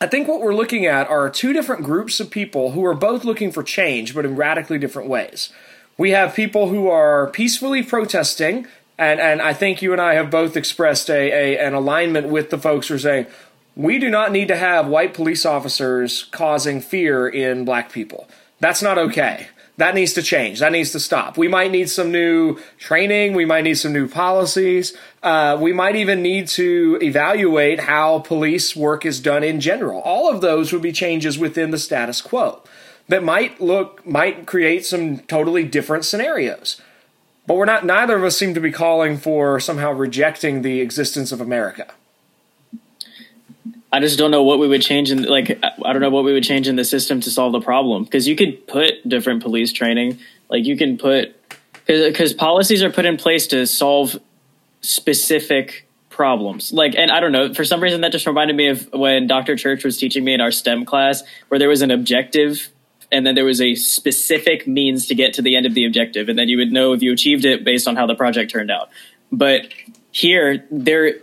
I 0.00 0.06
think 0.06 0.28
what 0.28 0.40
we're 0.40 0.54
looking 0.54 0.84
at 0.84 1.08
are 1.08 1.30
two 1.30 1.54
different 1.54 1.82
groups 1.82 2.20
of 2.20 2.30
people 2.30 2.72
who 2.72 2.84
are 2.84 2.94
both 2.94 3.24
looking 3.24 3.50
for 3.50 3.62
change, 3.62 4.14
but 4.14 4.26
in 4.26 4.36
radically 4.36 4.78
different 4.78 5.08
ways. 5.08 5.50
We 5.96 6.10
have 6.10 6.34
people 6.34 6.68
who 6.68 6.88
are 6.88 7.28
peacefully 7.30 7.82
protesting, 7.82 8.66
and, 8.98 9.18
and 9.20 9.40
I 9.40 9.54
think 9.54 9.80
you 9.80 9.92
and 9.92 10.00
I 10.00 10.14
have 10.14 10.30
both 10.30 10.56
expressed 10.56 11.08
a, 11.08 11.32
a 11.32 11.66
an 11.66 11.72
alignment 11.72 12.28
with 12.28 12.50
the 12.50 12.58
folks 12.58 12.88
who 12.88 12.94
are 12.94 12.98
saying 12.98 13.26
we 13.74 13.98
do 13.98 14.10
not 14.10 14.32
need 14.32 14.48
to 14.48 14.56
have 14.56 14.86
white 14.86 15.14
police 15.14 15.46
officers 15.46 16.24
causing 16.24 16.80
fear 16.80 17.26
in 17.26 17.64
black 17.64 17.90
people. 17.90 18.28
That's 18.60 18.82
not 18.82 18.98
okay. 18.98 19.48
That 19.78 19.94
needs 19.94 20.14
to 20.14 20.22
change. 20.22 20.60
That 20.60 20.72
needs 20.72 20.92
to 20.92 21.00
stop. 21.00 21.36
We 21.36 21.48
might 21.48 21.70
need 21.70 21.90
some 21.90 22.10
new 22.10 22.58
training. 22.78 23.34
We 23.34 23.44
might 23.44 23.64
need 23.64 23.74
some 23.74 23.92
new 23.92 24.08
policies. 24.08 24.96
Uh, 25.22 25.58
we 25.60 25.72
might 25.72 25.96
even 25.96 26.22
need 26.22 26.48
to 26.48 26.98
evaluate 27.02 27.80
how 27.80 28.20
police 28.20 28.74
work 28.74 29.04
is 29.04 29.20
done 29.20 29.44
in 29.44 29.60
general. 29.60 30.00
All 30.00 30.30
of 30.30 30.40
those 30.40 30.72
would 30.72 30.82
be 30.82 30.92
changes 30.92 31.38
within 31.38 31.72
the 31.72 31.78
status 31.78 32.22
quo 32.22 32.62
that 33.08 33.22
might 33.22 33.60
look, 33.60 34.06
might 34.06 34.46
create 34.46 34.86
some 34.86 35.18
totally 35.18 35.64
different 35.64 36.04
scenarios. 36.04 36.80
But 37.46 37.56
we're 37.56 37.66
not, 37.66 37.84
neither 37.84 38.16
of 38.16 38.24
us 38.24 38.36
seem 38.36 38.54
to 38.54 38.60
be 38.60 38.72
calling 38.72 39.18
for 39.18 39.60
somehow 39.60 39.92
rejecting 39.92 40.62
the 40.62 40.80
existence 40.80 41.32
of 41.32 41.40
America. 41.40 41.86
I 43.96 44.00
just 44.00 44.18
don't 44.18 44.30
know 44.30 44.42
what 44.42 44.58
we 44.58 44.68
would 44.68 44.82
change 44.82 45.10
in 45.10 45.22
like 45.22 45.58
I 45.62 45.92
don't 45.94 46.02
know 46.02 46.10
what 46.10 46.22
we 46.22 46.34
would 46.34 46.44
change 46.44 46.68
in 46.68 46.76
the 46.76 46.84
system 46.84 47.22
to 47.22 47.30
solve 47.30 47.52
the 47.52 47.62
problem 47.62 48.04
because 48.04 48.28
you 48.28 48.36
could 48.36 48.66
put 48.66 48.92
different 49.08 49.42
police 49.42 49.72
training 49.72 50.18
like 50.50 50.66
you 50.66 50.76
can 50.76 50.98
put 50.98 51.34
because 51.86 52.34
policies 52.34 52.82
are 52.82 52.90
put 52.90 53.06
in 53.06 53.16
place 53.16 53.46
to 53.48 53.66
solve 53.66 54.18
specific 54.82 55.88
problems 56.10 56.74
like 56.74 56.94
and 56.94 57.10
I 57.10 57.20
don't 57.20 57.32
know 57.32 57.54
for 57.54 57.64
some 57.64 57.82
reason 57.82 58.02
that 58.02 58.12
just 58.12 58.26
reminded 58.26 58.54
me 58.54 58.68
of 58.68 58.86
when 58.92 59.26
Dr. 59.26 59.56
Church 59.56 59.82
was 59.82 59.96
teaching 59.96 60.22
me 60.24 60.34
in 60.34 60.42
our 60.42 60.50
STEM 60.50 60.84
class 60.84 61.22
where 61.48 61.58
there 61.58 61.70
was 61.70 61.80
an 61.80 61.90
objective 61.90 62.68
and 63.10 63.26
then 63.26 63.34
there 63.34 63.46
was 63.46 63.62
a 63.62 63.76
specific 63.76 64.66
means 64.66 65.06
to 65.06 65.14
get 65.14 65.32
to 65.34 65.42
the 65.42 65.56
end 65.56 65.64
of 65.64 65.72
the 65.72 65.86
objective 65.86 66.28
and 66.28 66.38
then 66.38 66.50
you 66.50 66.58
would 66.58 66.70
know 66.70 66.92
if 66.92 67.00
you 67.00 67.14
achieved 67.14 67.46
it 67.46 67.64
based 67.64 67.88
on 67.88 67.96
how 67.96 68.06
the 68.06 68.14
project 68.14 68.50
turned 68.50 68.70
out 68.70 68.90
but 69.32 69.62
here 70.10 70.66
there 70.70 71.14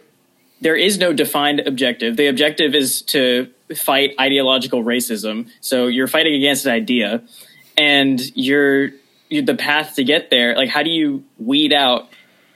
there 0.63 0.75
is 0.77 0.97
no 0.97 1.11
defined 1.11 1.59
objective. 1.59 2.15
The 2.15 2.27
objective 2.27 2.73
is 2.73 3.01
to 3.03 3.49
fight 3.75 4.15
ideological 4.19 4.83
racism. 4.83 5.49
So 5.59 5.87
you're 5.87 6.07
fighting 6.07 6.35
against 6.35 6.65
an 6.65 6.71
idea, 6.71 7.21
and 7.77 8.19
you're, 8.35 8.91
you're 9.29 9.43
the 9.43 9.55
path 9.55 9.95
to 9.95 10.05
get 10.05 10.29
there. 10.29 10.55
Like, 10.55 10.69
how 10.69 10.81
do 10.81 10.89
you 10.89 11.25
weed 11.37 11.73
out? 11.73 12.07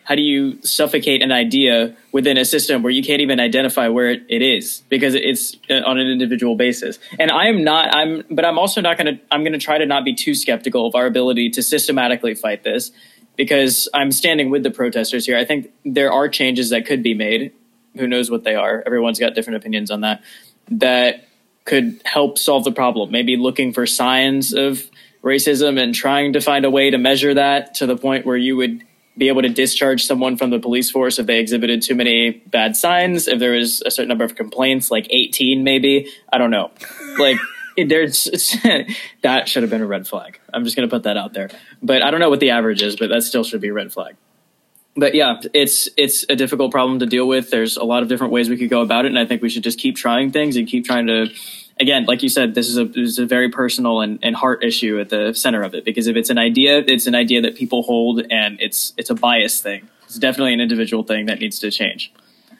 How 0.05 0.15
do 0.15 0.21
you 0.21 0.61
suffocate 0.63 1.21
an 1.21 1.33
idea 1.33 1.97
within 2.13 2.37
a 2.37 2.45
system 2.45 2.81
where 2.81 2.91
you 2.91 3.03
can't 3.03 3.19
even 3.19 3.41
identify 3.41 3.89
where 3.89 4.09
it, 4.09 4.23
it 4.29 4.41
is 4.41 4.83
because 4.87 5.13
it's 5.13 5.57
uh, 5.69 5.81
on 5.85 5.99
an 5.99 6.07
individual 6.07 6.55
basis? 6.55 6.97
And 7.19 7.29
I 7.29 7.47
am 7.47 7.65
not. 7.65 7.93
I'm, 7.93 8.23
but 8.31 8.45
I'm 8.45 8.57
also 8.57 8.79
not 8.79 8.97
going 8.97 9.17
to. 9.17 9.21
I'm 9.29 9.41
going 9.41 9.51
to 9.51 9.59
try 9.59 9.77
to 9.77 9.85
not 9.85 10.05
be 10.05 10.15
too 10.15 10.33
skeptical 10.33 10.87
of 10.87 10.95
our 10.95 11.07
ability 11.07 11.49
to 11.51 11.61
systematically 11.61 12.35
fight 12.35 12.63
this 12.63 12.91
because 13.35 13.89
I'm 13.93 14.13
standing 14.13 14.49
with 14.49 14.63
the 14.63 14.71
protesters 14.71 15.25
here. 15.25 15.37
I 15.37 15.43
think 15.43 15.73
there 15.83 16.09
are 16.13 16.29
changes 16.29 16.69
that 16.69 16.85
could 16.85 17.03
be 17.03 17.13
made 17.13 17.51
who 17.97 18.07
knows 18.07 18.31
what 18.31 18.43
they 18.43 18.55
are. 18.55 18.83
Everyone's 18.85 19.19
got 19.19 19.35
different 19.35 19.57
opinions 19.57 19.91
on 19.91 20.01
that. 20.01 20.23
That 20.69 21.27
could 21.65 22.01
help 22.05 22.37
solve 22.37 22.63
the 22.63 22.71
problem. 22.71 23.11
Maybe 23.11 23.37
looking 23.37 23.73
for 23.73 23.85
signs 23.85 24.53
of 24.53 24.83
racism 25.23 25.81
and 25.81 25.93
trying 25.93 26.33
to 26.33 26.41
find 26.41 26.65
a 26.65 26.71
way 26.71 26.89
to 26.89 26.97
measure 26.97 27.33
that 27.33 27.75
to 27.75 27.85
the 27.85 27.97
point 27.97 28.25
where 28.25 28.37
you 28.37 28.55
would 28.55 28.83
be 29.17 29.27
able 29.29 29.41
to 29.41 29.49
discharge 29.49 30.05
someone 30.05 30.37
from 30.37 30.51
the 30.51 30.59
police 30.59 30.91
force 30.91 31.17
if 31.19 31.25
they 31.25 31.39
exhibited 31.39 31.81
too 31.81 31.95
many 31.95 32.31
bad 32.31 32.75
signs, 32.75 33.27
if 33.27 33.39
there 33.39 33.51
was 33.51 33.81
a 33.85 33.91
certain 33.91 34.09
number 34.09 34.23
of 34.23 34.35
complaints, 34.35 34.91
like 34.91 35.07
18 35.09 35.63
maybe. 35.63 36.09
I 36.31 36.37
don't 36.37 36.51
know. 36.51 36.71
Like 37.17 37.37
there's 37.87 38.25
that 39.23 39.49
should 39.49 39.63
have 39.63 39.69
been 39.69 39.81
a 39.81 39.87
red 39.87 40.07
flag. 40.07 40.39
I'm 40.53 40.63
just 40.63 40.75
going 40.75 40.87
to 40.87 40.95
put 40.95 41.03
that 41.03 41.17
out 41.17 41.33
there. 41.33 41.49
But 41.81 42.03
I 42.03 42.11
don't 42.11 42.19
know 42.19 42.29
what 42.29 42.39
the 42.39 42.51
average 42.51 42.81
is, 42.81 42.95
but 42.95 43.09
that 43.09 43.23
still 43.23 43.43
should 43.43 43.61
be 43.61 43.69
a 43.69 43.73
red 43.73 43.91
flag 43.91 44.15
but 44.97 45.13
yeah, 45.13 45.39
it's 45.53 45.87
it's 45.95 46.25
a 46.27 46.35
difficult 46.35 46.71
problem 46.71 46.99
to 46.99 47.05
deal 47.05 47.27
with. 47.27 47.51
There's 47.51 47.77
a 47.77 47.83
lot 47.83 48.01
of 48.01 48.09
different 48.09 48.33
ways 48.33 48.49
we 48.49 48.57
could 48.57 48.69
go 48.69 48.81
about 48.81 49.05
it, 49.05 49.09
and 49.09 49.19
I 49.19 49.25
think 49.25 49.41
we 49.41 49.49
should 49.49 49.63
just 49.63 49.77
keep 49.77 49.95
trying 49.95 50.31
things 50.31 50.57
and 50.57 50.67
keep 50.67 50.85
trying 50.85 51.07
to. 51.07 51.27
Again, 51.79 52.05
like 52.05 52.23
you 52.23 52.29
said, 52.29 52.55
this 52.55 52.67
is 52.67 52.77
a 52.77 52.85
this 52.85 53.09
is 53.09 53.19
a 53.19 53.25
very 53.27 53.49
personal 53.49 54.01
and, 54.01 54.17
and 54.23 54.35
heart 54.35 54.63
issue 54.63 54.99
at 54.99 55.09
the 55.09 55.33
center 55.33 55.61
of 55.61 55.75
it 55.75 55.85
because 55.85 56.07
if 56.07 56.15
it's 56.15 56.31
an 56.31 56.39
idea, 56.39 56.79
it's 56.79 57.05
an 57.05 57.13
idea 57.13 57.41
that 57.41 57.55
people 57.55 57.83
hold, 57.83 58.25
and 58.31 58.59
it's 58.59 58.93
it's 58.97 59.11
a 59.11 59.15
bias 59.15 59.61
thing. 59.61 59.87
It's 60.05 60.17
definitely 60.17 60.53
an 60.53 60.61
individual 60.61 61.03
thing 61.03 61.27
that 61.27 61.39
needs 61.39 61.59
to 61.59 61.69
change. 61.69 62.11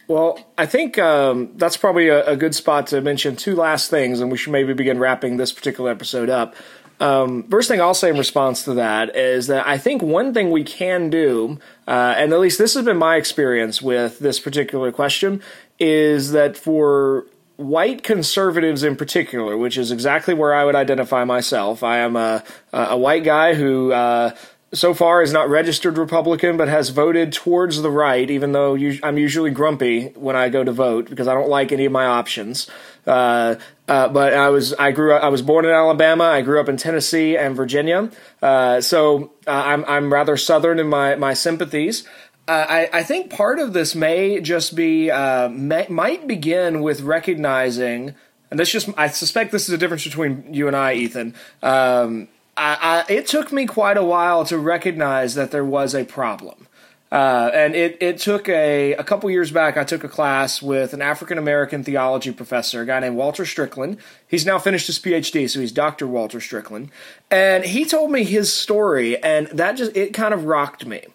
Well, 0.08 0.40
I 0.58 0.68
think 0.68 0.98
um, 1.00 1.52
that's 1.56 1.76
probably 1.76 2.08
a, 2.08 2.26
a, 2.26 2.38
good 2.38 2.56
spot 2.56 2.88
to 2.88 3.02
mention 3.02 3.36
two 3.36 3.56
last 3.56 3.90
things, 3.90 4.22
and 4.22 4.32
we 4.32 4.38
should 4.38 4.54
maybe 4.54 4.74
begin 4.74 5.00
wrapping 5.00 5.36
this 5.36 5.52
particular 5.52 5.92
episode 5.92 6.30
up. 6.30 6.56
Um, 7.00 7.44
first 7.44 7.68
thing 7.68 7.82
I'll 7.82 7.94
say 7.94 8.10
in 8.10 8.18
response 8.18 8.64
to 8.64 8.74
that 8.76 9.16
is 9.16 9.48
that 9.48 9.68
I 9.68 9.78
think 9.78 10.02
one 10.02 10.34
thing 10.34 10.50
we 10.50 10.64
can 10.64 11.10
do, 11.10 11.60
uh, 11.88 12.16
and 12.18 12.34
at 12.34 12.40
least 12.40 12.58
this 12.58 12.74
has 12.74 12.86
been 12.86 12.98
my 12.98 13.16
experience 13.16 13.82
with 13.82 14.20
this 14.20 14.40
particular 14.40 14.92
question, 14.92 15.42
is 15.80 16.32
that 16.32 16.58
for 16.58 17.26
white 17.56 18.04
conservatives 18.04 18.84
in 18.84 18.96
particular, 18.96 19.58
which 19.58 19.78
is 19.78 19.92
exactly 19.92 20.34
where 20.34 20.54
I 20.54 20.66
would 20.66 20.76
identify 20.76 21.24
myself, 21.24 21.84
I 21.84 22.00
am 22.00 22.16
a, 22.16 22.44
a 22.74 22.98
white 22.98 23.24
guy 23.24 23.54
who. 23.54 23.92
Uh, 23.92 24.36
so 24.74 24.94
far 24.94 25.22
is 25.22 25.32
not 25.32 25.50
registered 25.50 25.98
Republican, 25.98 26.58
but 26.58 26.68
has 26.68 26.90
voted 26.90 27.32
towards 27.32 27.82
the 27.82 27.90
right, 27.90 28.30
even 28.30 28.52
though 28.52 28.78
I'm 29.02 29.18
usually 29.18 29.52
grumpy 29.52 30.10
when 30.10 30.36
I 30.36 30.50
go 30.50 30.64
to 30.64 30.72
vote 30.72 31.10
because 31.10 31.28
I 31.28 31.34
don't 31.34 31.50
like 31.50 31.72
any 31.72 31.86
of 31.86 31.92
my 31.92 32.06
options. 32.06 32.70
Uh, 33.06 33.56
uh, 33.88 34.10
but 34.10 34.34
I 34.34 34.50
was 34.50 34.74
I 34.74 34.92
grew 34.92 35.14
up 35.14 35.24
I 35.24 35.30
was 35.30 35.42
born 35.42 35.64
in 35.64 35.72
Alabama. 35.72 36.26
I 36.26 36.42
grew 36.42 36.60
up 36.60 36.68
in 36.68 36.76
Tennessee 36.76 37.38
and 37.38 37.56
Virginia. 37.56 38.12
Uh, 38.42 38.82
so 38.82 39.32
uh, 39.48 39.52
I'm 39.52 39.86
I'm 39.86 40.12
rather 40.12 40.36
southern 40.36 40.80
in 40.80 40.88
my 40.88 41.16
my 41.16 41.34
sympathies. 41.34 42.06
Uh, 42.50 42.66
I, 42.70 42.90
I 42.94 43.04
think 43.04 43.30
part 43.30 43.60
of 43.60 43.74
this 43.74 43.94
may 43.94 44.40
just 44.40 44.76
be 44.76 45.12
uh, 45.12 45.50
may, 45.50 45.86
might 45.90 46.28
begin 46.28 46.82
with 46.82 47.02
recognizing, 47.02 48.16
and 48.52 48.60
this 48.60 48.70
just 48.70 48.90
I 48.98 49.08
suspect 49.08 49.52
this 49.54 49.70
is 49.70 49.74
a 49.74 49.78
difference 49.78 50.04
between 50.04 50.54
you 50.54 50.68
and 50.68 50.76
I, 50.76 50.94
Ethan. 50.94 51.36
Um, 51.64 52.28
I, 52.58 53.06
it 53.08 53.28
took 53.28 53.52
me 53.52 53.66
quite 53.66 53.98
a 53.98 54.04
while 54.04 54.44
to 54.46 54.58
recognize 54.58 55.36
that 55.36 55.52
there 55.52 55.66
was 55.66 55.94
a 55.94 56.04
problem. 56.04 56.68
Uh, 57.10 57.50
and 57.54 57.74
it, 57.74 57.98
it 58.02 58.18
took 58.18 58.50
a, 58.50 58.94
a 58.96 59.04
couple 59.04 59.30
years 59.30 59.50
back, 59.50 59.78
I 59.78 59.86
took 59.86 60.04
a 60.04 60.10
class 60.10 60.62
with 60.62 60.94
an 60.94 61.02
African 61.02 61.38
American 61.38 61.84
theology 61.84 62.34
professor, 62.34 62.82
a 62.82 62.86
guy 62.86 63.00
named 63.00 63.16
Walter 63.16 63.46
Strickland. 63.46 63.98
He's 64.28 64.46
now 64.46 64.60
finished 64.60 64.88
his 64.88 65.00
PhD, 65.00 65.50
so 65.50 65.62
he's 65.62 65.72
Dr. 65.72 66.06
Walter 66.06 66.42
Strickland. 66.42 66.92
And 67.32 67.64
he 67.64 67.86
told 67.86 68.12
me 68.12 68.26
his 68.26 68.52
story, 68.52 69.22
and 69.24 69.48
that 69.48 69.78
just, 69.78 69.96
it 69.96 70.14
kind 70.14 70.34
of 70.34 70.46
rocked 70.46 70.86
me. 70.86 71.06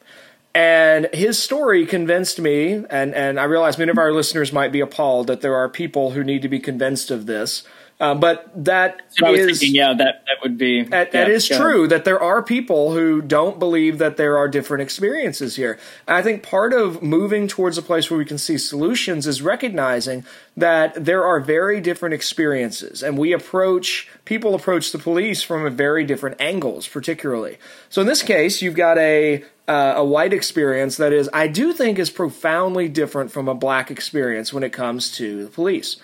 And 0.54 1.08
his 1.12 1.42
story 1.42 1.84
convinced 1.86 2.40
me, 2.40 2.84
and, 2.88 3.14
and 3.14 3.38
I 3.38 3.44
realize 3.44 3.78
many 3.78 3.90
of 3.90 3.98
our 3.98 4.12
listeners 4.12 4.52
might 4.52 4.72
be 4.72 4.80
appalled 4.80 5.26
that 5.26 5.42
there 5.42 5.56
are 5.56 5.68
people 5.68 6.12
who 6.12 6.24
need 6.24 6.42
to 6.42 6.48
be 6.48 6.58
convinced 6.58 7.10
of 7.10 7.26
this. 7.26 7.64
Uh, 8.02 8.16
but 8.16 8.50
that 8.64 9.00
is, 9.22 9.60
thinking, 9.60 9.76
yeah, 9.76 9.94
that, 9.96 10.24
that 10.26 10.38
would 10.42 10.58
be. 10.58 10.82
That, 10.82 11.14
yeah, 11.14 11.20
that 11.20 11.30
is 11.30 11.46
true, 11.46 11.86
that 11.86 12.04
there 12.04 12.20
are 12.20 12.42
people 12.42 12.92
who 12.92 13.22
don't 13.22 13.60
believe 13.60 13.98
that 13.98 14.16
there 14.16 14.36
are 14.36 14.48
different 14.48 14.82
experiences 14.82 15.54
here. 15.54 15.78
And 16.08 16.16
I 16.16 16.20
think 16.20 16.42
part 16.42 16.72
of 16.72 17.00
moving 17.00 17.46
towards 17.46 17.78
a 17.78 17.82
place 17.82 18.10
where 18.10 18.18
we 18.18 18.24
can 18.24 18.38
see 18.38 18.58
solutions 18.58 19.28
is 19.28 19.40
recognizing 19.40 20.24
that 20.56 21.04
there 21.04 21.24
are 21.24 21.38
very 21.38 21.80
different 21.80 22.12
experiences. 22.12 23.04
And 23.04 23.16
we 23.16 23.32
approach, 23.32 24.10
people 24.24 24.56
approach 24.56 24.90
the 24.90 24.98
police 24.98 25.44
from 25.44 25.64
a 25.64 25.70
very 25.70 26.04
different 26.04 26.40
angles, 26.40 26.88
particularly. 26.88 27.56
So 27.88 28.00
in 28.00 28.08
this 28.08 28.24
case, 28.24 28.60
you've 28.62 28.74
got 28.74 28.98
a, 28.98 29.44
uh, 29.68 29.94
a 29.98 30.04
white 30.04 30.32
experience 30.32 30.96
that 30.96 31.12
is, 31.12 31.30
I 31.32 31.46
do 31.46 31.72
think, 31.72 32.00
is 32.00 32.10
profoundly 32.10 32.88
different 32.88 33.30
from 33.30 33.46
a 33.46 33.54
black 33.54 33.92
experience 33.92 34.52
when 34.52 34.64
it 34.64 34.72
comes 34.72 35.12
to 35.18 35.44
the 35.44 35.50
police. 35.50 35.98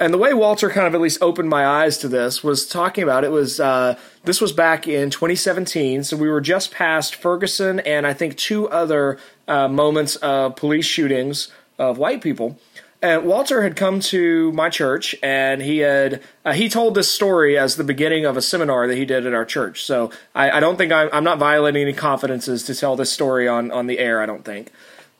And 0.00 0.12
the 0.12 0.18
way 0.18 0.34
Walter 0.34 0.70
kind 0.70 0.86
of 0.86 0.94
at 0.94 1.00
least 1.00 1.22
opened 1.22 1.48
my 1.48 1.64
eyes 1.66 1.98
to 1.98 2.08
this 2.08 2.42
was 2.42 2.66
talking 2.66 3.04
about 3.04 3.22
it 3.22 3.30
was 3.30 3.60
uh, 3.60 3.96
this 4.24 4.40
was 4.40 4.52
back 4.52 4.88
in 4.88 5.10
2017, 5.10 6.02
so 6.02 6.16
we 6.16 6.28
were 6.28 6.40
just 6.40 6.72
past 6.72 7.14
Ferguson 7.14 7.80
and 7.80 8.06
I 8.06 8.12
think 8.12 8.36
two 8.36 8.68
other 8.68 9.18
uh, 9.46 9.68
moments 9.68 10.16
of 10.16 10.56
police 10.56 10.86
shootings 10.86 11.48
of 11.78 11.98
white 11.98 12.22
people. 12.22 12.58
And 13.04 13.24
Walter 13.26 13.62
had 13.62 13.76
come 13.76 14.00
to 14.00 14.50
my 14.52 14.70
church, 14.70 15.14
and 15.22 15.60
he 15.60 15.78
had 15.78 16.22
uh, 16.42 16.54
he 16.54 16.70
told 16.70 16.94
this 16.94 17.10
story 17.12 17.58
as 17.58 17.76
the 17.76 17.84
beginning 17.84 18.24
of 18.24 18.38
a 18.38 18.42
seminar 18.42 18.86
that 18.88 18.96
he 18.96 19.04
did 19.04 19.26
at 19.26 19.34
our 19.34 19.44
church. 19.44 19.84
So 19.84 20.10
I, 20.34 20.52
I 20.52 20.60
don't 20.60 20.76
think 20.76 20.90
I'm, 20.90 21.10
I'm 21.12 21.24
not 21.24 21.38
violating 21.38 21.82
any 21.82 21.92
confidences 21.92 22.62
to 22.62 22.74
tell 22.74 22.96
this 22.96 23.12
story 23.12 23.46
on 23.46 23.70
on 23.70 23.88
the 23.88 23.98
air. 23.98 24.22
I 24.22 24.26
don't 24.26 24.42
think. 24.42 24.72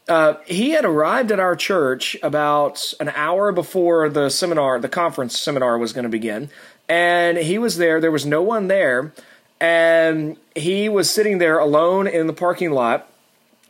Uh, 0.07 0.35
he 0.45 0.71
had 0.71 0.85
arrived 0.85 1.33
at 1.33 1.41
our 1.41 1.57
church 1.57 2.17
about 2.23 2.93
an 3.01 3.09
hour 3.11 3.53
before 3.53 4.09
the 4.09 4.29
seminar, 4.29 4.79
the 4.79 4.89
conference 4.89 5.39
seminar 5.39 5.79
was 5.79 5.93
going 5.93 6.03
to 6.03 6.11
begin. 6.11 6.51
And 6.89 7.39
he 7.39 7.57
was 7.57 7.79
there. 7.79 8.01
There 8.01 8.11
was 8.11 8.27
no 8.27 8.43
one 8.43 8.69
there. 8.69 9.13
And 9.61 10.37
he 10.55 10.89
was 10.91 11.11
sitting 11.11 11.39
there 11.39 11.59
alone 11.59 12.07
in 12.07 12.27
the 12.27 12.35
parking 12.35 12.73
lot. 12.73 13.09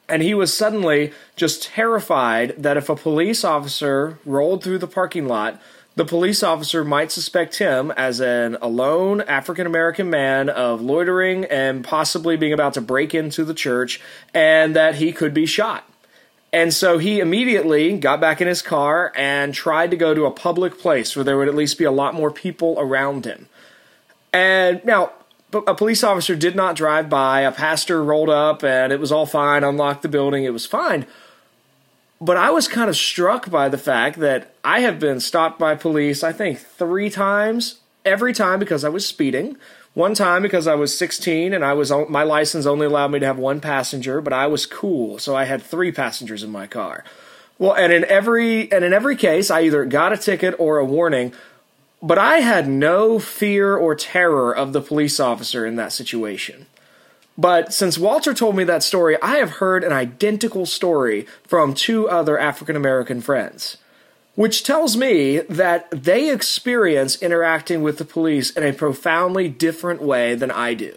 And 0.08 0.22
he 0.22 0.34
was 0.34 0.54
suddenly 0.54 1.12
just 1.36 1.62
terrified 1.62 2.54
that 2.58 2.76
if 2.76 2.88
a 2.88 2.96
police 2.96 3.44
officer 3.44 4.18
rolled 4.24 4.64
through 4.64 4.78
the 4.78 4.88
parking 4.88 5.28
lot, 5.28 5.60
the 5.96 6.04
police 6.04 6.42
officer 6.42 6.84
might 6.84 7.12
suspect 7.12 7.58
him 7.58 7.92
as 7.92 8.20
an 8.20 8.56
alone 8.60 9.20
African 9.22 9.66
American 9.66 10.10
man 10.10 10.48
of 10.48 10.82
loitering 10.82 11.44
and 11.44 11.84
possibly 11.84 12.36
being 12.36 12.52
about 12.52 12.74
to 12.74 12.80
break 12.80 13.14
into 13.14 13.44
the 13.44 13.54
church, 13.54 14.00
and 14.34 14.74
that 14.74 14.96
he 14.96 15.12
could 15.12 15.32
be 15.32 15.46
shot. 15.46 15.88
And 16.54 16.72
so 16.72 16.98
he 16.98 17.18
immediately 17.18 17.98
got 17.98 18.20
back 18.20 18.40
in 18.40 18.46
his 18.46 18.62
car 18.62 19.12
and 19.16 19.52
tried 19.52 19.90
to 19.90 19.96
go 19.96 20.14
to 20.14 20.24
a 20.24 20.30
public 20.30 20.78
place 20.78 21.16
where 21.16 21.24
there 21.24 21.36
would 21.36 21.48
at 21.48 21.56
least 21.56 21.78
be 21.78 21.84
a 21.84 21.90
lot 21.90 22.14
more 22.14 22.30
people 22.30 22.76
around 22.78 23.24
him. 23.24 23.48
And 24.32 24.80
now, 24.84 25.10
a 25.52 25.74
police 25.74 26.04
officer 26.04 26.36
did 26.36 26.54
not 26.54 26.76
drive 26.76 27.10
by. 27.10 27.40
A 27.40 27.50
pastor 27.50 28.04
rolled 28.04 28.30
up 28.30 28.62
and 28.62 28.92
it 28.92 29.00
was 29.00 29.10
all 29.10 29.26
fine, 29.26 29.64
unlocked 29.64 30.02
the 30.02 30.08
building, 30.08 30.44
it 30.44 30.52
was 30.52 30.64
fine. 30.64 31.06
But 32.20 32.36
I 32.36 32.50
was 32.50 32.68
kind 32.68 32.88
of 32.88 32.96
struck 32.96 33.50
by 33.50 33.68
the 33.68 33.76
fact 33.76 34.20
that 34.20 34.54
I 34.62 34.80
have 34.80 35.00
been 35.00 35.18
stopped 35.18 35.58
by 35.58 35.74
police, 35.74 36.22
I 36.22 36.32
think, 36.32 36.60
three 36.60 37.10
times, 37.10 37.80
every 38.04 38.32
time 38.32 38.60
because 38.60 38.84
I 38.84 38.90
was 38.90 39.04
speeding. 39.04 39.56
One 39.94 40.14
time 40.14 40.42
because 40.42 40.66
I 40.66 40.74
was 40.74 40.96
16 40.98 41.54
and 41.54 41.64
I 41.64 41.72
was 41.72 41.92
my 42.08 42.24
license 42.24 42.66
only 42.66 42.86
allowed 42.86 43.12
me 43.12 43.20
to 43.20 43.26
have 43.26 43.38
one 43.38 43.60
passenger, 43.60 44.20
but 44.20 44.32
I 44.32 44.48
was 44.48 44.66
cool, 44.66 45.20
so 45.20 45.36
I 45.36 45.44
had 45.44 45.62
three 45.62 45.92
passengers 45.92 46.42
in 46.42 46.50
my 46.50 46.66
car. 46.66 47.04
Well, 47.60 47.74
and 47.74 47.92
in 47.92 48.04
every 48.06 48.70
and 48.72 48.84
in 48.84 48.92
every 48.92 49.14
case, 49.14 49.52
I 49.52 49.62
either 49.62 49.84
got 49.84 50.12
a 50.12 50.16
ticket 50.16 50.56
or 50.58 50.78
a 50.78 50.84
warning, 50.84 51.32
but 52.02 52.18
I 52.18 52.38
had 52.38 52.68
no 52.68 53.20
fear 53.20 53.76
or 53.76 53.94
terror 53.94 54.54
of 54.54 54.72
the 54.72 54.80
police 54.80 55.20
officer 55.20 55.64
in 55.64 55.76
that 55.76 55.92
situation. 55.92 56.66
But 57.38 57.72
since 57.72 57.96
Walter 57.96 58.34
told 58.34 58.56
me 58.56 58.64
that 58.64 58.82
story, 58.82 59.16
I 59.22 59.36
have 59.36 59.52
heard 59.52 59.84
an 59.84 59.92
identical 59.92 60.66
story 60.66 61.26
from 61.46 61.72
two 61.72 62.08
other 62.08 62.36
African 62.36 62.74
American 62.74 63.20
friends 63.20 63.76
which 64.34 64.64
tells 64.64 64.96
me 64.96 65.38
that 65.40 65.90
they 65.90 66.30
experience 66.30 67.20
interacting 67.22 67.82
with 67.82 67.98
the 67.98 68.04
police 68.04 68.50
in 68.50 68.62
a 68.62 68.72
profoundly 68.72 69.48
different 69.48 70.02
way 70.02 70.34
than 70.34 70.50
I 70.50 70.74
do. 70.74 70.96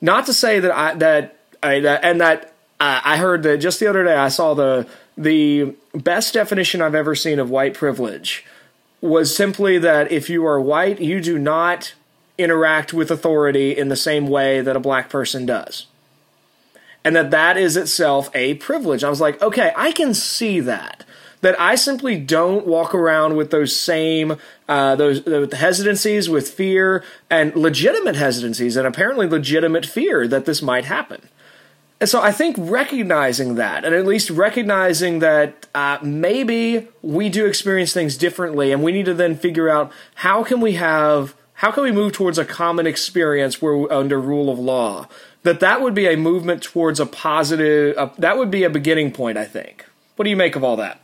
Not 0.00 0.26
to 0.26 0.32
say 0.32 0.60
that 0.60 0.70
I 0.70 0.94
that 0.94 1.36
I 1.62 1.80
that, 1.80 2.04
and 2.04 2.20
that 2.20 2.54
uh, 2.80 3.00
I 3.04 3.16
heard 3.16 3.42
that 3.42 3.58
just 3.58 3.80
the 3.80 3.88
other 3.88 4.04
day 4.04 4.14
I 4.14 4.28
saw 4.28 4.54
the 4.54 4.86
the 5.16 5.74
best 5.94 6.32
definition 6.32 6.80
I've 6.80 6.94
ever 6.94 7.14
seen 7.14 7.38
of 7.38 7.50
white 7.50 7.74
privilege 7.74 8.46
was 9.00 9.36
simply 9.36 9.78
that 9.78 10.10
if 10.10 10.30
you 10.30 10.46
are 10.46 10.60
white, 10.60 11.00
you 11.00 11.20
do 11.20 11.38
not 11.38 11.94
interact 12.36 12.92
with 12.92 13.10
authority 13.10 13.76
in 13.76 13.88
the 13.88 13.96
same 13.96 14.28
way 14.28 14.60
that 14.60 14.76
a 14.76 14.80
black 14.80 15.10
person 15.10 15.44
does. 15.44 15.86
And 17.04 17.14
that 17.16 17.30
that 17.30 17.56
is 17.56 17.76
itself 17.76 18.30
a 18.34 18.54
privilege. 18.54 19.02
I 19.02 19.10
was 19.10 19.20
like, 19.20 19.40
okay, 19.42 19.72
I 19.76 19.92
can 19.92 20.14
see 20.14 20.60
that 20.60 21.04
that 21.40 21.58
I 21.60 21.74
simply 21.74 22.18
don't 22.18 22.66
walk 22.66 22.94
around 22.94 23.36
with 23.36 23.50
those 23.50 23.78
same 23.78 24.36
uh, 24.68 24.96
those, 24.96 25.22
those 25.24 25.52
hesitancies, 25.52 26.28
with 26.28 26.48
fear 26.48 27.02
and 27.30 27.54
legitimate 27.56 28.16
hesitancies, 28.16 28.76
and 28.76 28.86
apparently 28.86 29.26
legitimate 29.26 29.86
fear 29.86 30.28
that 30.28 30.44
this 30.44 30.60
might 30.60 30.84
happen. 30.84 31.28
And 32.00 32.08
so 32.08 32.20
I 32.22 32.30
think 32.30 32.56
recognizing 32.58 33.56
that, 33.56 33.84
and 33.84 33.94
at 33.94 34.06
least 34.06 34.30
recognizing 34.30 35.18
that 35.18 35.66
uh, 35.74 35.98
maybe 36.02 36.86
we 37.02 37.28
do 37.28 37.46
experience 37.46 37.92
things 37.92 38.16
differently, 38.16 38.70
and 38.70 38.82
we 38.82 38.92
need 38.92 39.06
to 39.06 39.14
then 39.14 39.36
figure 39.36 39.68
out 39.68 39.90
how 40.16 40.44
can 40.44 40.60
we 40.60 40.74
have 40.74 41.34
how 41.58 41.72
can 41.72 41.82
we 41.82 41.90
move 41.90 42.12
towards 42.12 42.38
a 42.38 42.44
common 42.44 42.86
experience 42.86 43.60
where 43.60 43.92
under 43.92 44.20
rule 44.20 44.48
of 44.48 44.60
law 44.60 45.08
that 45.42 45.58
that 45.58 45.80
would 45.80 45.94
be 45.94 46.06
a 46.06 46.16
movement 46.16 46.62
towards 46.62 47.00
a 47.00 47.06
positive 47.06 47.96
uh, 47.98 48.08
that 48.16 48.38
would 48.38 48.50
be 48.50 48.62
a 48.62 48.70
beginning 48.70 49.10
point 49.10 49.36
i 49.36 49.44
think 49.44 49.84
what 50.16 50.24
do 50.24 50.30
you 50.30 50.36
make 50.36 50.54
of 50.54 50.62
all 50.62 50.76
that 50.76 51.00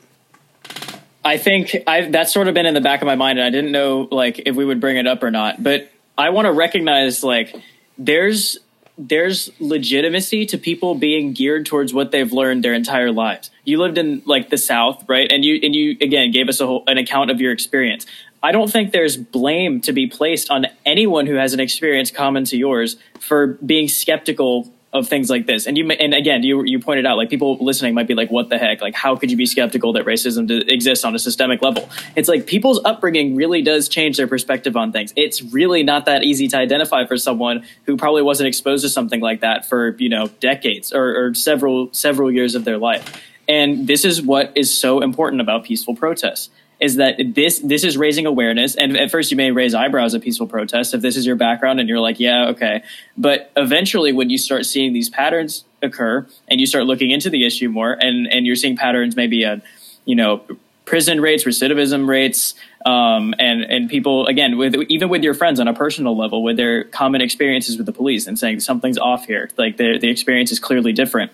I 1.25 1.39
think 1.39 1.75
I 1.87 2.11
that's 2.11 2.33
sort 2.33 2.49
of 2.49 2.55
been 2.55 2.67
in 2.67 2.75
the 2.75 2.81
back 2.81 3.01
of 3.01 3.07
my 3.07 3.17
mind, 3.17 3.39
and 3.39 3.47
I 3.47 3.51
didn't 3.51 3.73
know 3.73 4.09
like 4.11 4.43
if 4.47 4.55
we 4.55 4.65
would 4.65 4.81
bring 4.81 4.97
it 4.97 5.07
up 5.07 5.23
or 5.23 5.31
not. 5.31 5.63
But 5.63 5.91
I 6.19 6.31
want 6.31 6.47
to 6.47 6.53
recognize 6.53 7.25
like 7.25 7.55
there's 7.97 8.59
there's 8.97 9.51
legitimacy 9.59 10.47
to 10.47 10.59
people 10.59 10.95
being 10.95 11.33
geared 11.33 11.67
towards 11.67 11.93
what 11.93 12.13
they've 12.13 12.33
learned 12.33 12.63
their 12.63 12.75
entire 12.75 13.11
lives. 13.11 13.51
You 13.65 13.79
lived 13.79 13.99
in 13.99 14.23
like 14.25 14.51
the 14.51 14.59
South, 14.59 15.05
right? 15.09 15.31
And 15.31 15.45
you 15.45 15.59
and 15.63 15.75
you 15.75 15.93
again 16.01 16.31
gave 16.31 16.49
us 16.49 16.61
a 16.61 16.67
whole, 16.67 16.85
an 16.87 16.99
account 16.99 17.31
of 17.31 17.41
your 17.41 17.53
experience. 17.53 18.07
I 18.43 18.53
don't 18.53 18.71
think 18.71 18.93
there's 18.93 19.17
blame 19.17 19.81
to 19.83 19.93
be 19.93 20.07
placed 20.07 20.51
on 20.51 20.67
anyone 20.85 21.27
who 21.27 21.37
has 21.37 21.55
an 21.55 21.61
experience 21.61 22.11
common 22.11 22.45
to 22.45 22.59
yours 22.59 22.97
for 23.19 23.47
being 23.65 23.89
skeptical 23.89 24.71
of 24.95 25.09
things 25.09 25.29
like 25.29 25.45
this. 25.47 25.67
And 25.67 25.77
you 25.77 25.91
and 25.91 26.15
again, 26.15 26.45
you 26.45 26.63
you 26.65 26.79
pointed 26.79 27.05
out 27.05 27.17
like 27.17 27.29
people 27.29 27.59
listening 27.61 27.95
might 27.95 28.07
be 28.07 28.15
like, 28.15 28.31
"What 28.31 28.49
the 28.49 28.59
heck? 28.59 28.81
Like, 28.81 28.95
how 28.95 29.17
could 29.17 29.31
you 29.31 29.37
be 29.37 29.45
skeptical 29.45 29.93
that 29.95 30.05
racism 30.05 30.49
exists 30.71 31.05
on 31.05 31.15
a 31.17 31.19
systemic 31.19 31.61
level?" 31.61 31.91
It's 32.15 32.29
like 32.29 32.47
people's 32.47 32.81
upbringing 32.85 33.35
really 33.35 33.61
does 33.61 33.89
change 33.89 34.17
their 34.17 34.29
perspective 34.29 34.77
on 34.77 34.93
things. 34.93 35.13
It's 35.17 35.43
really 35.43 35.83
not 35.83 36.07
that 36.07 36.23
easy 36.23 36.47
to 36.49 36.57
identify 36.57 37.07
for 37.07 37.19
someone 37.19 37.67
who 37.87 37.97
probably 37.97 38.23
wasn't 38.23 38.47
exposed 38.47 38.85
to 38.85 38.89
something 38.89 39.21
like 39.21 39.41
that 39.41 39.69
for 39.69 39.97
you 39.99 40.09
know 40.09 40.29
decades 40.39 40.93
or, 40.93 41.27
or 41.27 41.35
several 41.35 41.89
several 41.93 42.31
years 42.31 42.55
of 42.55 42.65
their 42.65 42.79
life. 42.79 43.21
And 43.49 43.87
this 43.87 44.05
is 44.05 44.23
what 44.23 44.53
is 44.55 44.75
so 44.75 45.03
important 45.03 45.43
about 45.43 45.65
peaceful 45.65 45.97
protests 45.97 46.51
is 46.81 46.97
that 46.97 47.17
this 47.35 47.61
this 47.61 47.85
is 47.85 47.97
raising 47.97 48.27
awareness. 48.27 48.75
And 48.75 48.97
at 48.97 49.11
first 49.11 49.31
you 49.31 49.37
may 49.37 49.51
raise 49.51 49.75
eyebrows 49.75 50.15
at 50.15 50.23
peaceful 50.23 50.47
protests 50.47 50.95
if 50.95 51.01
this 51.01 51.17
is 51.17 51.27
your 51.27 51.37
background 51.37 51.81
and 51.81 51.89
you're 51.89 52.01
like 52.01 52.21
yeah 52.21 52.49
okay. 52.49 52.83
But 53.17 53.51
eventually 53.57 54.13
when 54.13 54.31
you 54.31 54.39
start 54.39 54.67
seeing 54.67 54.93
these 54.93 55.09
patterns 55.09 55.65
occur 55.83 56.27
and 56.49 56.61
you 56.61 56.67
start 56.67 56.87
looking 56.87 57.11
into 57.11 57.31
the 57.31 57.47
issue 57.47 57.69
more 57.69 57.93
and 57.93 58.27
and 58.27 58.47
you're 58.47 58.57
seeing 58.57 58.77
patterns 58.77 59.17
maybe 59.17 59.45
at 59.45 59.63
you 60.05 60.17
know 60.17 60.45
prison 60.85 61.21
rates 61.21 61.45
recidivism 61.45 62.07
rates 62.07 62.55
um, 62.85 63.35
and 63.39 63.63
and 63.63 63.89
people 63.89 64.27
again 64.27 64.59
with 64.59 64.75
even 64.89 65.09
with 65.09 65.23
your 65.23 65.35
friends 65.35 65.59
on 65.59 65.69
a 65.69 65.75
personal 65.75 66.17
level 66.17 66.43
with 66.43 66.57
their 66.57 66.85
common 66.85 67.21
experiences 67.21 67.77
with 67.77 67.87
the 67.87 67.93
police 67.93 68.27
and 68.27 68.39
saying 68.39 68.61
something's 68.61 68.99
off 68.99 69.27
here. 69.27 69.51
Like 69.57 69.77
the 69.77 69.99
the 69.99 70.11
experience 70.11 70.53
is 70.53 70.59
clearly 70.59 70.93
different. 70.93 71.33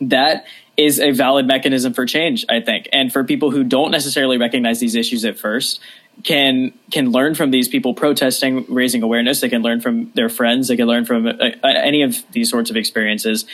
That 0.00 0.44
is 0.76 0.98
a 1.00 1.10
valid 1.10 1.46
mechanism 1.46 1.92
for 1.92 2.06
change, 2.06 2.44
I 2.48 2.60
think. 2.60 2.88
And 2.92 3.12
for 3.12 3.24
people 3.24 3.50
who 3.50 3.62
don't 3.64 3.90
necessarily 3.90 4.38
recognize 4.38 4.80
these 4.80 4.94
issues 4.94 5.24
at 5.24 5.38
first, 5.38 5.80
can 6.24 6.72
can 6.90 7.10
learn 7.10 7.34
from 7.34 7.50
these 7.50 7.68
people 7.68 7.94
protesting, 7.94 8.64
raising 8.68 9.02
awareness. 9.02 9.40
They 9.40 9.48
can 9.48 9.62
learn 9.62 9.80
from 9.80 10.10
their 10.14 10.28
friends. 10.28 10.68
They 10.68 10.76
can 10.76 10.86
learn 10.86 11.04
from 11.04 11.26
uh, 11.26 11.30
uh 11.30 11.56
any 11.62 12.02
of 12.02 12.16
these 12.32 12.50
sorts 12.50 12.70
of 12.70 12.76
experiences. 12.76 13.46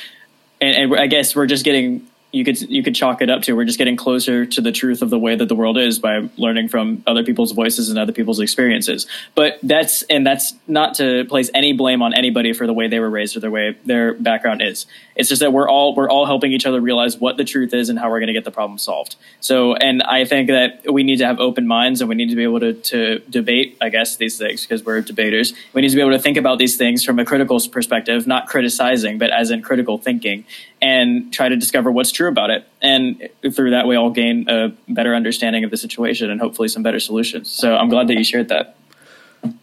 and, 0.60 0.92
and 0.92 1.00
I 1.00 1.06
guess 1.06 1.36
we're 1.36 1.46
just 1.46 1.64
getting 1.64 2.06
you 2.30 2.44
could 2.44 2.60
you 2.60 2.82
could 2.82 2.94
chalk 2.94 3.22
it 3.22 3.30
up 3.30 3.42
to 3.42 3.54
we're 3.54 3.64
just 3.64 3.78
getting 3.78 3.96
closer 3.96 4.44
to 4.44 4.60
the 4.60 4.70
truth 4.70 5.00
of 5.00 5.08
the 5.08 5.18
way 5.18 5.34
that 5.34 5.48
the 5.48 5.54
world 5.54 5.78
is 5.78 5.98
by 5.98 6.28
learning 6.36 6.68
from 6.68 7.02
other 7.06 7.24
people's 7.24 7.52
voices 7.52 7.88
and 7.88 7.98
other 7.98 8.12
people's 8.12 8.38
experiences. 8.38 9.06
But 9.34 9.58
that's 9.62 10.02
and 10.02 10.26
that's 10.26 10.54
not 10.66 10.94
to 10.94 11.24
place 11.24 11.50
any 11.54 11.72
blame 11.72 12.02
on 12.02 12.12
anybody 12.12 12.52
for 12.52 12.66
the 12.66 12.74
way 12.74 12.86
they 12.86 13.00
were 13.00 13.08
raised 13.08 13.36
or 13.36 13.40
the 13.40 13.50
way 13.50 13.76
their 13.86 14.12
background 14.12 14.60
is. 14.60 14.84
It's 15.16 15.30
just 15.30 15.40
that 15.40 15.54
we're 15.54 15.68
all 15.68 15.94
we're 15.94 16.10
all 16.10 16.26
helping 16.26 16.52
each 16.52 16.66
other 16.66 16.80
realize 16.82 17.16
what 17.16 17.38
the 17.38 17.44
truth 17.44 17.72
is 17.72 17.88
and 17.88 17.98
how 17.98 18.10
we're 18.10 18.20
going 18.20 18.28
to 18.28 18.34
get 18.34 18.44
the 18.44 18.50
problem 18.50 18.78
solved. 18.78 19.16
So 19.40 19.74
and 19.74 20.02
i 20.02 20.24
think 20.24 20.48
that 20.48 20.92
we 20.92 21.02
need 21.02 21.16
to 21.16 21.26
have 21.26 21.40
open 21.40 21.66
minds 21.66 22.00
and 22.00 22.08
we 22.08 22.14
need 22.14 22.28
to 22.28 22.36
be 22.36 22.42
able 22.42 22.60
to, 22.60 22.74
to 22.74 23.18
debate 23.30 23.76
i 23.80 23.88
guess 23.88 24.16
these 24.16 24.36
things 24.36 24.62
because 24.62 24.84
we're 24.84 25.00
debaters. 25.00 25.54
We 25.72 25.80
need 25.80 25.88
to 25.90 25.96
be 25.96 26.02
able 26.02 26.12
to 26.12 26.18
think 26.18 26.36
about 26.36 26.58
these 26.58 26.76
things 26.76 27.04
from 27.04 27.18
a 27.18 27.24
critical 27.24 27.58
perspective 27.70 28.26
not 28.26 28.48
criticizing 28.48 29.16
but 29.18 29.30
as 29.30 29.50
in 29.50 29.62
critical 29.62 29.96
thinking 29.98 30.44
and 30.80 31.32
try 31.32 31.48
to 31.48 31.56
discover 31.56 31.90
what's 31.90 32.12
true 32.12 32.28
about 32.28 32.50
it. 32.50 32.66
And 32.80 33.28
through 33.54 33.70
that, 33.70 33.86
we 33.86 33.96
all 33.96 34.10
gain 34.10 34.48
a 34.48 34.72
better 34.88 35.14
understanding 35.14 35.64
of 35.64 35.70
the 35.70 35.76
situation 35.76 36.30
and 36.30 36.40
hopefully 36.40 36.68
some 36.68 36.82
better 36.82 37.00
solutions. 37.00 37.50
So 37.50 37.76
I'm 37.76 37.88
glad 37.88 38.08
that 38.08 38.14
you 38.14 38.24
shared 38.24 38.48
that. 38.48 38.76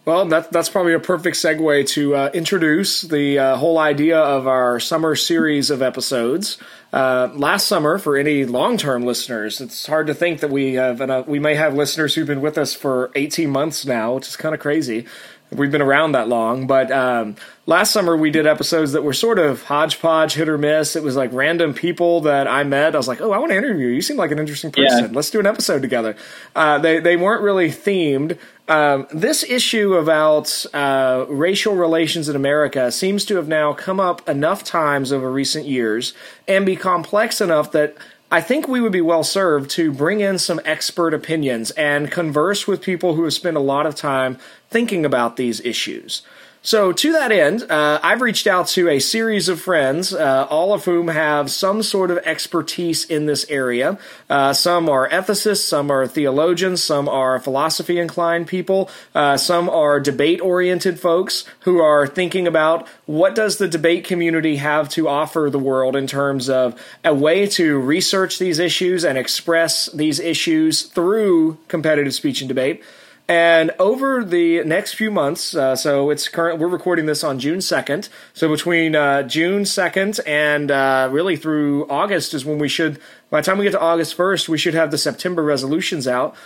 Well, 0.04 0.24
that, 0.26 0.52
that's 0.52 0.68
probably 0.68 0.94
a 0.94 1.00
perfect 1.00 1.36
segue 1.36 1.88
to 1.88 2.14
uh, 2.14 2.30
introduce 2.32 3.02
the 3.02 3.38
uh, 3.38 3.56
whole 3.56 3.78
idea 3.78 4.18
of 4.18 4.46
our 4.46 4.80
summer 4.80 5.14
series 5.16 5.70
of 5.70 5.82
episodes. 5.82 6.58
Uh, 6.92 7.28
last 7.34 7.66
summer, 7.66 7.98
for 7.98 8.16
any 8.16 8.46
long-term 8.46 9.04
listeners, 9.04 9.60
it's 9.60 9.86
hard 9.86 10.06
to 10.06 10.14
think 10.14 10.40
that 10.40 10.50
we 10.50 10.74
have 10.74 11.02
uh, 11.02 11.24
we 11.26 11.38
may 11.38 11.54
have 11.56 11.74
listeners 11.74 12.14
who've 12.14 12.26
been 12.26 12.40
with 12.40 12.56
us 12.56 12.72
for 12.72 13.10
18 13.16 13.50
months 13.50 13.84
now, 13.84 14.14
which 14.14 14.28
is 14.28 14.36
kind 14.36 14.54
of 14.54 14.60
crazy 14.60 15.04
we've 15.50 15.70
been 15.70 15.82
around 15.82 16.12
that 16.12 16.28
long. 16.28 16.66
But 16.66 16.90
um, 16.90 17.36
last 17.66 17.92
summer 17.92 18.16
we 18.16 18.30
did 18.30 18.46
episodes 18.46 18.92
that 18.92 19.02
were 19.02 19.12
sort 19.12 19.38
of 19.38 19.62
hodgepodge, 19.64 20.34
hit 20.34 20.48
or 20.48 20.58
miss. 20.58 20.96
It 20.96 21.02
was 21.02 21.16
like 21.16 21.32
random 21.32 21.74
people 21.74 22.22
that 22.22 22.46
I 22.46 22.64
met. 22.64 22.94
I 22.94 22.98
was 22.98 23.08
like, 23.08 23.20
oh, 23.20 23.32
I 23.32 23.38
want 23.38 23.50
to 23.52 23.56
interview 23.56 23.86
you. 23.88 23.94
You 23.94 24.02
seem 24.02 24.16
like 24.16 24.30
an 24.30 24.38
interesting 24.38 24.72
person. 24.72 25.04
Yeah. 25.04 25.10
Let's 25.12 25.30
do 25.30 25.40
an 25.40 25.46
episode 25.46 25.82
together. 25.82 26.16
Uh, 26.54 26.78
they 26.78 27.00
they 27.00 27.16
weren't 27.16 27.42
really 27.42 27.68
themed. 27.68 28.38
Um, 28.68 29.06
this 29.12 29.44
issue 29.44 29.94
about 29.94 30.66
uh, 30.74 31.24
racial 31.28 31.76
relations 31.76 32.28
in 32.28 32.34
America 32.34 32.90
seems 32.90 33.24
to 33.26 33.36
have 33.36 33.46
now 33.46 33.72
come 33.72 34.00
up 34.00 34.28
enough 34.28 34.64
times 34.64 35.12
over 35.12 35.30
recent 35.30 35.66
years 35.66 36.14
and 36.48 36.66
be 36.66 36.74
complex 36.74 37.40
enough 37.40 37.70
that 37.72 37.96
I 38.30 38.40
think 38.40 38.66
we 38.66 38.80
would 38.80 38.90
be 38.90 39.00
well 39.00 39.22
served 39.22 39.70
to 39.72 39.92
bring 39.92 40.20
in 40.20 40.38
some 40.38 40.60
expert 40.64 41.14
opinions 41.14 41.70
and 41.72 42.10
converse 42.10 42.66
with 42.66 42.82
people 42.82 43.14
who 43.14 43.22
have 43.22 43.32
spent 43.32 43.56
a 43.56 43.60
lot 43.60 43.86
of 43.86 43.94
time 43.94 44.38
thinking 44.68 45.04
about 45.04 45.36
these 45.36 45.60
issues. 45.60 46.22
So, 46.66 46.90
to 46.90 47.12
that 47.12 47.30
end, 47.30 47.62
uh, 47.70 48.00
I've 48.02 48.20
reached 48.20 48.48
out 48.48 48.66
to 48.70 48.88
a 48.88 48.98
series 48.98 49.48
of 49.48 49.60
friends, 49.60 50.12
uh, 50.12 50.48
all 50.50 50.74
of 50.74 50.84
whom 50.84 51.06
have 51.06 51.48
some 51.48 51.80
sort 51.80 52.10
of 52.10 52.18
expertise 52.18 53.04
in 53.04 53.26
this 53.26 53.46
area. 53.48 54.00
Uh, 54.28 54.52
some 54.52 54.88
are 54.88 55.08
ethicists, 55.08 55.62
some 55.62 55.92
are 55.92 56.08
theologians, 56.08 56.82
some 56.82 57.08
are 57.08 57.38
philosophy 57.38 58.00
inclined 58.00 58.48
people, 58.48 58.90
uh, 59.14 59.36
some 59.36 59.68
are 59.68 60.00
debate 60.00 60.40
oriented 60.40 60.98
folks 60.98 61.44
who 61.60 61.78
are 61.78 62.04
thinking 62.04 62.48
about 62.48 62.88
what 63.04 63.36
does 63.36 63.58
the 63.58 63.68
debate 63.68 64.02
community 64.02 64.56
have 64.56 64.88
to 64.88 65.06
offer 65.06 65.48
the 65.48 65.60
world 65.60 65.94
in 65.94 66.08
terms 66.08 66.48
of 66.48 66.74
a 67.04 67.14
way 67.14 67.46
to 67.46 67.78
research 67.78 68.40
these 68.40 68.58
issues 68.58 69.04
and 69.04 69.16
express 69.16 69.86
these 69.92 70.18
issues 70.18 70.82
through 70.82 71.58
competitive 71.68 72.12
speech 72.12 72.40
and 72.40 72.48
debate. 72.48 72.82
And 73.28 73.72
over 73.80 74.22
the 74.22 74.62
next 74.62 74.94
few 74.94 75.10
months, 75.10 75.54
uh, 75.54 75.74
so 75.74 76.10
it's 76.10 76.28
current. 76.28 76.60
We're 76.60 76.68
recording 76.68 77.06
this 77.06 77.24
on 77.24 77.40
June 77.40 77.60
second. 77.60 78.08
So 78.34 78.48
between 78.48 78.94
uh, 78.94 79.24
June 79.24 79.64
second 79.64 80.20
and 80.24 80.70
uh, 80.70 81.08
really 81.10 81.36
through 81.36 81.88
August 81.88 82.34
is 82.34 82.44
when 82.44 82.58
we 82.58 82.68
should. 82.68 83.00
By 83.28 83.40
the 83.40 83.46
time 83.46 83.58
we 83.58 83.64
get 83.64 83.72
to 83.72 83.80
August 83.80 84.14
first, 84.14 84.48
we 84.48 84.58
should 84.58 84.74
have 84.74 84.92
the 84.92 84.98
September 84.98 85.42
resolutions 85.42 86.06
out. 86.06 86.36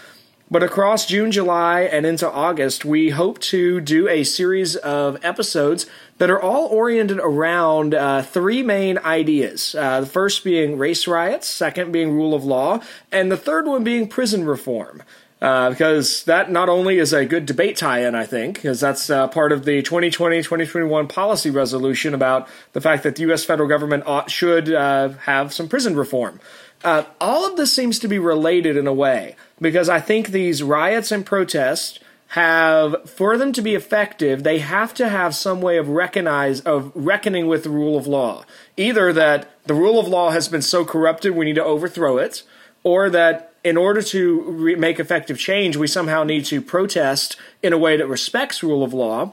But 0.53 0.65
across 0.65 1.07
June, 1.07 1.31
July, 1.31 1.83
and 1.83 2.05
into 2.05 2.29
August, 2.29 2.85
we 2.85 3.11
hope 3.11 3.39
to 3.41 3.81
do 3.81 4.09
a 4.09 4.25
series 4.25 4.75
of 4.75 5.23
episodes 5.25 5.87
that 6.19 6.29
are 6.29 6.43
all 6.43 6.67
oriented 6.67 7.21
around 7.23 7.95
uh, 7.95 8.23
three 8.23 8.61
main 8.61 8.99
ideas. 8.99 9.77
Uh, 9.77 10.01
the 10.01 10.07
first 10.07 10.43
being 10.43 10.77
race 10.77 11.07
riots, 11.07 11.47
second 11.47 11.93
being 11.93 12.11
rule 12.11 12.35
of 12.35 12.43
law, 12.43 12.81
and 13.13 13.31
the 13.31 13.37
third 13.37 13.67
one 13.67 13.85
being 13.85 14.09
prison 14.09 14.45
reform. 14.45 15.03
Uh, 15.41 15.71
because 15.71 16.25
that 16.25 16.51
not 16.51 16.69
only 16.69 16.99
is 16.99 17.15
a 17.15 17.25
good 17.25 17.47
debate 17.47 17.75
tie-in, 17.75 18.15
I 18.15 18.27
think, 18.27 18.57
because 18.57 18.79
that's 18.79 19.09
uh, 19.09 19.27
part 19.29 19.53
of 19.53 19.65
the 19.65 19.83
2020-2021 19.83 21.09
policy 21.09 21.49
resolution 21.49 22.13
about 22.13 22.47
the 22.75 22.81
fact 22.81 23.05
that 23.05 23.17
the 23.17 23.23
U.S. 23.23 23.43
federal 23.45 23.67
government 23.67 24.05
ought, 24.07 24.31
should 24.31 24.71
uh, 24.71 25.11
have 25.25 25.55
some 25.55 25.67
prison 25.67 25.97
reform. 25.97 26.41
Uh, 26.85 27.05
all 27.23 27.47
of 27.47 27.57
this 27.57 27.75
seems 27.75 27.99
to 28.01 28.09
be 28.09 28.19
related 28.19 28.77
in 28.77 28.87
a 28.87 28.93
way 28.93 29.35
because 29.61 29.89
I 29.89 30.01
think 30.01 30.29
these 30.29 30.63
riots 30.63 31.11
and 31.11 31.25
protests 31.25 32.01
have, 32.29 33.09
for 33.09 33.37
them 33.37 33.53
to 33.55 33.63
be 33.63 33.75
effective, 33.75 34.43
they 34.43 34.59
have 34.59 34.95
to 34.95 35.09
have 35.09 35.35
some 35.35 35.61
way 35.61 35.79
of 35.79 35.89
recognize 35.89 36.61
of 36.61 36.93
reckoning 36.95 37.49
with 37.49 37.65
the 37.65 37.71
rule 37.71 37.99
of 37.99 38.07
law. 38.07 38.45
Either 38.77 39.13
that 39.13 39.51
the 39.65 39.75
rule 39.75 39.99
of 39.99 40.07
law 40.07 40.31
has 40.31 40.49
been 40.49 40.63
so 40.63 40.85
corrupted 40.85 41.35
we 41.35 41.47
need 41.47 41.57
to 41.57 41.65
overthrow 41.65 42.19
it, 42.19 42.43
or 42.83 43.11
that 43.11 43.50
in 43.63 43.77
order 43.77 44.03
to 44.03 44.43
re- 44.43 44.75
make 44.75 44.99
effective 44.99 45.39
change, 45.39 45.77
we 45.77 45.87
somehow 45.87 46.25
need 46.25 46.45
to 46.47 46.61
protest 46.61 47.37
in 47.63 47.73
a 47.73 47.79
way 47.79 47.97
that 47.97 48.07
respects 48.07 48.63
rule 48.63 48.83
of 48.83 48.95
law. 48.95 49.33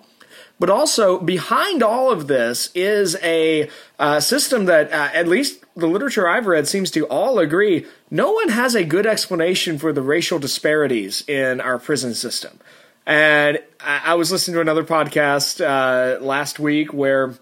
But 0.59 0.69
also, 0.71 1.19
behind 1.19 1.83
all 1.83 2.11
of 2.11 2.27
this 2.27 2.71
is 2.73 3.15
a 3.21 3.69
uh, 3.99 4.19
system 4.19 4.65
that, 4.65 4.91
uh, 4.91 5.09
at 5.13 5.27
least 5.27 5.63
the 5.75 5.87
literature 5.87 6.27
I've 6.27 6.47
read, 6.47 6.67
seems 6.67 6.89
to 6.91 7.05
all 7.05 7.37
agree 7.37 7.85
no 8.09 8.31
one 8.31 8.49
has 8.49 8.73
a 8.73 8.83
good 8.83 9.05
explanation 9.05 9.77
for 9.77 9.93
the 9.93 10.01
racial 10.01 10.39
disparities 10.39 11.23
in 11.27 11.61
our 11.61 11.77
prison 11.77 12.15
system. 12.15 12.59
And 13.05 13.59
I, 13.79 14.01
I 14.05 14.13
was 14.15 14.31
listening 14.31 14.55
to 14.55 14.61
another 14.61 14.83
podcast 14.83 15.61
uh, 15.61 16.19
last 16.23 16.59
week 16.59 16.91
where 16.91 17.35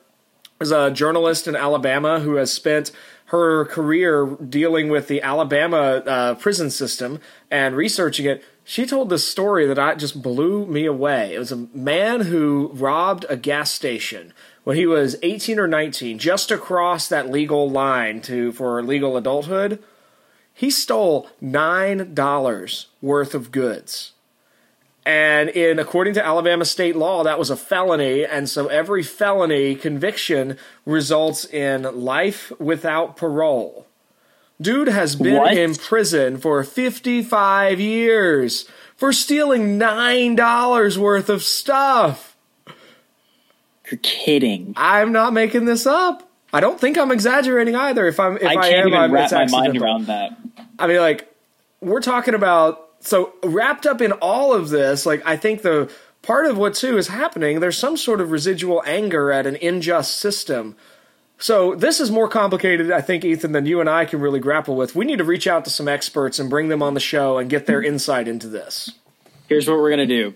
there's 0.60 0.72
a 0.72 0.92
journalist 0.92 1.48
in 1.48 1.56
Alabama 1.56 2.20
who 2.20 2.36
has 2.36 2.52
spent 2.52 2.92
her 3.26 3.66
career 3.66 4.26
dealing 4.26 4.90
with 4.90 5.08
the 5.08 5.22
Alabama 5.22 5.78
uh, 5.78 6.36
prison 6.36 6.70
system 6.70 7.20
and 7.50 7.76
researching 7.76 8.26
it, 8.26 8.44
she 8.64 8.86
told 8.86 9.10
this 9.10 9.28
story 9.28 9.66
that 9.68 9.80
I 9.80 9.96
just 9.96 10.22
blew 10.22 10.66
me 10.66 10.86
away. 10.86 11.34
It 11.34 11.40
was 11.40 11.52
a 11.52 11.68
man 11.74 12.22
who 12.22 12.72
robbed 12.74 13.26
a 13.30 13.38
gas 13.38 13.72
station 13.72 14.34
when 14.64 14.76
he 14.76 14.86
was 14.86 15.18
18 15.22 15.60
or 15.60 15.68
19, 15.68 16.18
just 16.18 16.52
across 16.52 17.08
that 17.08 17.30
legal 17.30 17.70
line 17.70 18.22
to 18.22 18.52
for 18.52 18.82
legal 18.82 19.18
adulthood. 19.18 19.82
He 20.54 20.70
stole 20.70 21.30
nine 21.42 22.14
dollars 22.14 22.88
worth 23.02 23.36
of 23.36 23.52
goods. 23.52 24.14
And 25.06 25.50
in 25.50 25.78
according 25.78 26.16
to 26.16 26.26
Alabama 26.26 26.66
state 26.66 26.96
law, 26.96 27.24
that 27.24 27.38
was 27.38 27.52
a 27.52 27.56
felony, 27.56 28.26
and 28.26 28.50
so 28.50 28.68
every 28.68 29.04
felony 29.04 29.76
conviction 29.76 30.58
results 30.84 31.46
in 31.46 31.84
life 32.04 32.52
without 32.60 33.16
parole. 33.16 33.86
Dude 34.60 34.88
has 34.88 35.16
been 35.16 35.36
what? 35.36 35.56
in 35.56 35.76
prison 35.76 36.38
for 36.38 36.64
55 36.64 37.80
years 37.80 38.68
for 38.96 39.14
stealing 39.14 39.78
$9 39.78 40.98
worth 40.98 41.30
of 41.30 41.44
stuff. 41.44 42.36
You're 43.92 44.00
kidding. 44.02 44.74
I'm 44.76 45.12
not 45.12 45.34
making 45.34 45.66
this 45.66 45.86
up. 45.86 46.28
I 46.52 46.62
don't 46.62 46.80
think 46.80 46.98
I'm 46.98 47.12
exaggerating 47.12 47.76
either. 47.76 48.08
If 48.08 48.20
I'm, 48.20 48.38
if 48.38 48.44
I, 48.46 48.52
I 48.52 48.56
can't 48.56 48.74
am, 48.74 48.88
even 48.88 49.00
I'm, 49.00 49.12
wrap 49.12 49.32
my 49.32 49.46
mind 49.48 49.78
around 49.78 50.08
that. 50.08 50.32
I 50.80 50.88
mean, 50.88 51.00
like, 51.00 51.32
we're 51.82 52.02
talking 52.02 52.34
about 52.34 52.85
so 53.06 53.34
wrapped 53.44 53.86
up 53.86 54.02
in 54.02 54.12
all 54.14 54.54
of 54.54 54.70
this, 54.70 55.06
like 55.06 55.22
I 55.26 55.38
think 55.38 55.62
the 55.62 55.92
part 56.22 56.48
of 56.48 56.58
what 56.58 56.74
too 56.74 56.98
is 56.98 57.08
happening, 57.08 57.60
there's 57.60 57.78
some 57.78 57.98
sort 57.98 58.20
of 58.20 58.32
residual 58.32 58.82
anger 58.86 59.32
at 59.32 59.46
an 59.46 59.58
unjust 59.62 60.18
system. 60.18 60.76
So 61.38 61.76
this 61.76 62.00
is 62.00 62.10
more 62.10 62.28
complicated, 62.28 62.92
I 62.92 63.02
think, 63.02 63.24
Ethan, 63.24 63.52
than 63.52 63.66
you 63.66 63.80
and 63.80 63.90
I 63.90 64.06
can 64.06 64.22
really 64.22 64.40
grapple 64.40 64.76
with. 64.76 64.96
We 64.96 65.06
need 65.06 65.18
to 65.18 65.24
reach 65.24 65.48
out 65.48 65.66
to 65.66 65.70
some 65.70 65.88
experts 65.88 66.40
and 66.40 66.50
bring 66.50 66.70
them 66.70 66.82
on 66.82 66.94
the 66.94 67.00
show 67.00 67.38
and 67.38 67.50
get 67.50 67.66
their 67.66 67.84
insight 67.84 68.28
into 68.28 68.48
this. 68.48 68.90
Here's 69.48 69.70
what 69.70 69.78
we're 69.78 69.92
gonna 69.92 70.08
do. 70.08 70.34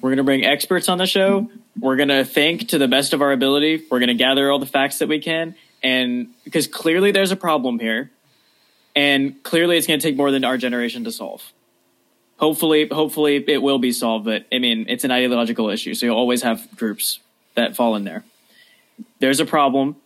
We're 0.00 0.10
gonna 0.10 0.24
bring 0.24 0.44
experts 0.44 0.88
on 0.88 0.98
the 0.98 1.06
show. 1.06 1.48
We're 1.78 1.96
gonna 1.96 2.24
think 2.24 2.68
to 2.70 2.78
the 2.78 2.88
best 2.88 3.12
of 3.12 3.22
our 3.22 3.30
ability. 3.30 3.84
We're 3.90 4.00
gonna 4.00 4.14
gather 4.14 4.50
all 4.50 4.58
the 4.58 4.66
facts 4.66 4.98
that 4.98 5.08
we 5.08 5.20
can, 5.20 5.54
and 5.82 6.28
because 6.42 6.66
clearly 6.66 7.12
there's 7.12 7.30
a 7.30 7.36
problem 7.36 7.78
here, 7.78 8.10
and 8.96 9.40
clearly 9.44 9.76
it's 9.76 9.86
gonna 9.86 10.00
take 10.00 10.16
more 10.16 10.32
than 10.32 10.44
our 10.44 10.56
generation 10.56 11.04
to 11.04 11.12
solve 11.12 11.52
hopefully 12.38 12.88
hopefully 12.90 13.44
it 13.46 13.62
will 13.62 13.78
be 13.78 13.92
solved 13.92 14.24
but 14.24 14.46
i 14.52 14.58
mean 14.58 14.86
it's 14.88 15.04
an 15.04 15.10
ideological 15.10 15.68
issue 15.68 15.94
so 15.94 16.06
you'll 16.06 16.16
always 16.16 16.42
have 16.42 16.66
groups 16.76 17.20
that 17.58 17.76
fall 17.76 17.96
in 17.96 18.04
there. 18.04 18.24
There's 19.18 19.40
a 19.40 19.44
problem. 19.44 19.96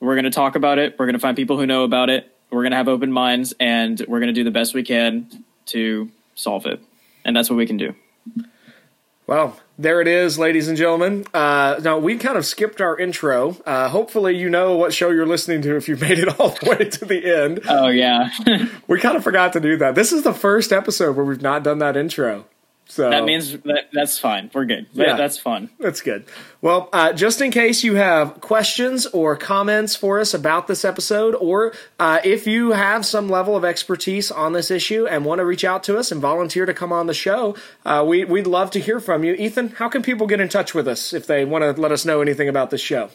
We're 0.00 0.14
going 0.14 0.24
to 0.24 0.30
talk 0.30 0.54
about 0.54 0.78
it. 0.78 0.96
We're 0.98 1.06
going 1.06 1.14
to 1.14 1.20
find 1.20 1.36
people 1.36 1.58
who 1.58 1.66
know 1.66 1.84
about 1.84 2.08
it. 2.08 2.34
We're 2.50 2.62
going 2.62 2.70
to 2.70 2.76
have 2.76 2.88
open 2.88 3.12
minds 3.12 3.52
and 3.60 4.02
we're 4.08 4.20
going 4.20 4.32
to 4.32 4.32
do 4.32 4.44
the 4.44 4.50
best 4.50 4.74
we 4.74 4.82
can 4.82 5.44
to 5.66 6.10
solve 6.34 6.66
it. 6.66 6.80
And 7.24 7.36
that's 7.36 7.50
what 7.50 7.56
we 7.56 7.66
can 7.66 7.76
do. 7.76 7.94
Well, 9.26 9.58
there 9.78 10.00
it 10.00 10.08
is, 10.08 10.38
ladies 10.38 10.66
and 10.66 10.76
gentlemen. 10.76 11.24
Uh, 11.32 11.78
now, 11.82 11.98
we 11.98 12.16
kind 12.16 12.36
of 12.36 12.44
skipped 12.44 12.80
our 12.80 12.98
intro. 12.98 13.56
Uh, 13.64 13.88
hopefully, 13.88 14.36
you 14.36 14.50
know 14.50 14.76
what 14.76 14.92
show 14.92 15.10
you're 15.10 15.26
listening 15.26 15.62
to 15.62 15.76
if 15.76 15.88
you've 15.88 16.00
made 16.08 16.18
it 16.18 16.40
all 16.40 16.50
the 16.50 16.70
way 16.70 16.88
to 16.90 17.04
the 17.04 17.42
end. 17.42 17.60
Oh, 17.68 17.86
yeah. 17.86 18.30
we 18.88 18.98
kind 18.98 19.16
of 19.16 19.22
forgot 19.22 19.52
to 19.52 19.60
do 19.60 19.76
that. 19.76 19.94
This 19.94 20.12
is 20.12 20.24
the 20.24 20.34
first 20.34 20.72
episode 20.72 21.16
where 21.16 21.24
we've 21.24 21.40
not 21.42 21.62
done 21.62 21.78
that 21.78 21.96
intro. 21.96 22.44
So 22.90 23.10
that 23.10 23.24
means 23.24 23.52
that, 23.52 23.90
that's 23.92 24.18
fine. 24.18 24.50
We're 24.52 24.64
good. 24.64 24.86
Yeah, 24.94 25.14
that's 25.16 25.36
fun. 25.38 25.68
That's 25.78 26.00
good. 26.00 26.24
Well, 26.62 26.88
uh, 26.92 27.12
just 27.12 27.42
in 27.42 27.50
case 27.50 27.84
you 27.84 27.96
have 27.96 28.40
questions 28.40 29.04
or 29.06 29.36
comments 29.36 29.94
for 29.94 30.18
us 30.18 30.32
about 30.32 30.68
this 30.68 30.86
episode, 30.86 31.34
or 31.34 31.74
uh, 32.00 32.20
if 32.24 32.46
you 32.46 32.72
have 32.72 33.04
some 33.04 33.28
level 33.28 33.56
of 33.56 33.64
expertise 33.64 34.30
on 34.30 34.54
this 34.54 34.70
issue 34.70 35.06
and 35.06 35.26
want 35.26 35.38
to 35.40 35.44
reach 35.44 35.64
out 35.64 35.84
to 35.84 35.98
us 35.98 36.10
and 36.10 36.20
volunteer 36.20 36.64
to 36.64 36.72
come 36.72 36.90
on 36.90 37.06
the 37.06 37.14
show, 37.14 37.54
uh, 37.84 38.02
we, 38.08 38.24
we'd 38.24 38.46
love 38.46 38.70
to 38.70 38.80
hear 38.80 39.00
from 39.00 39.22
you. 39.22 39.34
Ethan, 39.34 39.68
how 39.68 39.90
can 39.90 40.02
people 40.02 40.26
get 40.26 40.40
in 40.40 40.48
touch 40.48 40.74
with 40.74 40.88
us 40.88 41.12
if 41.12 41.26
they 41.26 41.44
want 41.44 41.62
to 41.62 41.80
let 41.80 41.92
us 41.92 42.06
know 42.06 42.22
anything 42.22 42.48
about 42.48 42.70
this 42.70 42.80
show? 42.80 43.10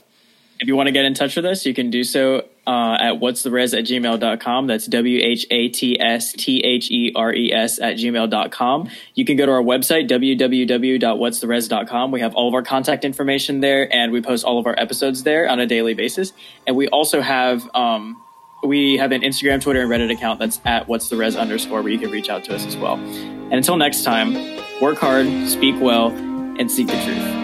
If 0.64 0.70
you 0.70 0.78
want 0.78 0.88
to 0.88 0.94
get 0.94 1.04
in 1.04 1.14
touch 1.14 1.36
with 1.36 1.44
us, 1.44 1.66
you 1.66 1.74
can 1.74 1.90
do 1.90 2.06
so 2.06 2.48
uh, 2.66 2.96
at 2.98 3.20
what's 3.20 3.44
the 3.44 3.52
res 3.52 3.74
at 3.74 3.84
gmail.com. 3.84 4.68
That's 4.68 4.86
W 4.86 5.20
H 5.22 5.46
A 5.52 5.68
T 5.68 6.00
S 6.00 6.32
T 6.32 6.62
H 6.62 6.90
E 6.90 7.12
R 7.14 7.34
E 7.34 7.52
S 7.52 7.82
at 7.82 7.98
gmail.com. 7.98 8.90
You 9.14 9.26
can 9.26 9.36
go 9.36 9.46
to 9.46 9.52
our 9.52 9.62
website, 9.62 10.10
www.what'stheres.com. 10.10 12.12
We 12.12 12.22
have 12.22 12.34
all 12.36 12.48
of 12.48 12.54
our 12.54 12.62
contact 12.62 13.04
information 13.04 13.60
there 13.60 13.94
and 13.94 14.14
we 14.14 14.22
post 14.22 14.46
all 14.46 14.58
of 14.58 14.66
our 14.66 14.80
episodes 14.80 15.24
there 15.24 15.50
on 15.50 15.60
a 15.60 15.68
daily 15.68 15.96
basis. 15.96 16.32
And 16.66 16.78
we 16.78 16.88
also 16.88 17.20
have, 17.20 17.70
um, 17.76 18.24
we 18.64 18.96
have 18.96 19.12
an 19.12 19.22
Instagram, 19.22 19.62
Twitter, 19.62 19.82
and 19.82 19.92
Reddit 19.92 20.14
account 20.14 20.40
that's 20.40 20.62
at 20.64 20.88
what's 20.88 21.10
the 21.10 21.18
res 21.18 21.36
underscore 21.36 21.82
where 21.82 21.92
you 21.92 22.00
can 22.00 22.10
reach 22.10 22.30
out 22.30 22.46
to 22.46 22.56
us 22.56 22.66
as 22.66 22.78
well. 22.78 22.96
And 22.96 23.56
until 23.56 23.76
next 23.76 24.04
time, 24.04 24.34
work 24.80 25.00
hard, 25.00 25.28
speak 25.50 25.76
well, 25.82 26.08
and 26.08 26.72
seek 26.72 26.88
the 26.88 27.04
truth. 27.04 27.43